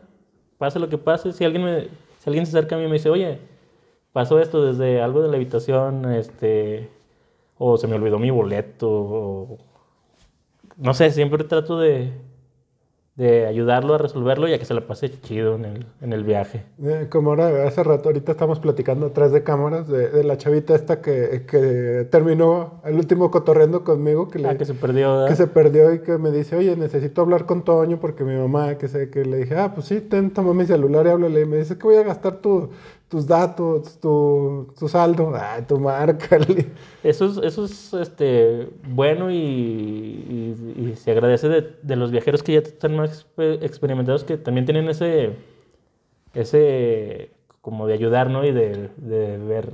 [0.59, 1.33] pase lo que pase.
[1.33, 1.89] Si alguien, me,
[2.21, 3.41] si alguien se acerca a mí y me dice, oye,
[4.13, 6.89] pasó esto desde algo de la habitación, este,
[7.59, 9.59] o se me olvidó mi boleto, o
[10.77, 12.13] no sé, siempre trato de,
[13.19, 16.23] de ayudarlo a resolverlo y a que se la pase chido en el, en el
[16.23, 16.63] viaje.
[16.81, 20.77] Eh, como ahora, hace rato, ahorita estamos platicando atrás de cámaras de, de la chavita
[20.77, 24.29] esta que, que, terminó el último cotorreando conmigo.
[24.29, 25.29] Que, le, ah, que se perdió, ¿verdad?
[25.29, 28.79] Que se perdió y que me dice, oye, necesito hablar con Toño porque mi mamá,
[28.79, 31.41] que sé, que le dije, ah, pues sí, ten, toma mi celular y háblale.
[31.41, 32.71] Y me dice que voy a gastar tu,
[33.09, 36.39] tus datos, tu, tu saldo, ah, tu marca.
[37.03, 42.43] Eso es, eso es este, bueno y, y, y se agradece de, de, los viajeros
[42.43, 45.37] que ya están más experimentados, que también tienen ese,
[46.35, 47.31] ese
[47.61, 48.45] como de ayudar, ¿no?
[48.45, 49.73] Y de, de ver,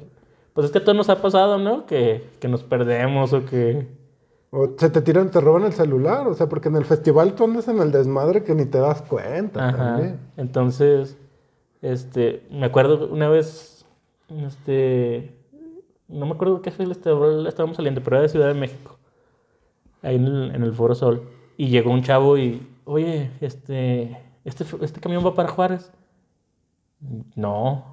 [0.52, 1.86] pues es que a todos nos ha pasado, ¿no?
[1.86, 3.88] Que, que nos perdemos o que...
[4.50, 7.44] O se te tiran, te roban el celular, o sea, porque en el festival tú
[7.44, 9.76] andas en el desmadre que ni te das cuenta Ajá.
[9.76, 10.20] también.
[10.36, 11.16] Entonces,
[11.84, 13.84] este, me acuerdo una vez,
[14.30, 15.36] este,
[16.08, 18.98] no me acuerdo qué festival estábamos saliendo, pero era de Ciudad de México,
[20.00, 21.28] ahí en el, en el Foro Sol.
[21.58, 25.92] Y llegó un chavo y, oye, este, este, este camión va para Juárez.
[27.34, 27.84] No.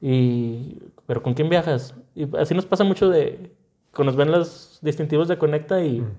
[0.00, 1.94] Y, ¿pero con quién viajas?
[2.14, 3.52] Y así nos pasa mucho de,
[3.94, 6.14] cuando nos ven los distintivos de Conecta y, mm.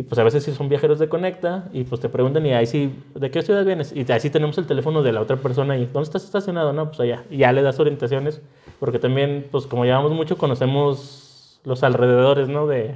[0.00, 2.64] Y pues a veces si son viajeros de Conecta y pues te preguntan y ahí
[2.64, 3.92] sí, ¿de qué ciudad vienes?
[3.94, 6.72] Y ahí sí tenemos el teléfono de la otra persona y, ¿dónde estás estacionado?
[6.72, 7.24] No, pues allá.
[7.28, 8.40] Y ya le das orientaciones
[8.78, 12.66] porque también, pues como llevamos mucho, conocemos los alrededores, ¿no?
[12.66, 12.94] De,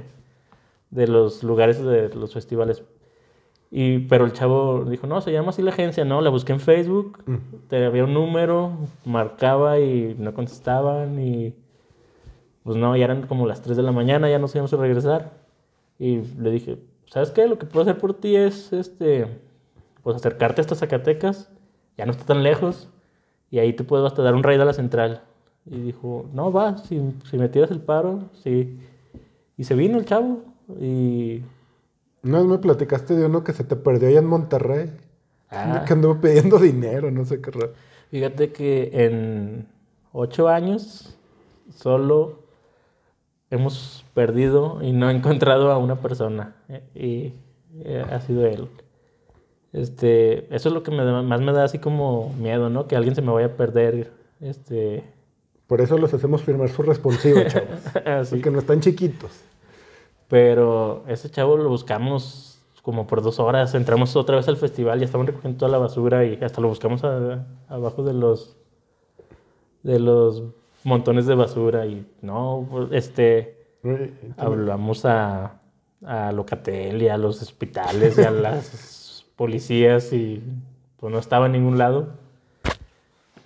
[0.89, 2.81] de los lugares de los festivales.
[3.69, 6.21] Y, pero el chavo dijo, no, se llama así la agencia, ¿no?
[6.21, 7.35] La busqué en Facebook, mm.
[7.69, 8.71] te había un número,
[9.05, 11.53] marcaba y no contestaban y
[12.63, 15.45] pues no, ya eran como las 3 de la mañana, ya nos íbamos a regresar.
[15.99, 16.77] Y le dije,
[17.07, 17.47] ¿sabes qué?
[17.47, 19.27] Lo que puedo hacer por ti es, este,
[20.03, 21.49] pues acercarte hasta Zacatecas,
[21.97, 22.89] ya no está tan lejos,
[23.49, 25.23] y ahí te puedo hasta dar un raid a la central.
[25.65, 28.79] Y dijo, no, va, si, si me tiras el paro, sí.
[29.57, 30.43] Y se vino el chavo,
[30.79, 31.43] y
[32.21, 34.91] vez me platicaste de uno que se te perdió allá en Monterrey.
[35.49, 35.83] Ah.
[35.85, 37.73] Que anduvo pidiendo dinero, no sé qué raro.
[38.09, 39.67] Fíjate que en
[40.11, 41.17] ocho años
[41.73, 42.44] solo
[43.49, 46.55] hemos perdido y no encontrado a una persona.
[46.93, 47.33] Y
[48.11, 48.67] ha sido él.
[49.75, 52.87] Este, eso es lo que me da, más me da así como miedo, ¿no?
[52.87, 54.13] Que alguien se me vaya a perder.
[54.39, 55.03] Este.
[55.67, 57.95] Por eso los hacemos firmar su responsivo, chavos.
[58.05, 58.35] Así.
[58.35, 59.31] Porque no están chiquitos.
[60.29, 63.75] Pero ese chavo lo buscamos como por dos horas.
[63.75, 67.03] Entramos otra vez al festival, ya estaban recogiendo toda la basura y hasta lo buscamos
[67.03, 68.55] a, abajo de los
[69.83, 70.43] de los
[70.85, 73.57] montones de basura y no, pues, este
[74.37, 75.59] hablamos a,
[76.05, 80.41] a Locatel y a los hospitales y a las policías y
[80.97, 82.13] pues no estaba en ningún lado.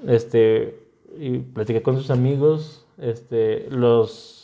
[0.07, 0.88] Este
[1.18, 4.40] y platiqué con sus amigos, este los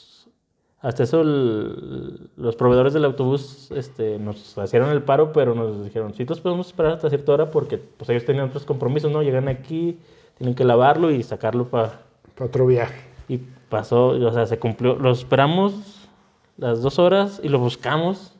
[0.86, 6.14] hasta eso el, los proveedores del autobús este, nos hicieron el paro, pero nos dijeron,
[6.14, 9.24] sí, entonces podemos esperar hasta cierta hora porque pues ellos tenían otros compromisos, ¿no?
[9.24, 9.98] Llegan aquí,
[10.38, 12.05] tienen que lavarlo y sacarlo para...
[12.40, 13.02] Otro viaje.
[13.28, 13.38] Y
[13.70, 16.10] pasó, o sea, se cumplió, lo esperamos
[16.58, 18.36] las dos horas y lo buscamos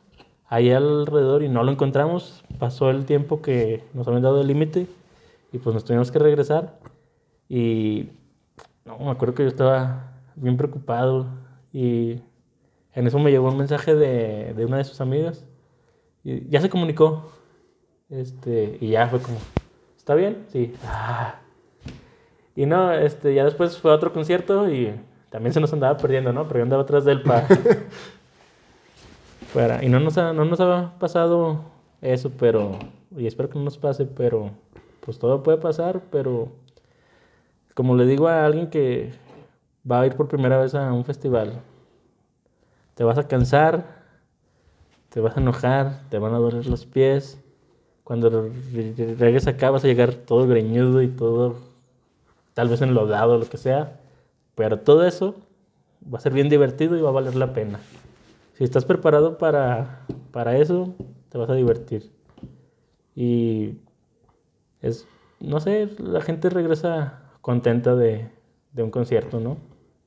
[0.48, 2.44] ahí alrededor y no lo encontramos.
[2.58, 4.86] Pasó el tiempo que nos habían dado el límite
[5.52, 6.78] y pues nos tuvimos que regresar.
[7.48, 8.10] Y
[8.84, 11.26] no, me acuerdo que yo estaba bien preocupado
[11.72, 12.20] y
[12.92, 15.46] en eso me llegó un mensaje de, de una de sus amigas.
[16.24, 17.30] Y ya se comunicó.
[18.08, 19.38] Este, y ya fue como,
[19.96, 20.46] ¿está bien?
[20.48, 20.72] Sí.
[20.84, 21.40] Ah.
[22.56, 24.94] Y no, este, ya después fue a otro concierto y
[25.28, 26.48] también se nos andaba perdiendo, ¿no?
[26.48, 27.42] Pero yo andaba atrás del pa.
[29.52, 29.84] Fuera.
[29.84, 31.60] Y no nos, ha, no nos ha pasado
[32.00, 32.78] eso, pero.
[33.14, 34.50] Y espero que no nos pase, pero.
[35.00, 36.48] Pues todo puede pasar, pero.
[37.74, 39.12] Como le digo a alguien que
[39.88, 41.60] va a ir por primera vez a un festival,
[42.94, 43.84] te vas a cansar,
[45.10, 47.38] te vas a enojar, te van a doler los pies.
[48.02, 48.50] Cuando
[49.18, 51.65] regreses acá vas a llegar todo greñudo y todo,
[52.56, 54.00] tal vez enlodado, lo que sea.
[54.54, 55.34] Pero todo eso
[56.02, 57.80] va a ser bien divertido y va a valer la pena.
[58.54, 60.94] Si estás preparado para, para eso,
[61.28, 62.10] te vas a divertir.
[63.14, 63.74] Y
[64.80, 65.06] es,
[65.38, 68.30] no sé, la gente regresa contenta de,
[68.72, 69.58] de un concierto, ¿no?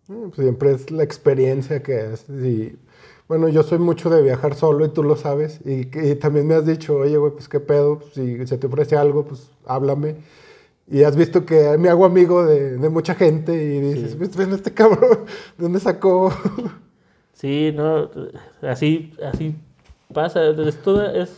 [0.08, 2.28] Pues siempre es la experiencia que es.
[2.30, 2.80] Y,
[3.28, 5.60] bueno, yo soy mucho de viajar solo y tú lo sabes.
[5.66, 5.86] Y,
[6.16, 9.52] también me has dicho, oye, güey, pues qué pedo, si se te ofrece algo, pues
[9.68, 10.16] háblame.
[10.92, 14.18] Y has visto que me hago amigo de, de mucha gente y dices, Sí.
[14.18, 15.20] "Pues, ven este cabrón,
[15.58, 16.32] ¿de dónde sacó?
[17.34, 18.10] Sí, no,
[18.64, 19.56] así, así
[20.14, 20.48] pasa.
[20.50, 21.34] Es todo, es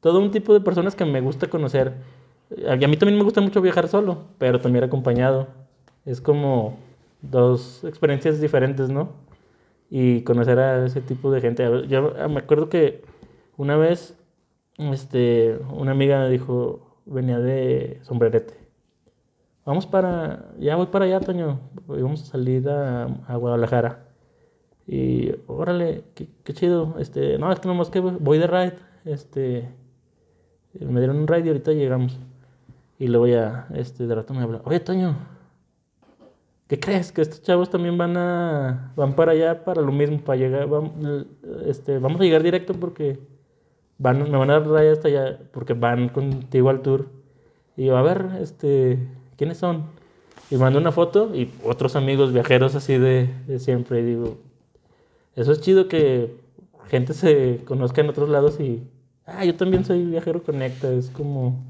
[0.00, 1.94] todo un tipo de personas que me gusta conocer.
[2.68, 5.48] A a mí también me gusta mucho viajar solo, pero también acompañado.
[6.04, 6.76] Es como
[7.22, 9.08] dos experiencias diferentes, ¿no?
[9.90, 11.66] Y conocer a ese tipo de gente.
[11.88, 13.02] Yo ah, me acuerdo que
[13.56, 14.14] una vez,
[14.78, 18.65] este, una amiga me dijo, venía de sombrerete.
[19.66, 21.58] Vamos para, ya voy para allá, Toño.
[21.86, 24.06] Vamos a salir a, a Guadalajara.
[24.86, 26.94] Y órale, qué, qué chido.
[26.98, 28.74] Este, no, es que nomás que voy de ride.
[29.04, 29.68] Este,
[30.78, 32.18] me dieron un ride y ahorita llegamos.
[32.98, 35.16] Y luego ya, este, de rato me habla, oye, Toño,
[36.68, 37.12] ¿qué crees?
[37.12, 41.26] Que estos chavos también van a, van para allá para lo mismo, para llegar, vam-
[41.66, 43.18] este, vamos a llegar directo porque
[43.98, 47.06] van, me van a dar ride hasta allá, porque van contigo al tour.
[47.76, 48.98] Y yo, a ver, este,
[49.36, 49.84] ¿quiénes son?
[50.50, 54.00] Y mando una foto y otros amigos viajeros así de, de siempre.
[54.00, 54.38] Y digo,
[55.34, 56.36] eso es chido que
[56.88, 58.88] gente se conozca en otros lados y,
[59.26, 60.90] ah, yo también soy viajero conecta.
[60.92, 61.64] Es como,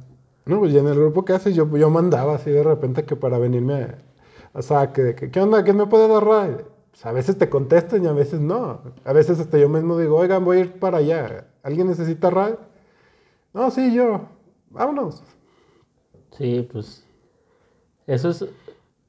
[0.46, 3.16] No, pues ya en el grupo que haces, yo, yo mandaba así de repente que
[3.16, 3.98] para venirme a,
[4.54, 5.64] a saque, de que, ¿qué onda?
[5.64, 6.64] ¿Quién me puede dar ride?
[6.90, 8.80] Pues a veces te contestan y a veces no.
[9.04, 11.46] A veces hasta yo mismo digo, oigan, voy a ir para allá.
[11.62, 12.58] ¿Alguien necesita ride?
[13.54, 14.28] No, sí, yo.
[14.70, 15.22] Vámonos.
[16.36, 17.05] sí, pues,
[18.06, 18.44] eso es,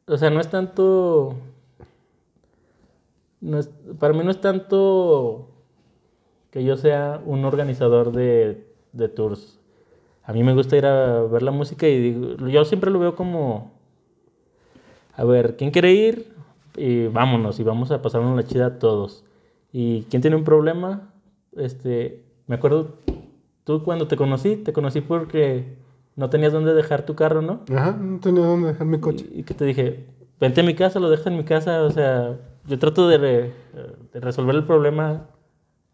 [0.08, 1.36] o sea, no es tanto,
[3.42, 3.70] no es-
[4.00, 5.48] para mí no es tanto
[6.52, 9.60] que yo sea un organizador de, de tours.
[10.24, 13.16] A mí me gusta ir a ver la música y digo, yo siempre lo veo
[13.16, 13.72] como,
[15.16, 16.34] a ver, ¿quién quiere ir?
[16.76, 19.24] Y vámonos, y vamos a pasarnos la chida todos.
[19.74, 21.12] ¿Y quién tiene un problema?
[21.56, 22.96] Este, me acuerdo,
[23.64, 25.76] tú cuando te conocí, te conocí porque
[26.18, 27.62] no tenías dónde dejar tu carro, ¿no?
[27.74, 29.26] Ajá, no tenía dónde dejar mi coche.
[29.34, 30.06] Y, y que te dije,
[30.42, 33.54] vente a mi casa, lo dejas en mi casa, o sea, yo trato de, re-
[34.12, 35.28] de resolver el problema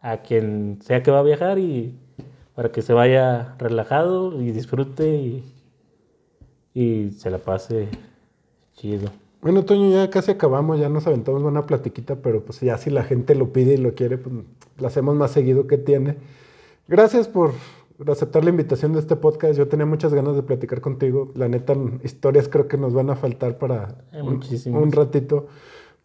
[0.01, 1.95] a quien sea que va a viajar y
[2.55, 5.53] para que se vaya relajado y disfrute y,
[6.73, 7.87] y se la pase
[8.75, 9.09] chido.
[9.41, 13.03] Bueno, Toño, ya casi acabamos, ya nos aventamos buena platiquita, pero pues ya si la
[13.03, 14.33] gente lo pide y lo quiere, pues
[14.77, 16.15] lo hacemos más seguido que tiene.
[16.87, 17.51] Gracias por
[18.07, 19.57] aceptar la invitación de este podcast.
[19.57, 21.31] Yo tenía muchas ganas de platicar contigo.
[21.35, 24.41] La neta, historias creo que nos van a faltar para Hay un,
[24.75, 25.47] un ratito.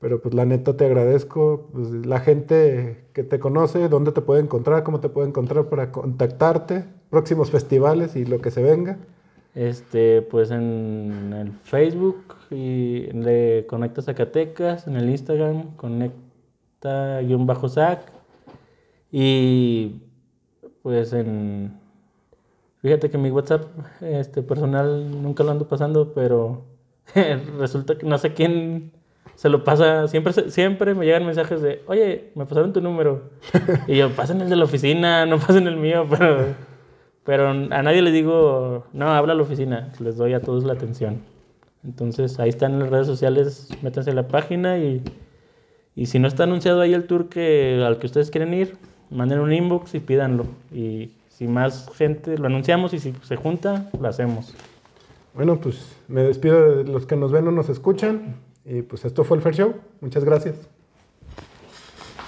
[0.01, 1.69] Pero pues la neta te agradezco.
[1.73, 5.91] Pues, la gente que te conoce, dónde te puede encontrar, cómo te puede encontrar para
[5.91, 8.99] contactarte, próximos festivales y lo que se venga.
[9.55, 18.13] Este, pues en el Facebook y de Conecta Zacatecas, en el Instagram, Conecta-Sac.
[19.11, 20.03] Y
[20.89, 21.79] pues en.
[22.81, 23.67] Fíjate que mi WhatsApp
[24.01, 26.65] este, personal nunca lo ando pasando, pero
[27.59, 28.93] resulta que no sé quién
[29.35, 30.09] se lo pasa.
[30.09, 33.25] Siempre, siempre me llegan mensajes de, oye, me pasaron tu número.
[33.87, 36.55] y yo, pasen el de la oficina, no pasen el mío, pero.
[37.23, 40.73] Pero a nadie le digo, no, habla a la oficina, les doy a todos la
[40.73, 41.21] atención.
[41.85, 45.03] Entonces ahí están las redes sociales, métanse a la página y,
[45.95, 48.79] y si no está anunciado ahí el tour que, al que ustedes quieren ir,
[49.11, 50.47] manden un inbox y pídanlo.
[50.73, 54.55] Y si más gente lo anunciamos y si se junta, lo hacemos.
[55.35, 58.37] Bueno, pues me despido de los que nos ven o nos escuchan.
[58.65, 59.75] Y pues esto fue el Fair Show.
[60.01, 60.57] Muchas gracias.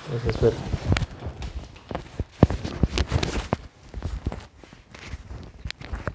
[0.08, 0.99] Pues espero.